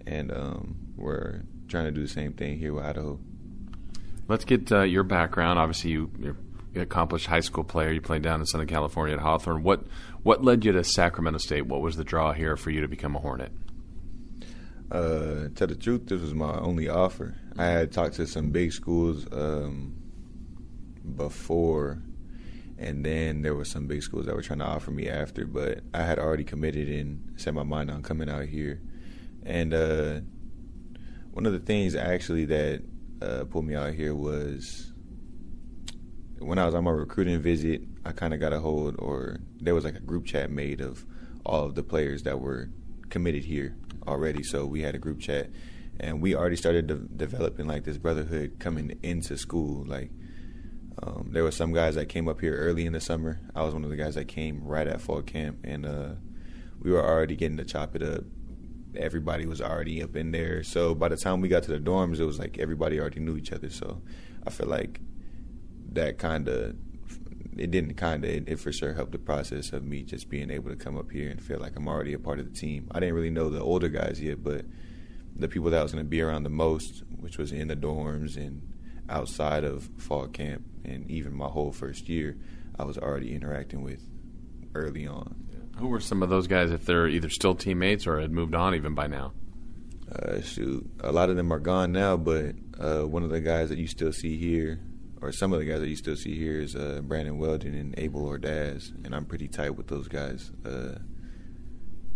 and 0.05 0.31
um, 0.31 0.75
we're 0.95 1.43
trying 1.73 1.85
to 1.85 1.91
do 1.91 2.03
the 2.03 2.07
same 2.07 2.33
thing 2.33 2.59
here 2.59 2.71
with 2.71 2.85
Idaho. 2.85 3.19
Let's 4.27 4.45
get 4.45 4.71
uh, 4.71 4.83
your 4.83 5.03
background. 5.03 5.57
Obviously, 5.57 5.89
you, 5.89 6.11
you're 6.71 6.83
accomplished 6.83 7.25
high 7.25 7.39
school 7.39 7.63
player. 7.63 7.91
You 7.91 7.99
played 7.99 8.21
down 8.21 8.39
in 8.39 8.45
Southern 8.45 8.67
California 8.67 9.15
at 9.15 9.21
Hawthorne. 9.21 9.63
What 9.63 9.85
what 10.21 10.43
led 10.43 10.63
you 10.63 10.71
to 10.71 10.83
Sacramento 10.83 11.39
State? 11.39 11.65
What 11.65 11.81
was 11.81 11.97
the 11.97 12.03
draw 12.03 12.31
here 12.31 12.55
for 12.55 12.69
you 12.69 12.81
to 12.81 12.87
become 12.87 13.15
a 13.15 13.19
Hornet? 13.19 13.51
Uh, 14.91 15.49
tell 15.55 15.67
the 15.67 15.75
truth, 15.75 16.05
this 16.05 16.21
was 16.21 16.35
my 16.35 16.53
only 16.59 16.87
offer. 16.87 17.35
I 17.57 17.65
had 17.65 17.91
talked 17.91 18.15
to 18.15 18.27
some 18.27 18.51
big 18.51 18.71
schools 18.71 19.25
um, 19.31 19.95
before, 21.15 22.03
and 22.77 23.03
then 23.03 23.41
there 23.41 23.55
were 23.55 23.65
some 23.65 23.87
big 23.87 24.03
schools 24.03 24.27
that 24.27 24.35
were 24.35 24.43
trying 24.43 24.59
to 24.59 24.65
offer 24.65 24.91
me 24.91 25.09
after, 25.09 25.47
but 25.47 25.79
I 25.95 26.03
had 26.03 26.19
already 26.19 26.43
committed 26.43 26.87
and 26.87 27.33
set 27.37 27.55
my 27.55 27.63
mind 27.63 27.89
on 27.89 28.03
coming 28.03 28.29
out 28.29 28.45
here. 28.45 28.79
And 29.43 29.73
uh, 29.73 30.21
one 31.33 31.47
of 31.47 31.53
the 31.53 31.59
things 31.59 31.95
actually 31.95 32.45
that 32.45 32.83
uh, 33.21 33.45
pulled 33.45 33.65
me 33.65 33.75
out 33.75 33.93
here 33.93 34.13
was 34.13 34.93
when 36.37 36.59
I 36.59 36.65
was 36.65 36.75
on 36.75 36.83
my 36.83 36.91
recruiting 36.91 37.41
visit, 37.41 37.81
I 38.05 38.11
kind 38.11 38.33
of 38.33 38.39
got 38.39 38.53
a 38.53 38.59
hold, 38.59 38.95
or 38.99 39.39
there 39.59 39.73
was 39.73 39.83
like 39.83 39.95
a 39.95 40.01
group 40.01 40.25
chat 40.25 40.51
made 40.51 40.79
of 40.79 41.05
all 41.43 41.65
of 41.65 41.73
the 41.73 41.83
players 41.83 42.23
that 42.23 42.39
were 42.39 42.69
committed 43.09 43.45
here 43.45 43.75
already. 44.05 44.43
So 44.43 44.65
we 44.65 44.81
had 44.81 44.93
a 44.93 44.99
group 44.99 45.19
chat, 45.19 45.49
and 45.99 46.21
we 46.21 46.35
already 46.35 46.55
started 46.55 46.87
de- 46.87 46.95
developing 46.95 47.65
like 47.65 47.83
this 47.83 47.97
brotherhood 47.97 48.57
coming 48.59 48.99
into 49.01 49.35
school. 49.35 49.85
Like 49.87 50.11
um, 51.01 51.29
there 51.31 51.43
were 51.43 51.51
some 51.51 51.73
guys 51.73 51.95
that 51.95 52.09
came 52.09 52.27
up 52.27 52.41
here 52.41 52.55
early 52.55 52.85
in 52.85 52.93
the 52.93 53.01
summer. 53.01 53.39
I 53.55 53.63
was 53.63 53.73
one 53.73 53.83
of 53.83 53.89
the 53.89 53.95
guys 53.95 54.13
that 54.15 54.27
came 54.27 54.63
right 54.63 54.87
at 54.87 55.01
fall 55.01 55.23
camp, 55.23 55.59
and 55.63 55.85
uh, 55.85 56.09
we 56.79 56.91
were 56.91 57.03
already 57.03 57.35
getting 57.35 57.57
to 57.57 57.65
chop 57.65 57.95
it 57.95 58.03
up. 58.03 58.23
Everybody 58.95 59.45
was 59.45 59.61
already 59.61 60.03
up 60.03 60.15
in 60.15 60.31
there. 60.31 60.63
So 60.63 60.93
by 60.93 61.09
the 61.09 61.17
time 61.17 61.41
we 61.41 61.47
got 61.47 61.63
to 61.63 61.71
the 61.71 61.79
dorms, 61.79 62.19
it 62.19 62.25
was 62.25 62.39
like 62.39 62.59
everybody 62.59 62.99
already 62.99 63.19
knew 63.19 63.37
each 63.37 63.51
other. 63.51 63.69
So 63.69 64.01
I 64.45 64.49
feel 64.49 64.67
like 64.67 64.99
that 65.93 66.17
kind 66.17 66.47
of 66.47 66.75
it 67.57 67.71
didn't 67.71 67.95
kind 67.95 68.23
of 68.23 68.29
it, 68.29 68.43
it, 68.47 68.59
for 68.59 68.71
sure 68.71 68.93
helped 68.93 69.11
the 69.11 69.19
process 69.19 69.73
of 69.73 69.83
me 69.83 70.01
just 70.03 70.29
being 70.29 70.49
able 70.49 70.69
to 70.69 70.75
come 70.75 70.97
up 70.97 71.11
here 71.11 71.29
and 71.29 71.41
feel 71.41 71.59
like 71.59 71.75
I'm 71.75 71.87
already 71.87 72.13
a 72.13 72.19
part 72.19 72.39
of 72.39 72.51
the 72.51 72.59
team. 72.59 72.87
I 72.91 72.99
didn't 72.99 73.15
really 73.15 73.29
know 73.29 73.49
the 73.49 73.61
older 73.61 73.89
guys 73.89 74.19
yet, 74.21 74.43
but 74.43 74.65
the 75.35 75.47
people 75.47 75.69
that 75.71 75.79
I 75.79 75.83
was 75.83 75.91
going 75.91 76.03
to 76.03 76.09
be 76.09 76.21
around 76.21 76.43
the 76.43 76.49
most, 76.49 77.03
which 77.19 77.37
was 77.37 77.51
in 77.51 77.67
the 77.67 77.75
dorms 77.75 78.37
and 78.37 78.61
outside 79.09 79.63
of 79.63 79.89
fall 79.97 80.27
camp, 80.27 80.63
and 80.83 81.09
even 81.09 81.33
my 81.33 81.47
whole 81.47 81.71
first 81.71 82.09
year, 82.09 82.37
I 82.77 82.85
was 82.85 82.97
already 82.97 83.33
interacting 83.33 83.83
with 83.83 84.01
early 84.75 85.05
on. 85.05 85.42
Who 85.77 85.87
were 85.87 85.99
some 85.99 86.23
of 86.23 86.29
those 86.29 86.47
guys? 86.47 86.71
If 86.71 86.85
they're 86.85 87.07
either 87.07 87.29
still 87.29 87.55
teammates 87.55 88.05
or 88.07 88.19
had 88.19 88.31
moved 88.31 88.55
on 88.55 88.75
even 88.75 88.93
by 88.93 89.07
now? 89.07 89.33
Uh, 90.11 90.41
shoot, 90.41 90.87
a 90.99 91.11
lot 91.11 91.29
of 91.29 91.35
them 91.35 91.51
are 91.51 91.59
gone 91.59 91.91
now, 91.91 92.15
but 92.15 92.55
uh, 92.79 93.01
one 93.07 93.23
of 93.23 93.29
the 93.29 93.41
guys 93.41 93.69
that 93.69 93.79
you 93.79 93.87
still 93.87 94.13
see 94.13 94.37
here 94.37 94.79
or 95.23 95.31
some 95.31 95.53
of 95.53 95.59
the 95.59 95.65
guys 95.65 95.79
that 95.79 95.87
you 95.87 95.95
still 95.95 96.17
see 96.17 96.35
here 96.35 96.59
is 96.59 96.75
uh, 96.75 97.01
Brandon 97.01 97.37
Weldon 97.37 97.73
and 97.73 97.95
Abel 97.97 98.27
Ordaz, 98.27 98.91
and 99.05 99.15
I'm 99.15 99.25
pretty 99.25 99.47
tight 99.47 99.71
with 99.71 99.87
those 99.87 100.09
guys 100.09 100.51
uh, 100.65 100.95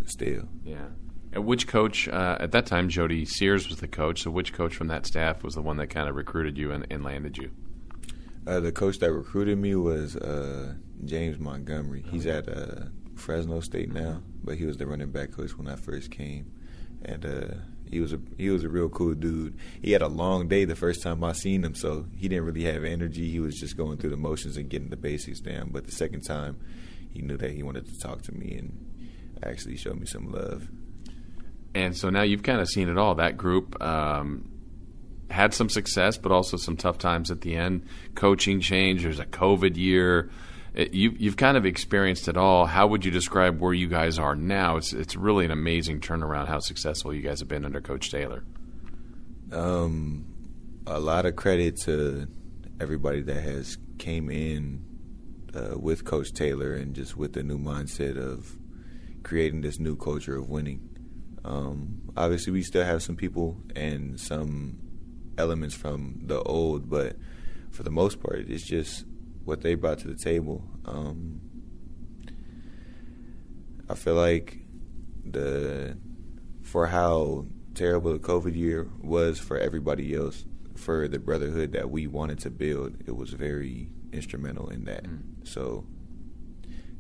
still. 0.06 0.50
Yeah. 0.66 0.88
And 1.32 1.46
which 1.46 1.68
coach 1.68 2.10
uh, 2.10 2.38
at 2.40 2.52
that 2.52 2.66
time? 2.66 2.90
Jody 2.90 3.24
Sears 3.24 3.70
was 3.70 3.80
the 3.80 3.88
coach. 3.88 4.24
So 4.24 4.32
which 4.32 4.54
coach 4.54 4.76
from 4.76 4.88
that 4.88 5.06
staff 5.06 5.44
was 5.44 5.56
the 5.56 5.62
one 5.62 5.78
that 5.78 5.88
kind 5.88 6.10
of 6.10 6.16
recruited 6.16 6.58
you 6.58 6.72
and, 6.72 6.86
and 6.90 7.04
landed 7.04 7.38
you? 7.38 7.52
Uh, 8.46 8.60
the 8.60 8.72
coach 8.72 9.00
that 9.00 9.12
recruited 9.12 9.58
me 9.58 9.76
was 9.76 10.16
uh, 10.16 10.74
James 11.06 11.40
Montgomery. 11.40 12.04
He's 12.10 12.26
at 12.26 12.50
uh, 12.50 12.86
Fresno 13.18 13.60
State 13.60 13.92
now, 13.92 14.22
but 14.44 14.58
he 14.58 14.66
was 14.66 14.78
the 14.78 14.86
running 14.88 15.12
back 15.12 15.32
coach 15.32 15.58
when 15.58 15.68
I 15.68 15.76
first 15.76 16.12
came. 16.12 16.52
and 17.04 17.26
uh, 17.26 17.56
he 17.90 18.00
was 18.00 18.14
a 18.14 18.20
he 18.38 18.50
was 18.50 18.64
a 18.64 18.70
real 18.70 18.90
cool 18.90 19.14
dude. 19.14 19.58
He 19.82 19.92
had 19.92 20.02
a 20.02 20.08
long 20.08 20.48
day 20.48 20.66
the 20.66 20.76
first 20.76 21.02
time 21.02 21.24
I 21.24 21.34
seen 21.34 21.64
him, 21.64 21.76
so 21.76 22.06
he 22.16 22.28
didn't 22.28 22.46
really 22.46 22.64
have 22.66 22.84
energy. 22.84 23.30
He 23.30 23.40
was 23.40 23.56
just 23.56 23.78
going 23.78 23.98
through 23.98 24.10
the 24.12 24.18
motions 24.18 24.58
and 24.58 24.70
getting 24.70 24.90
the 24.90 24.98
basics 24.98 25.40
down. 25.40 25.70
But 25.72 25.86
the 25.86 25.92
second 25.92 26.22
time, 26.22 26.58
he 27.12 27.22
knew 27.22 27.38
that 27.38 27.52
he 27.52 27.64
wanted 27.64 27.86
to 27.88 28.00
talk 28.00 28.22
to 28.24 28.34
me 28.34 28.58
and 28.58 29.40
actually 29.44 29.78
showed 29.78 30.00
me 30.00 30.06
some 30.06 30.32
love. 30.32 30.68
And 31.74 31.96
so 31.96 32.10
now 32.10 32.24
you've 32.24 32.44
kind 32.44 32.60
of 32.60 32.68
seen 32.68 32.90
it 32.90 32.98
all. 32.98 33.16
That 33.16 33.38
group 33.38 33.82
um, 33.82 34.50
had 35.30 35.54
some 35.54 35.70
success, 35.70 36.18
but 36.18 36.32
also 36.32 36.58
some 36.58 36.76
tough 36.76 36.98
times 36.98 37.30
at 37.30 37.42
the 37.42 37.56
end. 37.56 37.86
Coaching 38.16 38.60
change. 38.62 39.04
There's 39.04 39.20
a 39.20 39.26
COVID 39.26 39.78
year. 39.78 40.30
It, 40.78 40.94
you, 40.94 41.16
you've 41.18 41.38
kind 41.38 41.58
of 41.58 41.66
experienced 41.66 42.28
it 42.28 42.38
all. 42.38 42.68
How 42.68 42.86
would 42.86 43.04
you 43.04 43.10
describe 43.10 43.60
where 43.60 43.74
you 43.74 43.88
guys 43.88 44.20
are 44.20 44.36
now? 44.36 44.78
It's 44.78 44.94
it's 44.94 45.16
really 45.16 45.44
an 45.44 45.50
amazing 45.50 46.02
turnaround. 46.02 46.48
How 46.48 46.60
successful 46.60 47.12
you 47.16 47.24
guys 47.24 47.40
have 47.40 47.48
been 47.50 47.66
under 47.66 47.82
Coach 47.82 48.12
Taylor. 48.12 48.44
Um, 49.52 50.26
a 50.86 51.00
lot 51.00 51.26
of 51.26 51.36
credit 51.36 51.78
to 51.86 52.28
everybody 52.80 53.24
that 53.24 53.42
has 53.42 53.80
came 53.98 54.30
in 54.30 54.86
uh, 55.56 55.80
with 55.80 56.06
Coach 56.06 56.32
Taylor 56.32 56.74
and 56.74 56.94
just 56.94 57.18
with 57.18 57.34
the 57.34 57.42
new 57.42 57.58
mindset 57.58 58.16
of 58.16 58.56
creating 59.24 59.62
this 59.62 59.80
new 59.80 59.96
culture 59.96 60.38
of 60.38 60.48
winning. 60.48 60.88
Um, 61.44 62.04
obviously, 62.16 62.54
we 62.54 62.62
still 62.62 62.86
have 62.86 63.02
some 63.02 63.16
people 63.16 63.58
and 63.76 64.20
some 64.20 64.78
elements 65.40 65.74
from 65.74 66.20
the 66.22 66.40
old, 66.44 66.88
but 66.88 67.16
for 67.72 67.82
the 67.82 67.90
most 67.90 68.22
part, 68.22 68.46
it's 68.48 68.64
just 68.64 69.06
what 69.48 69.62
they 69.62 69.76
brought 69.76 70.00
to 70.00 70.08
the 70.08 70.16
table. 70.16 70.62
Um, 70.86 71.42
I 73.90 73.96
feel 73.96 74.16
like 74.16 74.58
the 75.26 75.98
for 76.62 76.88
how 76.88 77.46
terrible 77.74 78.12
the 78.12 78.20
COVID 78.20 78.56
year 78.56 78.90
was 79.02 79.40
for 79.40 79.58
everybody 79.58 80.14
else, 80.14 80.46
for 80.76 81.08
the 81.08 81.20
brotherhood 81.20 81.72
that 81.72 81.90
we 81.90 82.08
wanted 82.08 82.40
to 82.40 82.50
build, 82.50 82.98
it 83.08 83.16
was 83.16 83.32
very 83.32 83.90
instrumental 84.12 84.68
in 84.70 84.84
that. 84.84 85.06
Mm. 85.06 85.48
So 85.48 85.86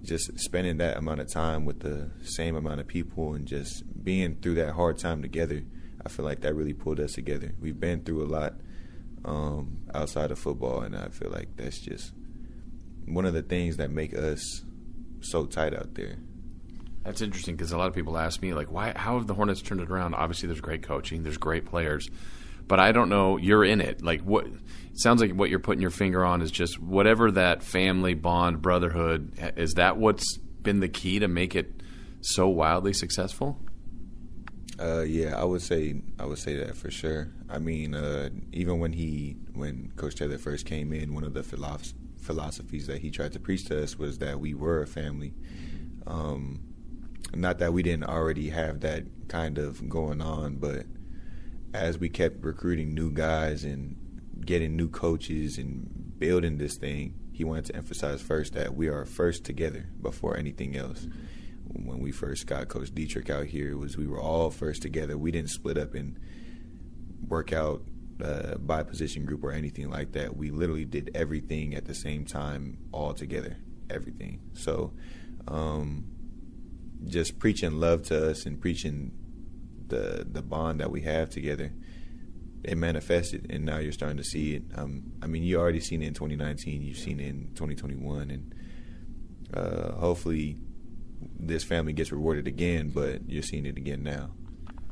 just 0.04 0.40
spending 0.40 0.78
that 0.78 0.96
amount 0.96 1.20
of 1.20 1.30
time 1.30 1.66
with 1.66 1.82
the 1.82 2.12
same 2.24 2.56
amount 2.56 2.80
of 2.80 2.88
people 2.88 3.34
and 3.34 3.46
just 3.46 3.84
being 4.04 4.36
through 4.36 4.56
that 4.56 4.74
hard 4.74 4.98
time 4.98 5.22
together, 5.22 5.64
I 6.06 6.08
feel 6.08 6.24
like 6.24 6.42
that 6.42 6.56
really 6.56 6.74
pulled 6.74 7.02
us 7.02 7.14
together. 7.14 7.52
We've 7.60 7.80
been 7.80 8.04
through 8.04 8.24
a 8.24 8.30
lot 8.30 8.54
um, 9.26 9.80
outside 9.94 10.32
of 10.32 10.40
football, 10.40 10.82
and 10.82 10.96
I 10.96 11.10
feel 11.10 11.30
like 11.30 11.50
that's 11.58 11.80
just 11.80 12.14
one 13.08 13.26
of 13.26 13.34
the 13.34 13.42
things 13.42 13.78
that 13.78 13.90
make 13.90 14.14
us 14.14 14.64
so 15.22 15.46
tight 15.46 15.74
out 15.74 15.96
there. 15.96 16.18
That's 17.04 17.22
interesting 17.22 17.56
because 17.56 17.72
a 17.72 17.78
lot 17.78 17.88
of 17.88 17.96
people 17.96 18.18
ask 18.18 18.42
me 18.42 18.54
like, 18.54 18.72
why? 18.72 18.94
How 18.96 19.18
have 19.18 19.28
the 19.28 19.34
Hornets 19.34 19.62
turned 19.62 19.80
it 19.80 19.90
around? 19.90 20.14
Obviously, 20.14 20.48
there's 20.48 20.62
great 20.62 20.84
coaching, 20.84 21.24
there's 21.24 21.38
great 21.38 21.66
players, 21.66 22.10
but 22.68 22.80
I 22.80 22.92
don't 22.92 23.10
know. 23.10 23.38
You're 23.38 23.64
in 23.64 23.80
it. 23.80 24.04
Like 24.04 24.22
what? 24.22 24.46
It 24.46 25.00
sounds 25.00 25.22
like 25.22 25.32
what 25.32 25.50
you're 25.50 25.60
putting 25.60 25.82
your 25.82 25.92
finger 25.92 26.26
on 26.26 26.42
is 26.42 26.52
just 26.52 26.80
whatever 26.82 27.32
that 27.32 27.64
family 27.64 28.14
bond, 28.14 28.62
brotherhood. 28.62 29.54
Is 29.56 29.76
that 29.76 29.98
what's 29.98 30.38
been 30.38 30.82
the 30.82 30.90
key 30.90 31.20
to 31.20 31.30
make 31.30 31.56
it 31.56 31.82
so 32.22 32.50
wildly 32.50 32.92
successful? 32.94 33.58
Uh, 34.80 35.02
yeah, 35.02 35.40
I 35.40 35.44
would 35.44 35.62
say 35.62 36.02
I 36.20 36.26
would 36.26 36.40
say 36.40 36.58
that 36.58 36.76
for 36.76 36.92
sure. 36.92 37.30
I 37.50 37.58
mean, 37.60 37.96
uh, 37.96 38.30
even 38.52 38.80
when 38.80 38.92
he 38.92 39.38
when 39.54 39.94
Coach 39.96 40.16
Taylor 40.16 40.38
first 40.38 40.66
came 40.66 40.92
in, 40.92 41.14
one 41.14 41.24
of 41.24 41.34
the 41.34 41.42
philosoph- 41.42 41.94
philosophies 42.28 42.88
that 42.88 43.00
he 43.00 43.10
tried 43.10 43.32
to 43.32 43.40
preach 43.40 43.66
to 43.66 43.82
us 43.82 43.98
was 43.98 44.20
that 44.20 44.40
we 44.40 44.54
were 44.54 44.84
a 44.84 44.88
family. 44.88 45.34
Um, 46.06 46.62
not 47.34 47.58
that 47.60 47.74
we 47.74 47.82
didn't 47.82 48.04
already 48.04 48.50
have 48.50 48.82
that 48.82 49.06
kind 49.30 49.58
of 49.58 49.90
going 49.90 50.22
on, 50.22 50.58
but 50.58 50.86
as 51.74 51.98
we 51.98 52.10
kept 52.10 52.44
recruiting 52.44 52.94
new 52.94 53.12
guys 53.12 53.64
and 53.64 53.96
getting 54.46 54.76
new 54.76 54.90
coaches 54.90 55.58
and 55.58 56.20
building 56.20 56.58
this 56.58 56.76
thing, 56.76 57.14
he 57.32 57.44
wanted 57.44 57.66
to 57.66 57.76
emphasize 57.76 58.22
first 58.22 58.54
that 58.54 58.76
we 58.76 58.88
are 58.88 59.06
first 59.06 59.44
together 59.44 59.90
before 60.02 60.38
anything 60.38 60.76
else. 60.76 61.08
When 61.68 62.00
we 62.00 62.12
first 62.12 62.46
got 62.48 62.68
Coach 62.68 62.94
Dietrich 62.94 63.30
out 63.30 63.46
here, 63.46 63.78
was 63.78 63.98
we 63.98 64.08
were 64.08 64.22
all 64.22 64.50
first 64.50 64.82
together. 64.82 65.18
We 65.18 65.32
didn't 65.32 65.50
split 65.50 65.78
up 65.78 65.94
and 65.94 66.20
work 67.28 67.54
out 67.54 67.84
uh, 68.24 68.56
by 68.58 68.84
position 68.84 69.26
group 69.26 69.44
or 69.44 69.52
anything 69.52 69.90
like 69.90 70.14
that. 70.14 70.36
We 70.36 70.52
literally 70.52 70.86
did 70.86 71.12
everything 71.14 71.76
at 71.76 71.86
the 71.86 71.96
same 71.96 72.26
time, 72.26 72.78
all 72.92 73.14
together, 73.14 73.58
everything. 73.90 74.42
So, 74.54 74.94
um, 75.48 76.06
just 77.06 77.40
preaching 77.40 77.80
love 77.80 78.04
to 78.04 78.32
us 78.32 78.46
and 78.46 78.60
preaching 78.60 79.12
the 79.88 80.28
the 80.30 80.42
bond 80.42 80.82
that 80.82 80.92
we 80.92 81.02
have 81.02 81.30
together 81.30 81.72
it 82.68 82.78
manifested, 82.78 83.48
and 83.50 83.66
now 83.66 83.78
you're 83.78 83.92
starting 83.92 84.18
to 84.18 84.24
see 84.24 84.56
it. 84.56 84.64
Um, 84.76 85.14
I 85.22 85.28
mean, 85.28 85.44
you 85.44 85.58
already 85.58 85.80
seen 85.80 86.02
it 86.02 86.08
in 86.08 86.14
2019. 86.14 86.82
You've 86.82 86.98
seen 86.98 87.20
it 87.20 87.28
in 87.28 87.50
2021, 87.56 88.32
and 88.32 88.56
uh, 89.54 89.94
hopefully, 89.94 90.58
this 91.40 91.64
family 91.64 91.94
gets 91.94 92.12
rewarded 92.12 92.48
again. 92.48 92.90
But 92.90 93.30
you're 93.30 93.44
seeing 93.44 93.66
it 93.66 93.78
again 93.78 94.04
now. 94.04 94.32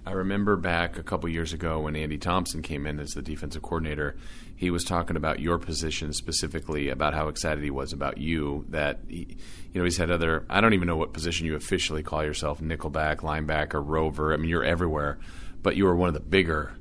I 0.07 0.11
remember 0.11 0.55
back 0.55 0.99
a 0.99 1.03
couple 1.03 1.27
years 1.29 1.51
ago 1.51 1.79
when 1.79 1.95
Andy 1.95 2.19
Thompson 2.19 2.61
came 2.61 2.85
in 2.85 2.99
as 2.99 3.11
the 3.11 3.23
defensive 3.23 3.63
coordinator. 3.63 4.15
He 4.55 4.69
was 4.69 4.83
talking 4.83 5.17
about 5.17 5.39
your 5.39 5.57
position 5.57 6.13
specifically, 6.13 6.89
about 6.89 7.15
how 7.15 7.27
excited 7.27 7.63
he 7.63 7.71
was 7.71 7.91
about 7.91 8.19
you. 8.19 8.65
That 8.69 8.99
he, 9.07 9.35
you 9.73 9.79
know, 9.79 9.83
he's 9.83 9.97
had 9.97 10.11
other. 10.11 10.45
I 10.47 10.61
don't 10.61 10.73
even 10.73 10.87
know 10.87 10.95
what 10.95 11.11
position 11.11 11.47
you 11.47 11.55
officially 11.55 12.03
call 12.03 12.23
yourself: 12.23 12.61
nickelback, 12.61 13.17
linebacker, 13.17 13.81
rover. 13.83 14.31
I 14.31 14.37
mean, 14.37 14.49
you're 14.49 14.63
everywhere, 14.63 15.17
but 15.63 15.75
you 15.75 15.85
were 15.85 15.95
one 15.95 16.09
of 16.09 16.13
the 16.13 16.19
bigger 16.19 16.73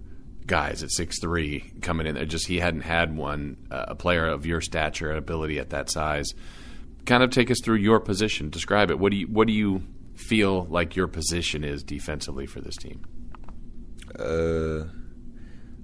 guys 0.46 0.82
at 0.82 0.90
six 0.90 1.18
three 1.18 1.72
coming 1.80 2.06
in. 2.06 2.28
Just 2.28 2.46
he 2.46 2.58
hadn't 2.58 2.82
had 2.82 3.16
one 3.16 3.56
uh, 3.70 3.86
a 3.88 3.94
player 3.94 4.26
of 4.26 4.44
your 4.44 4.60
stature 4.60 5.08
and 5.08 5.18
ability 5.18 5.58
at 5.58 5.70
that 5.70 5.90
size. 5.90 6.34
Kind 7.06 7.22
of 7.22 7.30
take 7.30 7.50
us 7.50 7.60
through 7.64 7.76
your 7.76 8.00
position. 8.00 8.50
Describe 8.50 8.90
it. 8.90 8.98
What 8.98 9.12
do 9.12 9.16
you 9.16 9.26
what 9.28 9.46
do 9.46 9.54
you 9.54 9.82
feel 10.14 10.66
like 10.66 10.94
your 10.94 11.08
position 11.08 11.64
is 11.64 11.82
defensively 11.82 12.46
for 12.46 12.60
this 12.60 12.76
team? 12.76 13.04
Uh, 14.18 14.84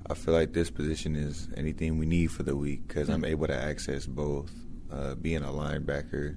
I 0.08 0.14
feel 0.14 0.34
like 0.34 0.52
this 0.52 0.70
position 0.70 1.14
is 1.14 1.48
anything 1.56 1.98
we 1.98 2.06
need 2.06 2.28
for 2.28 2.42
the 2.42 2.56
week 2.56 2.86
because. 2.88 3.08
I'm 3.08 3.24
able 3.24 3.46
to 3.46 3.56
access 3.56 4.06
both, 4.06 4.50
uh, 4.90 5.14
being 5.14 5.42
a 5.42 5.48
linebacker 5.48 6.36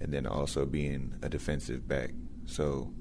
and 0.00 0.12
then 0.12 0.26
also 0.26 0.66
being 0.66 1.14
a 1.22 1.28
defensive 1.28 1.86
back. 1.86 2.10
So 2.46 2.92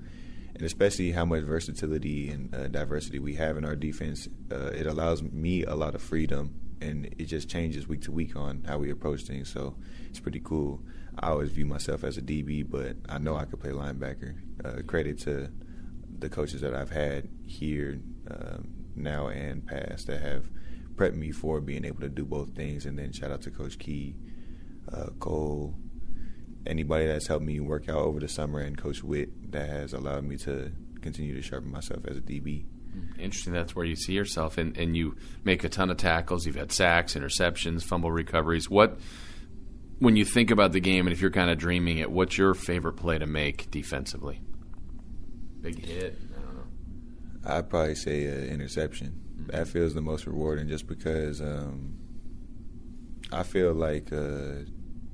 and 0.56 0.64
especially 0.64 1.12
how 1.12 1.26
much 1.26 1.44
versatility 1.44 2.30
and 2.30 2.54
uh, 2.54 2.68
diversity 2.68 3.20
we 3.20 3.36
have 3.36 3.58
in 3.58 3.66
our 3.66 3.76
defense, 3.76 4.28
uh, 4.52 4.68
it 4.68 4.86
allows 4.86 5.24
me 5.24 5.64
a 5.64 5.76
lot 5.76 5.96
of 5.96 6.02
freedom, 6.02 6.54
and 6.80 7.06
it 7.18 7.26
just 7.26 7.50
changes 7.50 7.88
week 7.88 8.02
to 8.04 8.12
week 8.12 8.36
on 8.36 8.64
how 8.68 8.78
we 8.78 8.92
approach 8.92 9.24
things. 9.24 9.52
So 9.52 9.76
it's 10.10 10.20
pretty 10.20 10.42
cool. 10.44 10.82
I 11.18 11.30
always 11.30 11.52
view 11.52 11.66
myself 11.66 12.04
as 12.04 12.18
a 12.18 12.22
DB, 12.22 12.70
but 12.70 12.98
I 13.10 13.18
know 13.18 13.36
I 13.36 13.46
could 13.46 13.60
play 13.60 13.72
linebacker. 13.72 14.36
Uh, 14.64 14.82
credit 14.86 15.20
to 15.22 15.52
the 16.20 16.30
coaches 16.30 16.62
that 16.62 16.76
I've 16.76 16.92
had 16.92 17.30
here 17.46 18.00
um, 18.30 18.68
now 18.96 19.28
and 19.28 19.66
past 19.66 20.08
that 20.08 20.22
have 20.22 20.46
prepped 20.96 21.16
me 21.16 21.32
for 21.32 21.60
being 21.62 21.86
able 21.86 22.02
to 22.02 22.10
do 22.10 22.26
both 22.26 22.56
things. 22.56 22.86
And 22.86 22.98
then 22.98 23.12
shout 23.12 23.32
out 23.32 23.42
to 23.44 23.52
Coach 23.52 23.80
Key, 23.80 24.16
uh, 24.92 25.08
Cole, 25.20 25.76
anybody 26.66 27.08
that's 27.08 27.28
helped 27.28 27.46
me 27.46 27.60
work 27.60 27.90
out 27.90 27.98
over 27.98 28.20
the 28.20 28.28
summer 28.28 28.60
and 28.60 28.78
Coach 28.78 29.04
Witt 29.04 29.52
that 29.52 29.70
has 29.70 29.94
allowed 29.94 30.24
me 30.24 30.38
to 30.38 30.72
continue 31.02 31.34
to 31.36 31.42
sharpen 31.42 31.72
myself 31.72 32.06
as 32.08 32.18
a 32.18 32.22
DB. 32.22 32.66
Interesting. 33.18 33.54
That's 33.54 33.76
where 33.76 33.86
you 33.86 33.96
see 33.96 34.14
yourself, 34.14 34.58
and, 34.58 34.78
and 34.78 34.96
you 34.96 35.16
make 35.44 35.64
a 35.64 35.70
ton 35.70 35.90
of 35.90 35.98
tackles. 35.98 36.46
You've 36.46 36.56
had 36.56 36.72
sacks, 36.72 37.16
interceptions, 37.16 37.84
fumble 37.84 38.12
recoveries. 38.12 38.70
What, 38.70 39.00
when 40.00 40.16
you 40.16 40.26
think 40.26 40.52
about 40.52 40.74
the 40.74 40.80
game, 40.80 41.08
and 41.08 41.14
if 41.14 41.22
you're 41.22 41.32
kind 41.32 41.50
of 41.50 41.58
dreaming 41.58 41.98
it, 41.98 42.12
what's 42.12 42.38
your 42.38 42.54
favorite 42.54 42.94
play 42.94 43.18
to 43.18 43.26
make 43.26 43.72
defensively? 43.72 44.42
Big 45.62 45.84
hit. 45.84 46.18
I 47.44 47.48
don't 47.48 47.54
know. 47.54 47.58
I'd 47.58 47.70
probably 47.70 47.96
say 47.96 48.26
an 48.26 48.50
interception. 48.50 49.22
Mm-hmm. 49.36 49.52
That 49.52 49.68
feels 49.68 49.94
the 49.94 50.02
most 50.02 50.26
rewarding, 50.26 50.68
just 50.68 50.88
because 50.88 51.42
um, 51.42 51.98
I 53.32 53.44
feel 53.44 53.74
like. 53.74 54.12
Uh, 54.12 54.66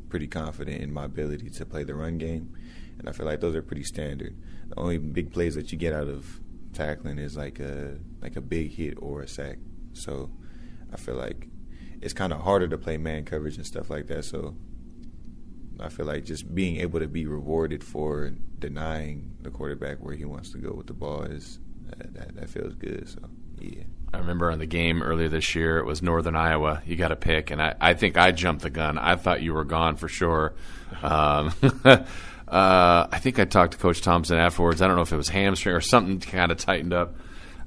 pretty 0.09 0.27
confident 0.27 0.81
in 0.81 0.91
my 0.91 1.05
ability 1.05 1.49
to 1.49 1.65
play 1.65 1.83
the 1.83 1.95
run 1.95 2.17
game, 2.17 2.53
and 2.97 3.07
I 3.07 3.11
feel 3.11 3.25
like 3.25 3.39
those 3.39 3.55
are 3.55 3.61
pretty 3.61 3.83
standard. 3.83 4.35
The 4.69 4.79
only 4.79 4.97
big 4.97 5.31
plays 5.31 5.55
that 5.55 5.71
you 5.71 5.77
get 5.77 5.93
out 5.93 6.07
of 6.07 6.41
tackling 6.73 7.19
is 7.19 7.37
like 7.37 7.59
a 7.59 7.97
like 8.21 8.35
a 8.35 8.41
big 8.41 8.71
hit 8.71 8.95
or 8.99 9.21
a 9.21 9.27
sack. 9.27 9.59
So 9.93 10.31
I 10.91 10.97
feel 10.97 11.15
like 11.15 11.47
it's 12.01 12.13
kind 12.13 12.33
of 12.33 12.41
harder 12.41 12.67
to 12.67 12.77
play 12.77 12.97
man 12.97 13.23
coverage 13.23 13.57
and 13.57 13.65
stuff 13.65 13.89
like 13.89 14.07
that. 14.07 14.25
So 14.25 14.55
I 15.79 15.89
feel 15.89 16.05
like 16.05 16.25
just 16.25 16.53
being 16.53 16.77
able 16.77 16.99
to 16.99 17.07
be 17.07 17.25
rewarded 17.25 17.83
for 17.83 18.33
denying 18.57 19.35
the 19.41 19.49
quarterback 19.49 19.99
where 19.99 20.15
he 20.15 20.25
wants 20.25 20.51
to 20.51 20.57
go 20.57 20.73
with 20.73 20.87
the 20.87 20.93
ball 20.93 21.23
is 21.23 21.59
that, 21.97 22.35
that 22.35 22.49
feels 22.49 22.73
good. 22.75 23.07
So 23.07 23.19
yeah. 23.59 23.83
I 24.13 24.17
remember 24.17 24.51
on 24.51 24.59
the 24.59 24.65
game 24.65 25.03
earlier 25.03 25.29
this 25.29 25.53
year, 25.53 25.77
it 25.77 25.85
was 25.85 26.01
Northern 26.01 26.35
Iowa. 26.35 26.81
You 26.85 26.95
got 26.95 27.11
a 27.11 27.15
pick, 27.15 27.51
and 27.51 27.61
I, 27.61 27.75
I 27.79 27.93
think 27.93 28.17
I 28.17 28.31
jumped 28.31 28.63
the 28.63 28.69
gun. 28.69 28.97
I 28.97 29.15
thought 29.15 29.41
you 29.41 29.53
were 29.53 29.65
gone 29.65 29.97
for 29.97 30.07
sure. 30.07 30.55
Um, 31.03 31.53
Uh, 32.49 33.07
I 33.11 33.19
think 33.19 33.37
I 33.37 33.45
talked 33.45 33.73
to 33.73 33.77
Coach 33.77 34.01
Thompson 34.01 34.39
afterwards. 34.39 34.81
I 34.81 34.87
don't 34.87 34.95
know 34.95 35.03
if 35.03 35.13
it 35.13 35.17
was 35.17 35.29
hamstring 35.29 35.75
or 35.75 35.81
something 35.81 36.19
kind 36.31 36.51
of 36.51 36.57
tightened 36.57 36.93
up. 36.93 37.15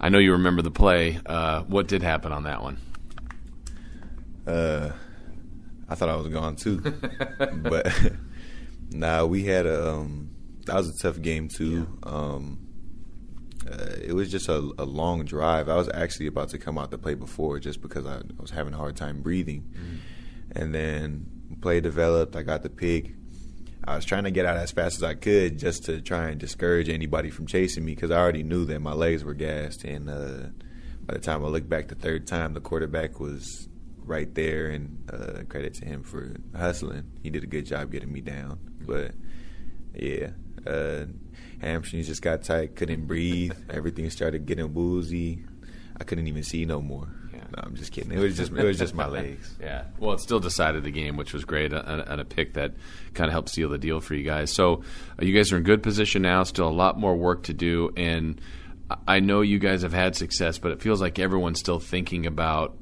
I 0.01 0.09
know 0.09 0.19
you 0.19 0.33
remember 0.33 0.63
the 0.63 0.73
play. 0.73 1.21
Uh, 1.25 1.63
what 1.63 1.87
did 1.87 2.03
happen 2.03 2.33
on 2.33 2.43
that 2.45 2.63
one? 2.63 2.79
Uh, 4.45 4.91
I 5.89 5.95
thought 5.95 6.09
I 6.09 6.17
was 6.17 6.27
gone 6.29 6.57
too, 6.57 6.81
but 7.59 7.93
nah, 8.91 9.25
we 9.25 9.45
had 9.45 9.67
a 9.67 9.93
um, 9.93 10.31
that 10.67 10.75
was 10.75 10.89
a 10.89 10.99
tough 10.99 11.23
game 11.23 11.47
too. 11.47 11.87
Yeah. 12.05 12.11
Um, 12.11 12.59
uh, 13.73 13.97
it 14.03 14.13
was 14.13 14.31
just 14.31 14.49
a, 14.49 14.59
a, 14.79 14.85
long 14.85 15.25
drive. 15.25 15.69
I 15.69 15.77
was 15.77 15.89
actually 15.93 16.27
about 16.27 16.51
to 16.51 16.59
come 16.59 16.79
out 16.79 16.91
to 16.91 16.99
play 16.99 17.15
before 17.15 17.59
just 17.59 17.81
because 17.81 18.07
I, 18.07 18.17
I 18.17 18.41
was 18.41 18.51
having 18.51 18.75
a 18.75 18.77
hard 18.77 18.97
time 18.97 19.23
breathing, 19.23 19.65
mm. 19.75 19.99
and 20.61 20.75
then 20.75 21.27
play 21.61 21.81
developed. 21.81 22.37
I 22.37 22.43
got 22.43 22.63
the 22.63 22.71
pick. 22.71 23.15
I 23.85 23.97
was 23.97 24.05
trying 24.05 24.25
to 24.25 24.31
get 24.31 24.47
out 24.47 24.57
as 24.57 24.71
fast 24.71 24.97
as 24.97 25.03
I 25.03 25.15
could 25.15 25.59
just 25.59 25.85
to 25.87 26.01
try 26.01 26.29
and 26.29 26.39
discourage 26.39 26.89
anybody 26.89 27.31
from 27.31 27.47
chasing 27.47 27.85
me 27.85 27.95
because 27.95 28.11
I 28.11 28.19
already 28.19 28.45
knew 28.45 28.65
that 28.67 28.81
my 28.81 28.93
legs 28.93 29.25
were 29.25 29.35
gassed. 29.35 29.85
And 29.85 30.09
uh, 30.09 30.51
by 31.03 31.15
the 31.15 31.21
time 31.21 31.45
I 31.45 31.49
looked 31.49 31.69
back 31.69 31.89
the 31.89 31.97
third 31.97 32.27
time, 32.27 32.55
the 32.55 32.61
quarterback 32.61 33.19
was 33.19 33.69
right 34.05 34.33
there, 34.35 34.69
and 34.69 35.11
uh, 35.13 35.43
credit 35.49 35.75
to 35.75 35.85
him 35.85 36.03
for 36.03 36.37
hustling. 36.57 37.05
He 37.23 37.31
did 37.31 37.43
a 37.43 37.47
good 37.47 37.67
job 37.67 37.91
getting 37.91 38.13
me 38.13 38.21
down. 38.21 38.59
But 38.87 39.13
yeah, 39.95 40.31
uh, 40.67 41.07
hamstrings 41.63 42.09
just 42.09 42.23
got 42.23 42.43
tight, 42.43 42.77
couldn't 42.77 43.07
breathe. 43.07 43.53
Everything 43.71 44.11
started 44.11 44.47
getting 44.47 44.75
woozy. 44.75 45.45
I 45.99 46.05
couldn't 46.05 46.27
even 46.27 46.43
see 46.43 46.65
no 46.65 46.83
more. 46.83 47.09
No, 47.57 47.63
I'm 47.65 47.77
just 47.77 47.93
kidding. 47.93 48.13
It 48.13 48.19
was 48.19 48.37
just 48.37 48.53
it 48.53 48.65
was 48.65 48.79
just 48.79 48.95
my 48.95 49.07
legs. 49.07 49.55
yeah. 49.61 49.85
Well, 49.99 50.15
it 50.15 50.21
still 50.21 50.41
decided 50.41 50.85
the 50.85 50.91
game, 50.91 51.17
which 51.17 51.35
was 51.35 51.45
great, 51.45 51.73
and 51.73 52.21
a 52.21 52.25
pick 52.25 52.55
that 52.55 52.73
kind 53.13 53.29
of 53.29 53.33
helped 53.33 53.51
seal 53.51 53.69
the 53.69 53.79
deal 53.79 54.01
for 54.01 54.15
you 54.15 54.25
guys. 54.25 54.51
So 54.51 54.83
uh, 55.21 55.25
you 55.25 55.35
guys 55.35 55.53
are 55.53 55.59
in 55.59 55.63
good 55.63 55.83
position 55.83 56.23
now. 56.23 56.45
Still 56.45 56.69
a 56.69 56.71
lot 56.71 56.99
more 56.99 57.15
work 57.15 57.45
to 57.45 57.55
do, 57.55 57.91
and 57.97 58.41
I 59.07 59.21
know 59.21 59.43
you 59.43 59.59
guys 59.59 59.83
have 59.83 59.93
had 59.93 60.17
success, 60.17 60.59
but 60.59 60.73
it 60.73 60.81
feels 60.81 61.01
like 61.01 61.19
everyone's 61.19 61.59
still 61.59 61.79
thinking 61.79 62.27
about 62.27 62.75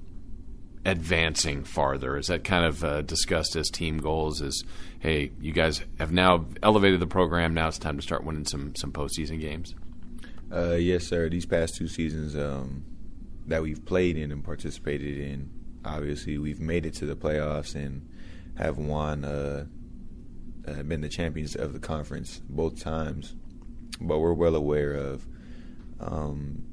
advancing 0.85 1.64
farther? 1.64 2.16
Is 2.16 2.28
that 2.28 2.45
kind 2.45 2.64
of 2.64 2.85
uh, 2.85 3.03
discussed 3.03 3.57
as 3.57 3.68
team 3.68 3.99
goals? 3.99 4.41
Is 4.41 4.64
hey, 5.01 5.33
you 5.41 5.53
guys 5.53 5.83
have 5.99 6.12
now 6.12 6.47
elevated 6.62 7.01
the 7.01 7.07
program. 7.07 7.55
Now 7.55 7.68
it's 7.68 7.78
time 7.78 7.97
to 7.97 8.03
start 8.03 8.24
winning 8.24 8.47
some 8.47 8.74
some 8.76 8.93
postseason 8.93 9.41
games. 9.41 9.74
Uh, 10.53 10.72
yes, 10.72 11.07
sir. 11.07 11.28
These 11.28 11.47
past 11.47 11.76
two 11.76 11.87
seasons 11.87 12.35
um, 12.37 12.85
that 13.47 13.62
we've 13.62 13.85
played 13.85 14.16
in 14.16 14.33
and 14.33 14.43
participated 14.43 15.18
in, 15.18 15.51
obviously 15.85 16.39
we've 16.39 16.61
made 16.61 16.87
it 16.87 16.95
to 16.95 17.07
the 17.07 17.14
playoffs 17.14 17.74
and 17.74 18.09
have 18.59 18.76
won, 18.76 19.24
uh, 19.24 19.64
uh, 20.66 20.83
been 20.83 21.03
the 21.03 21.09
champions 21.09 21.55
of 21.55 21.72
the 21.72 21.78
conference 21.78 22.41
both 22.49 22.81
times. 22.81 23.37
But 24.01 24.18
we're 24.18 24.33
well 24.33 24.57
aware 24.57 24.93
of 24.93 25.26
um, 26.01 26.64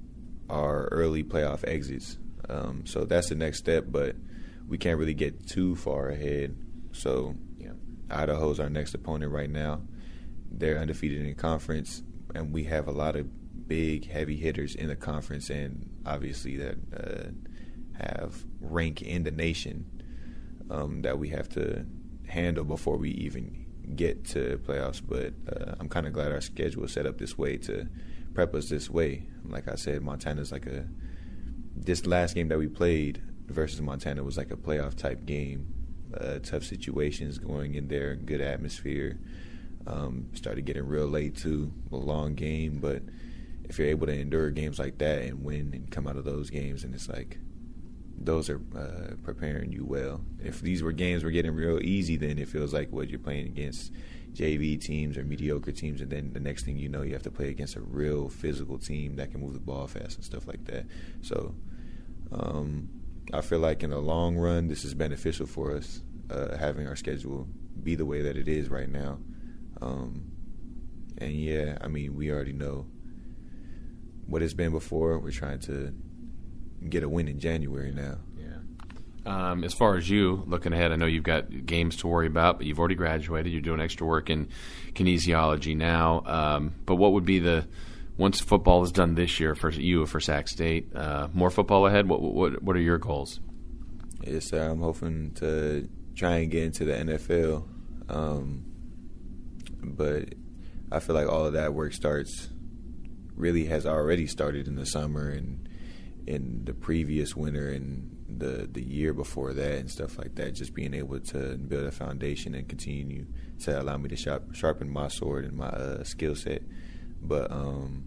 our 0.49 0.86
early 0.86 1.24
playoff 1.24 1.64
exits 1.68 2.18
um, 2.50 2.86
so 2.86 3.06
that's 3.06 3.30
the 3.30 3.36
next 3.36 3.60
step, 3.60 3.86
but 3.88 4.16
we 4.68 4.78
can't 4.78 4.98
really 4.98 5.14
get 5.14 5.48
too 5.48 5.76
far 5.76 6.10
ahead. 6.10 6.56
So 6.91 7.36
yeah. 7.58 7.72
Idaho's 8.10 8.60
our 8.60 8.70
next 8.70 8.93
opponent 8.93 9.32
right 9.32 9.50
now. 9.50 9.82
They're 10.52 10.80
undefeated 10.80 11.20
in 11.22 11.28
the 11.28 11.34
conference, 11.34 12.04
and 12.34 12.54
we 12.54 12.64
have 12.66 12.88
a 12.88 12.91
lot 12.91 13.16
of 13.16 13.68
big, 13.68 14.10
heavy 14.10 14.38
hitters 14.38 14.76
in 14.76 14.88
the 14.88 14.95
conference, 14.95 15.50
and 15.50 15.89
obviously 16.06 16.58
that 16.58 16.78
uh, 16.95 18.04
have 18.04 18.45
rank 18.62 19.02
in 19.02 19.24
the 19.24 19.32
nation 19.32 19.86
um, 20.70 21.02
that 21.02 21.20
we 21.20 21.30
have 21.30 21.50
to 21.50 21.86
handle 22.28 22.64
before 22.64 22.98
we 22.98 23.12
even 23.12 23.66
get 23.95 24.26
to 24.26 24.60
playoffs. 24.66 25.02
But 25.06 25.34
uh, 25.52 25.76
I'm 25.80 25.89
kind 25.89 26.08
of 26.08 26.14
glad 26.14 26.32
our 26.32 26.41
schedule 26.41 26.86
is 26.86 26.93
set 26.93 27.06
up 27.06 27.18
this 27.18 27.38
way 27.38 27.58
to 27.58 27.88
prep 28.34 28.54
us 28.56 28.70
this 28.70 28.89
way. 28.89 29.28
Like 29.45 29.68
I 29.68 29.76
said, 29.76 30.02
Montana's 30.02 30.52
like 30.52 30.66
a 30.66 30.86
this 31.86 32.05
last 32.05 32.36
game 32.36 32.47
that 32.49 32.57
we 32.57 32.67
played 32.67 33.21
versus 33.47 33.82
Montana 33.82 34.23
was 34.23 34.38
like 34.38 34.51
a 34.51 34.55
playoff 34.57 34.95
type 34.95 35.25
game. 35.25 35.73
Uh, 36.13 36.39
tough 36.39 36.63
situations 36.63 37.38
going 37.38 37.75
in 37.75 37.88
there, 37.88 38.15
good 38.15 38.41
atmosphere. 38.41 39.19
Um, 39.86 40.30
started 40.34 40.65
getting 40.65 40.86
real 40.88 41.07
late 41.07 41.36
too, 41.36 41.71
a 41.91 41.95
long 41.95 42.36
game. 42.36 42.80
But 42.80 43.03
if 43.63 43.78
you're 43.78 43.88
able 43.88 44.07
to 44.07 44.13
endure 44.13 44.49
games 44.51 44.80
like 44.80 44.97
that 44.99 45.21
and 45.21 45.43
win 45.43 45.71
and 45.73 45.89
come 45.91 46.07
out 46.07 46.17
of 46.17 46.25
those 46.25 46.49
games, 46.49 46.84
and 46.84 46.93
it's 46.93 47.09
like 47.09 47.38
those 48.19 48.49
are 48.49 48.61
uh, 48.75 49.15
preparing 49.23 49.71
you 49.71 49.86
well. 49.86 50.21
If 50.39 50.61
these 50.61 50.82
were 50.82 50.91
games 50.91 51.23
were 51.23 51.32
getting 51.32 51.53
real 51.53 51.82
easy, 51.82 52.17
then 52.17 52.39
it 52.39 52.47
feels 52.47 52.73
like 52.73 52.91
what 52.91 53.09
you're 53.09 53.19
playing 53.19 53.47
against 53.47 53.93
JV 54.38 54.79
teams 54.79 55.17
or 55.17 55.23
mediocre 55.23 55.71
teams, 55.71 55.99
and 55.99 56.11
then 56.11 56.31
the 56.31 56.39
next 56.39 56.63
thing 56.63 56.77
you 56.77 56.88
know, 56.88 57.01
you 57.01 57.13
have 57.13 57.23
to 57.23 57.31
play 57.31 57.49
against 57.49 57.75
a 57.75 57.81
real 57.81 58.29
physical 58.29 58.77
team 58.77 59.15
that 59.15 59.31
can 59.31 59.41
move 59.41 59.53
the 59.53 59.59
ball 59.59 59.88
fast 59.88 60.15
and 60.15 60.23
stuff 60.23 60.47
like 60.47 60.63
that. 60.65 60.85
So 61.21 61.55
um, 62.31 62.88
I 63.33 63.41
feel 63.41 63.59
like 63.59 63.81
in 63.81 63.89
the 63.89 63.97
long 63.97 64.38
run, 64.38 64.67
this 64.67 64.85
is 64.85 64.93
beneficial 64.93 65.47
for 65.47 65.75
us 65.75 66.01
uh, 66.29 66.55
having 66.55 66.88
our 66.88 66.95
schedule 66.95 67.47
be 67.81 67.95
the 67.95 68.05
way 68.05 68.21
that 68.21 68.38
it 68.38 68.47
is 68.47 68.69
right 68.69 68.89
now. 68.89 69.17
Um, 69.81 70.31
and 71.17 71.33
yeah, 71.33 71.77
I 71.81 71.88
mean, 71.88 72.15
we 72.15 72.31
already 72.31 72.53
know 72.53 72.85
what 74.27 74.43
it's 74.43 74.53
been 74.53 74.71
before. 74.71 75.17
We're 75.17 75.31
trying 75.31 75.59
to 75.61 75.95
get 76.88 77.01
a 77.01 77.09
win 77.09 77.27
in 77.27 77.39
January 77.39 77.91
now. 77.91 78.17
Um, 79.28 79.65
as 79.65 79.73
far 79.73 79.97
as 79.97 80.09
you 80.09 80.43
looking 80.47 80.71
ahead, 80.71 80.93
I 80.93 80.95
know 80.95 81.05
you've 81.05 81.23
got 81.23 81.65
games 81.65 81.97
to 81.97 82.07
worry 82.07 82.28
about, 82.28 82.57
but 82.57 82.65
you've 82.65 82.80
already 82.80 82.95
graduated. 82.95 83.51
You're 83.51 83.61
doing 83.61 83.82
extra 83.82 84.07
work 84.07 84.30
in 84.30 84.47
kinesiology 84.93 85.75
now. 85.75 86.23
Um, 86.25 86.75
but 86.86 86.95
what 86.95 87.11
would 87.11 87.25
be 87.25 87.39
the 87.39 87.67
once 88.17 88.39
football 88.39 88.84
is 88.84 88.91
done 88.93 89.15
this 89.15 89.38
year 89.38 89.53
for 89.53 89.69
you 89.69 90.05
for 90.05 90.21
Sac 90.21 90.47
State? 90.47 90.95
Uh, 90.95 91.28
more 91.34 91.49
football 91.49 91.88
ahead. 91.88 92.07
What, 92.07 92.21
what 92.21 92.63
what 92.63 92.78
are 92.78 92.82
your 92.82 92.97
goals? 92.97 93.41
Yes, 94.25 94.49
sir. 94.49 94.69
I'm 94.69 94.80
hoping 94.80 95.34
to 95.36 95.89
try 96.15 96.38
and 96.38 96.49
get 96.49 96.63
into 96.63 96.86
the 96.86 96.93
NFL, 96.93 97.67
um, 98.09 98.63
but 99.84 100.36
I 100.89 100.99
feel 100.99 101.15
like 101.15 101.28
all 101.28 101.45
of 101.45 101.53
that 101.53 101.73
work 101.73 101.91
starts 101.91 102.47
really 103.36 103.65
has 103.65 103.86
already 103.86 104.25
started 104.25 104.67
in 104.67 104.75
the 104.75 104.86
summer 104.86 105.30
and 105.30 105.67
in 106.25 106.63
the 106.63 106.73
previous 106.73 107.36
winter 107.36 107.69
and 107.69 108.16
the 108.30 108.67
the 108.71 108.82
year 108.82 109.13
before 109.13 109.53
that 109.53 109.78
and 109.80 109.89
stuff 109.89 110.17
like 110.17 110.36
that. 110.36 110.53
Just 110.53 110.73
being 110.73 110.93
able 110.93 111.19
to 111.19 111.57
build 111.57 111.86
a 111.86 111.91
foundation 111.91 112.55
and 112.55 112.67
continue 112.67 113.25
to 113.61 113.82
allow 113.82 113.97
me 113.97 114.09
to 114.09 114.15
sharp, 114.15 114.53
sharpen 114.53 114.89
my 114.89 115.07
sword 115.07 115.45
and 115.45 115.57
my 115.57 115.67
uh, 115.67 116.03
skill 116.03 116.36
set. 116.36 116.61
But 117.21 117.51
um, 117.51 118.03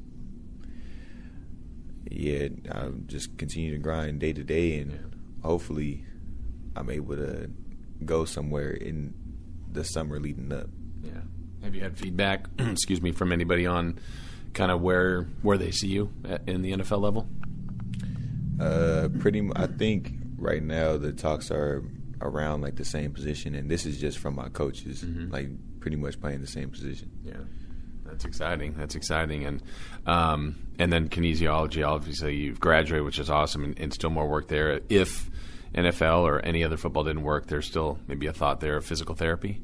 yeah, 2.10 2.48
I 2.70 2.88
just 3.06 3.36
continue 3.38 3.72
to 3.72 3.78
grind 3.78 4.20
day 4.20 4.32
to 4.32 4.44
day, 4.44 4.78
and 4.78 4.92
yeah. 4.92 4.98
hopefully, 5.42 6.04
I'm 6.76 6.90
able 6.90 7.16
to 7.16 7.50
go 8.04 8.24
somewhere 8.24 8.70
in 8.70 9.14
the 9.70 9.84
summer 9.84 10.18
leading 10.18 10.52
up. 10.52 10.68
Yeah. 11.02 11.12
Have 11.62 11.74
you 11.74 11.82
had 11.82 11.98
feedback? 11.98 12.46
excuse 12.58 13.02
me, 13.02 13.12
from 13.12 13.32
anybody 13.32 13.66
on 13.66 13.98
kind 14.52 14.70
of 14.70 14.80
where 14.80 15.22
where 15.42 15.58
they 15.58 15.70
see 15.70 15.88
you 15.88 16.12
at, 16.28 16.48
in 16.48 16.62
the 16.62 16.72
NFL 16.72 17.00
level? 17.00 17.28
Uh, 18.60 19.08
pretty. 19.20 19.48
I 19.56 19.66
think 19.66 20.12
right 20.36 20.62
now 20.62 20.96
the 20.96 21.12
talks 21.12 21.50
are 21.50 21.82
around 22.20 22.60
like 22.60 22.76
the 22.76 22.84
same 22.84 23.12
position, 23.12 23.54
and 23.54 23.70
this 23.70 23.86
is 23.86 23.98
just 23.98 24.18
from 24.18 24.34
my 24.34 24.48
coaches, 24.48 25.02
mm-hmm. 25.02 25.32
like 25.32 25.48
pretty 25.80 25.96
much 25.96 26.20
playing 26.20 26.40
the 26.40 26.46
same 26.46 26.70
position. 26.70 27.10
Yeah, 27.24 27.34
that's 28.04 28.24
exciting. 28.24 28.74
That's 28.76 28.94
exciting, 28.94 29.46
and 29.46 29.62
um, 30.06 30.56
and 30.78 30.92
then 30.92 31.08
kinesiology. 31.08 31.86
Obviously, 31.86 32.36
you've 32.36 32.60
graduated, 32.60 33.04
which 33.04 33.18
is 33.18 33.30
awesome, 33.30 33.64
and, 33.64 33.78
and, 33.78 33.92
still 33.92 34.10
more 34.10 34.28
work 34.28 34.48
there. 34.48 34.80
If 34.88 35.30
NFL 35.74 36.22
or 36.22 36.40
any 36.40 36.64
other 36.64 36.76
football 36.76 37.04
didn't 37.04 37.22
work, 37.22 37.46
there's 37.46 37.66
still 37.66 37.98
maybe 38.06 38.26
a 38.26 38.32
thought 38.32 38.60
there 38.60 38.76
of 38.76 38.84
physical 38.84 39.14
therapy. 39.14 39.62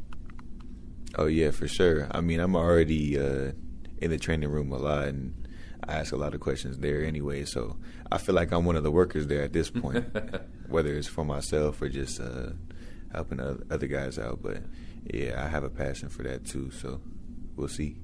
Oh 1.17 1.27
yeah, 1.27 1.51
for 1.51 1.69
sure. 1.69 2.09
I 2.11 2.21
mean, 2.21 2.41
I'm 2.41 2.57
already 2.57 3.19
uh, 3.19 3.53
in 3.99 4.11
the 4.11 4.19
training 4.19 4.51
room 4.51 4.73
a 4.73 4.79
lot, 4.79 5.09
and 5.09 5.46
I 5.85 5.95
ask 5.95 6.13
a 6.13 6.17
lot 6.17 6.35
of 6.35 6.41
questions 6.41 6.79
there 6.79 7.05
anyway. 7.05 7.45
So 7.45 7.77
I 8.11 8.19
feel 8.19 8.35
like 8.35 8.53
I'm 8.53 8.65
one 8.65 8.77
of 8.77 8.83
the 8.83 8.91
workers 8.91 9.27
there 9.27 9.43
at 9.43 9.53
this 9.53 9.71
point, 9.71 10.07
whether 10.69 10.95
it's 10.95 11.09
for 11.09 11.25
myself 11.25 11.81
or 11.83 11.89
just 11.89 12.21
uh, 12.21 12.51
helping 13.13 13.41
other 13.41 13.87
guys 13.87 14.19
out. 14.19 14.43
But 14.43 14.63
yeah, 15.13 15.43
I 15.45 15.49
have 15.49 15.65
a 15.65 15.71
passion 15.71 16.09
for 16.09 16.23
that 16.23 16.45
too. 16.47 16.71
So 16.71 17.01
we'll 17.57 17.69
see. 17.69 17.97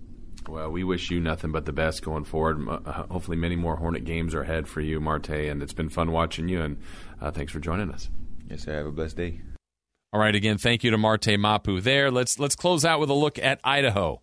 Well, 0.48 0.70
we 0.70 0.82
wish 0.82 1.10
you 1.10 1.20
nothing 1.20 1.52
but 1.52 1.66
the 1.66 1.72
best 1.72 2.02
going 2.02 2.24
forward. 2.24 2.66
Uh, 2.68 3.04
hopefully, 3.10 3.36
many 3.36 3.54
more 3.54 3.76
Hornet 3.76 4.04
games 4.04 4.34
are 4.34 4.42
ahead 4.42 4.66
for 4.66 4.80
you, 4.80 5.00
Marte, 5.00 5.30
and 5.30 5.62
it's 5.62 5.72
been 5.72 5.88
fun 5.88 6.10
watching 6.10 6.48
you. 6.48 6.60
And 6.60 6.78
uh, 7.20 7.30
thanks 7.30 7.52
for 7.52 7.60
joining 7.60 7.92
us. 7.92 8.10
Yes, 8.50 8.62
sir. 8.62 8.72
Have 8.72 8.86
a 8.86 8.90
blessed 8.90 9.16
day. 9.16 9.40
All 10.12 10.20
right. 10.20 10.34
Again, 10.34 10.58
thank 10.58 10.84
you 10.84 10.90
to 10.90 10.98
Marte 10.98 11.38
Mapu. 11.38 11.80
There. 11.80 12.10
Let's 12.10 12.38
let's 12.38 12.56
close 12.56 12.84
out 12.84 13.00
with 13.00 13.08
a 13.08 13.14
look 13.14 13.38
at 13.38 13.60
Idaho. 13.64 14.20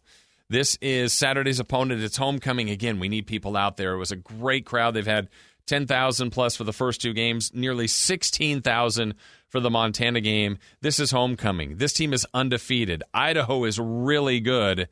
This 0.49 0.77
is 0.81 1.13
Saturday's 1.13 1.59
opponent. 1.59 2.01
It's 2.01 2.17
homecoming 2.17 2.69
again. 2.71 2.99
We 2.99 3.07
need 3.07 3.27
people 3.27 3.55
out 3.55 3.77
there. 3.77 3.93
It 3.93 3.99
was 3.99 4.11
a 4.11 4.15
great 4.15 4.65
crowd. 4.65 4.95
They've 4.95 5.05
had 5.05 5.29
10,000 5.67 6.31
plus 6.31 6.55
for 6.55 6.63
the 6.63 6.73
first 6.73 7.01
two 7.01 7.13
games, 7.13 7.51
nearly 7.53 7.85
16,000 7.85 9.13
for 9.47 9.59
the 9.59 9.69
Montana 9.69 10.21
game. 10.21 10.57
This 10.81 10.99
is 10.99 11.11
homecoming. 11.11 11.77
This 11.77 11.93
team 11.93 12.13
is 12.13 12.25
undefeated. 12.33 13.03
Idaho 13.13 13.63
is 13.65 13.79
really 13.79 14.39
good. 14.39 14.89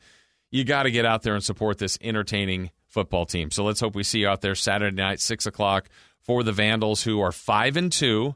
you 0.52 0.64
got 0.64 0.84
to 0.84 0.92
get 0.92 1.06
out 1.06 1.24
there 1.24 1.34
and 1.34 1.44
support 1.44 1.80
this 1.80 1.98
entertaining 2.02 2.70
football 2.86 3.26
team. 3.26 3.50
So 3.50 3.64
let's 3.64 3.80
hope 3.80 3.96
we 3.96 4.04
see 4.04 4.20
you 4.20 4.28
out 4.28 4.42
there 4.42 4.56
Saturday 4.56 4.96
night, 4.96 5.20
six 5.20 5.46
o'clock 5.48 5.90
for 6.22 6.44
the 6.44 6.52
Vandals, 6.52 7.04
who 7.04 7.20
are 7.20 7.32
five 7.32 7.76
and 7.76 7.92
two, 7.92 8.36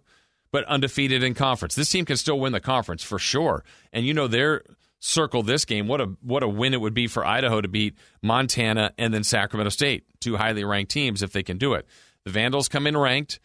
but 0.51 0.65
undefeated 0.65 1.23
in 1.23 1.35
conference. 1.35 1.75
This 1.75 1.89
team 1.89 2.05
can 2.05 2.17
still 2.17 2.39
win 2.39 2.51
the 2.51 2.59
conference 2.59 3.03
for 3.03 3.19
sure. 3.19 3.63
And 3.93 4.05
you 4.05 4.13
know 4.13 4.27
they're 4.27 4.63
circle 5.01 5.43
this 5.43 5.65
game. 5.65 5.87
What 5.87 5.99
a 5.99 6.05
what 6.21 6.43
a 6.43 6.47
win 6.47 6.73
it 6.73 6.79
would 6.79 6.93
be 6.93 7.07
for 7.07 7.25
Idaho 7.25 7.59
to 7.59 7.67
beat 7.67 7.97
Montana 8.21 8.93
and 8.97 9.13
then 9.13 9.23
Sacramento 9.23 9.69
State, 9.69 10.05
two 10.21 10.37
highly 10.37 10.63
ranked 10.63 10.91
teams 10.91 11.21
if 11.21 11.33
they 11.33 11.43
can 11.43 11.57
do 11.57 11.73
it. 11.73 11.85
The 12.23 12.31
Vandals 12.31 12.69
come 12.69 12.87
in 12.87 12.95
ranked 12.95 13.39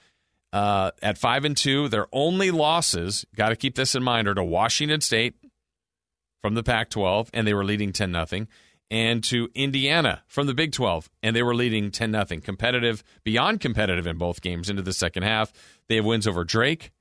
uh, 0.52 0.92
at 1.02 1.18
five 1.18 1.44
and 1.44 1.56
two. 1.56 1.88
Their 1.88 2.06
only 2.12 2.50
losses, 2.52 3.24
got 3.34 3.48
to 3.48 3.56
keep 3.56 3.74
this 3.74 3.94
in 3.94 4.02
mind, 4.02 4.28
are 4.28 4.34
to 4.34 4.44
Washington 4.44 5.00
State 5.00 5.34
from 6.42 6.54
the 6.54 6.62
Pac-12, 6.62 7.30
and 7.32 7.46
they 7.46 7.54
were 7.54 7.64
leading 7.64 7.92
ten 7.92 8.12
nothing, 8.12 8.46
and 8.90 9.24
to 9.24 9.48
Indiana 9.54 10.22
from 10.28 10.46
the 10.46 10.54
Big 10.54 10.72
12, 10.72 11.10
and 11.22 11.34
they 11.34 11.42
were 11.42 11.54
leading 11.54 11.90
ten 11.90 12.10
nothing. 12.10 12.42
Competitive, 12.42 13.02
beyond 13.24 13.60
competitive 13.60 14.06
in 14.06 14.18
both 14.18 14.42
games 14.42 14.68
into 14.68 14.82
the 14.82 14.92
second 14.92 15.22
half. 15.22 15.52
They 15.88 15.96
have 15.96 16.04
wins 16.04 16.26
over 16.26 16.44
Drake, 16.44 16.92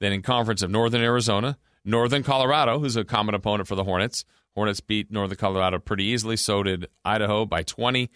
then 0.00 0.12
in 0.12 0.22
Conference 0.22 0.62
of 0.62 0.70
Northern 0.70 1.02
Arizona, 1.02 1.56
Northern 1.84 2.22
Colorado, 2.22 2.78
who's 2.78 2.96
a 2.96 3.04
common 3.04 3.34
opponent 3.34 3.68
for 3.68 3.74
the 3.74 3.84
Hornets. 3.84 4.24
Hornets 4.54 4.80
beat 4.80 5.10
Northern 5.10 5.36
Colorado 5.36 5.78
pretty 5.78 6.04
easily. 6.04 6.36
So 6.36 6.62
did 6.62 6.86
Idaho 7.04 7.46
by 7.46 7.62
20. 7.62 8.10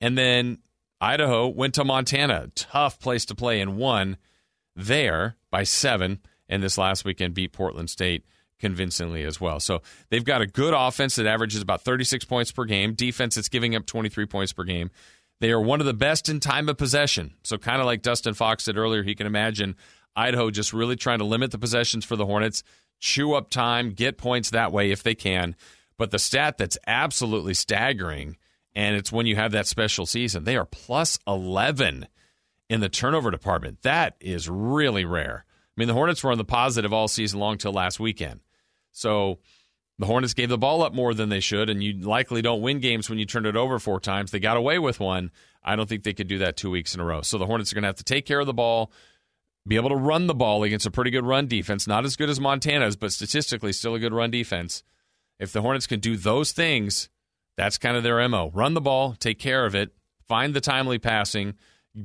And 0.00 0.16
then 0.16 0.58
Idaho 1.00 1.48
went 1.48 1.74
to 1.74 1.84
Montana, 1.84 2.48
tough 2.54 2.98
place 2.98 3.24
to 3.26 3.34
play, 3.34 3.60
and 3.60 3.76
won 3.76 4.16
there 4.76 5.36
by 5.50 5.64
seven. 5.64 6.20
And 6.48 6.62
this 6.62 6.78
last 6.78 7.04
weekend 7.04 7.34
beat 7.34 7.52
Portland 7.52 7.90
State 7.90 8.24
convincingly 8.58 9.24
as 9.24 9.40
well. 9.40 9.58
So 9.58 9.82
they've 10.08 10.24
got 10.24 10.40
a 10.40 10.46
good 10.46 10.72
offense 10.72 11.16
that 11.16 11.26
averages 11.26 11.60
about 11.60 11.82
36 11.82 12.24
points 12.24 12.52
per 12.52 12.64
game, 12.64 12.94
defense 12.94 13.34
that's 13.34 13.48
giving 13.48 13.74
up 13.74 13.86
23 13.86 14.26
points 14.26 14.52
per 14.52 14.62
game. 14.64 14.90
They 15.40 15.50
are 15.50 15.60
one 15.60 15.80
of 15.80 15.86
the 15.86 15.92
best 15.92 16.28
in 16.28 16.38
time 16.38 16.68
of 16.68 16.78
possession. 16.78 17.34
So, 17.42 17.58
kind 17.58 17.80
of 17.80 17.86
like 17.86 18.02
Dustin 18.02 18.34
Fox 18.34 18.62
said 18.62 18.76
earlier, 18.76 19.02
he 19.02 19.16
can 19.16 19.26
imagine 19.26 19.74
Idaho 20.14 20.50
just 20.50 20.72
really 20.72 20.94
trying 20.94 21.18
to 21.18 21.24
limit 21.24 21.50
the 21.50 21.58
possessions 21.58 22.04
for 22.04 22.14
the 22.14 22.26
Hornets, 22.26 22.62
chew 23.02 23.34
up 23.34 23.50
time, 23.50 23.90
get 23.90 24.16
points 24.16 24.50
that 24.50 24.72
way 24.72 24.92
if 24.92 25.02
they 25.02 25.14
can. 25.14 25.56
But 25.98 26.12
the 26.12 26.18
stat 26.18 26.56
that's 26.56 26.78
absolutely 26.86 27.52
staggering, 27.52 28.36
and 28.74 28.96
it's 28.96 29.12
when 29.12 29.26
you 29.26 29.36
have 29.36 29.52
that 29.52 29.66
special 29.66 30.06
season, 30.06 30.44
they 30.44 30.56
are 30.56 30.64
plus 30.64 31.18
11 31.26 32.06
in 32.70 32.80
the 32.80 32.88
turnover 32.88 33.30
department. 33.30 33.82
That 33.82 34.16
is 34.20 34.48
really 34.48 35.04
rare. 35.04 35.44
I 35.48 35.80
mean, 35.80 35.88
the 35.88 35.94
Hornets 35.94 36.22
were 36.22 36.30
on 36.30 36.38
the 36.38 36.44
positive 36.44 36.92
all 36.92 37.08
season 37.08 37.40
long 37.40 37.58
till 37.58 37.72
last 37.72 37.98
weekend. 37.98 38.40
So 38.92 39.40
the 39.98 40.06
Hornets 40.06 40.34
gave 40.34 40.48
the 40.48 40.56
ball 40.56 40.82
up 40.82 40.94
more 40.94 41.12
than 41.12 41.28
they 41.28 41.40
should, 41.40 41.68
and 41.68 41.82
you 41.82 41.94
likely 41.94 42.40
don't 42.40 42.62
win 42.62 42.78
games 42.78 43.10
when 43.10 43.18
you 43.18 43.26
turn 43.26 43.46
it 43.46 43.56
over 43.56 43.78
four 43.78 43.98
times. 43.98 44.30
They 44.30 44.38
got 44.38 44.56
away 44.56 44.78
with 44.78 45.00
one. 45.00 45.32
I 45.64 45.74
don't 45.74 45.88
think 45.88 46.04
they 46.04 46.14
could 46.14 46.28
do 46.28 46.38
that 46.38 46.56
two 46.56 46.70
weeks 46.70 46.94
in 46.94 47.00
a 47.00 47.04
row. 47.04 47.22
So 47.22 47.36
the 47.36 47.46
Hornets 47.46 47.72
are 47.72 47.74
going 47.74 47.82
to 47.82 47.88
have 47.88 47.96
to 47.96 48.04
take 48.04 48.26
care 48.26 48.40
of 48.40 48.46
the 48.46 48.54
ball, 48.54 48.92
be 49.66 49.76
able 49.76 49.90
to 49.90 49.96
run 49.96 50.26
the 50.26 50.34
ball 50.34 50.64
against 50.64 50.86
a 50.86 50.90
pretty 50.90 51.10
good 51.10 51.24
run 51.24 51.46
defense. 51.46 51.86
Not 51.86 52.04
as 52.04 52.16
good 52.16 52.30
as 52.30 52.40
Montana's, 52.40 52.96
but 52.96 53.12
statistically 53.12 53.72
still 53.72 53.94
a 53.94 54.00
good 54.00 54.12
run 54.12 54.30
defense. 54.30 54.82
If 55.38 55.52
the 55.52 55.62
Hornets 55.62 55.86
can 55.86 56.00
do 56.00 56.16
those 56.16 56.52
things, 56.52 57.08
that's 57.56 57.78
kind 57.78 57.96
of 57.96 58.02
their 58.02 58.26
MO. 58.28 58.50
Run 58.52 58.74
the 58.74 58.80
ball, 58.80 59.14
take 59.14 59.38
care 59.38 59.64
of 59.64 59.74
it, 59.74 59.90
find 60.26 60.54
the 60.54 60.60
timely 60.60 60.98
passing, 60.98 61.54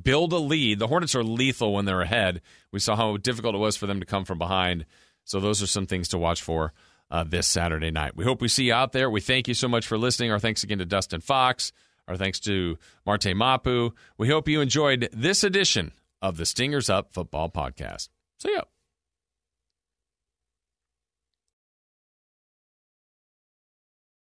build 0.04 0.34
a 0.34 0.38
lead. 0.38 0.80
The 0.80 0.88
Hornets 0.88 1.16
are 1.16 1.24
lethal 1.24 1.74
when 1.74 1.86
they're 1.86 2.02
ahead. 2.02 2.42
We 2.72 2.80
saw 2.80 2.96
how 2.96 3.18
difficult 3.18 3.56
it 3.56 3.60
was 3.60 3.78
for 3.78 3.88
them 3.88 4.00
to 4.00 4.06
come 4.06 4.26
from 4.26 4.38
behind. 4.38 4.86
So 5.24 5.40
those 5.40 5.62
are 5.62 5.68
some 5.68 5.88
things 5.88 6.10
to 6.10 6.18
watch 6.18 6.42
for 6.42 6.74
uh, 7.10 7.24
this 7.24 7.48
Saturday 7.48 7.92
night. 7.92 8.16
We 8.16 8.24
hope 8.24 8.42
we 8.42 8.48
see 8.48 8.66
you 8.66 8.74
out 8.74 8.92
there. 8.92 9.10
We 9.10 9.22
thank 9.22 9.48
you 9.48 9.54
so 9.54 9.68
much 9.68 9.88
for 9.88 9.98
listening. 9.98 10.32
Our 10.32 10.40
thanks 10.40 10.64
again 10.64 10.78
to 10.80 10.86
Dustin 10.86 11.22
Fox. 11.22 11.72
Our 12.08 12.18
thanks 12.18 12.40
to 12.42 12.78
Marte 13.06 13.36
Mapu. 13.36 13.92
We 14.18 14.30
hope 14.30 14.48
you 14.48 14.62
enjoyed 14.62 15.10
this 15.12 15.44
edition 15.44 15.92
of 16.22 16.38
the 16.38 16.46
Stingers 16.46 16.90
Up 16.90 17.14
Football 17.14 17.50
Podcast. 17.50 18.10
See 18.40 18.54
ya. 18.54 18.64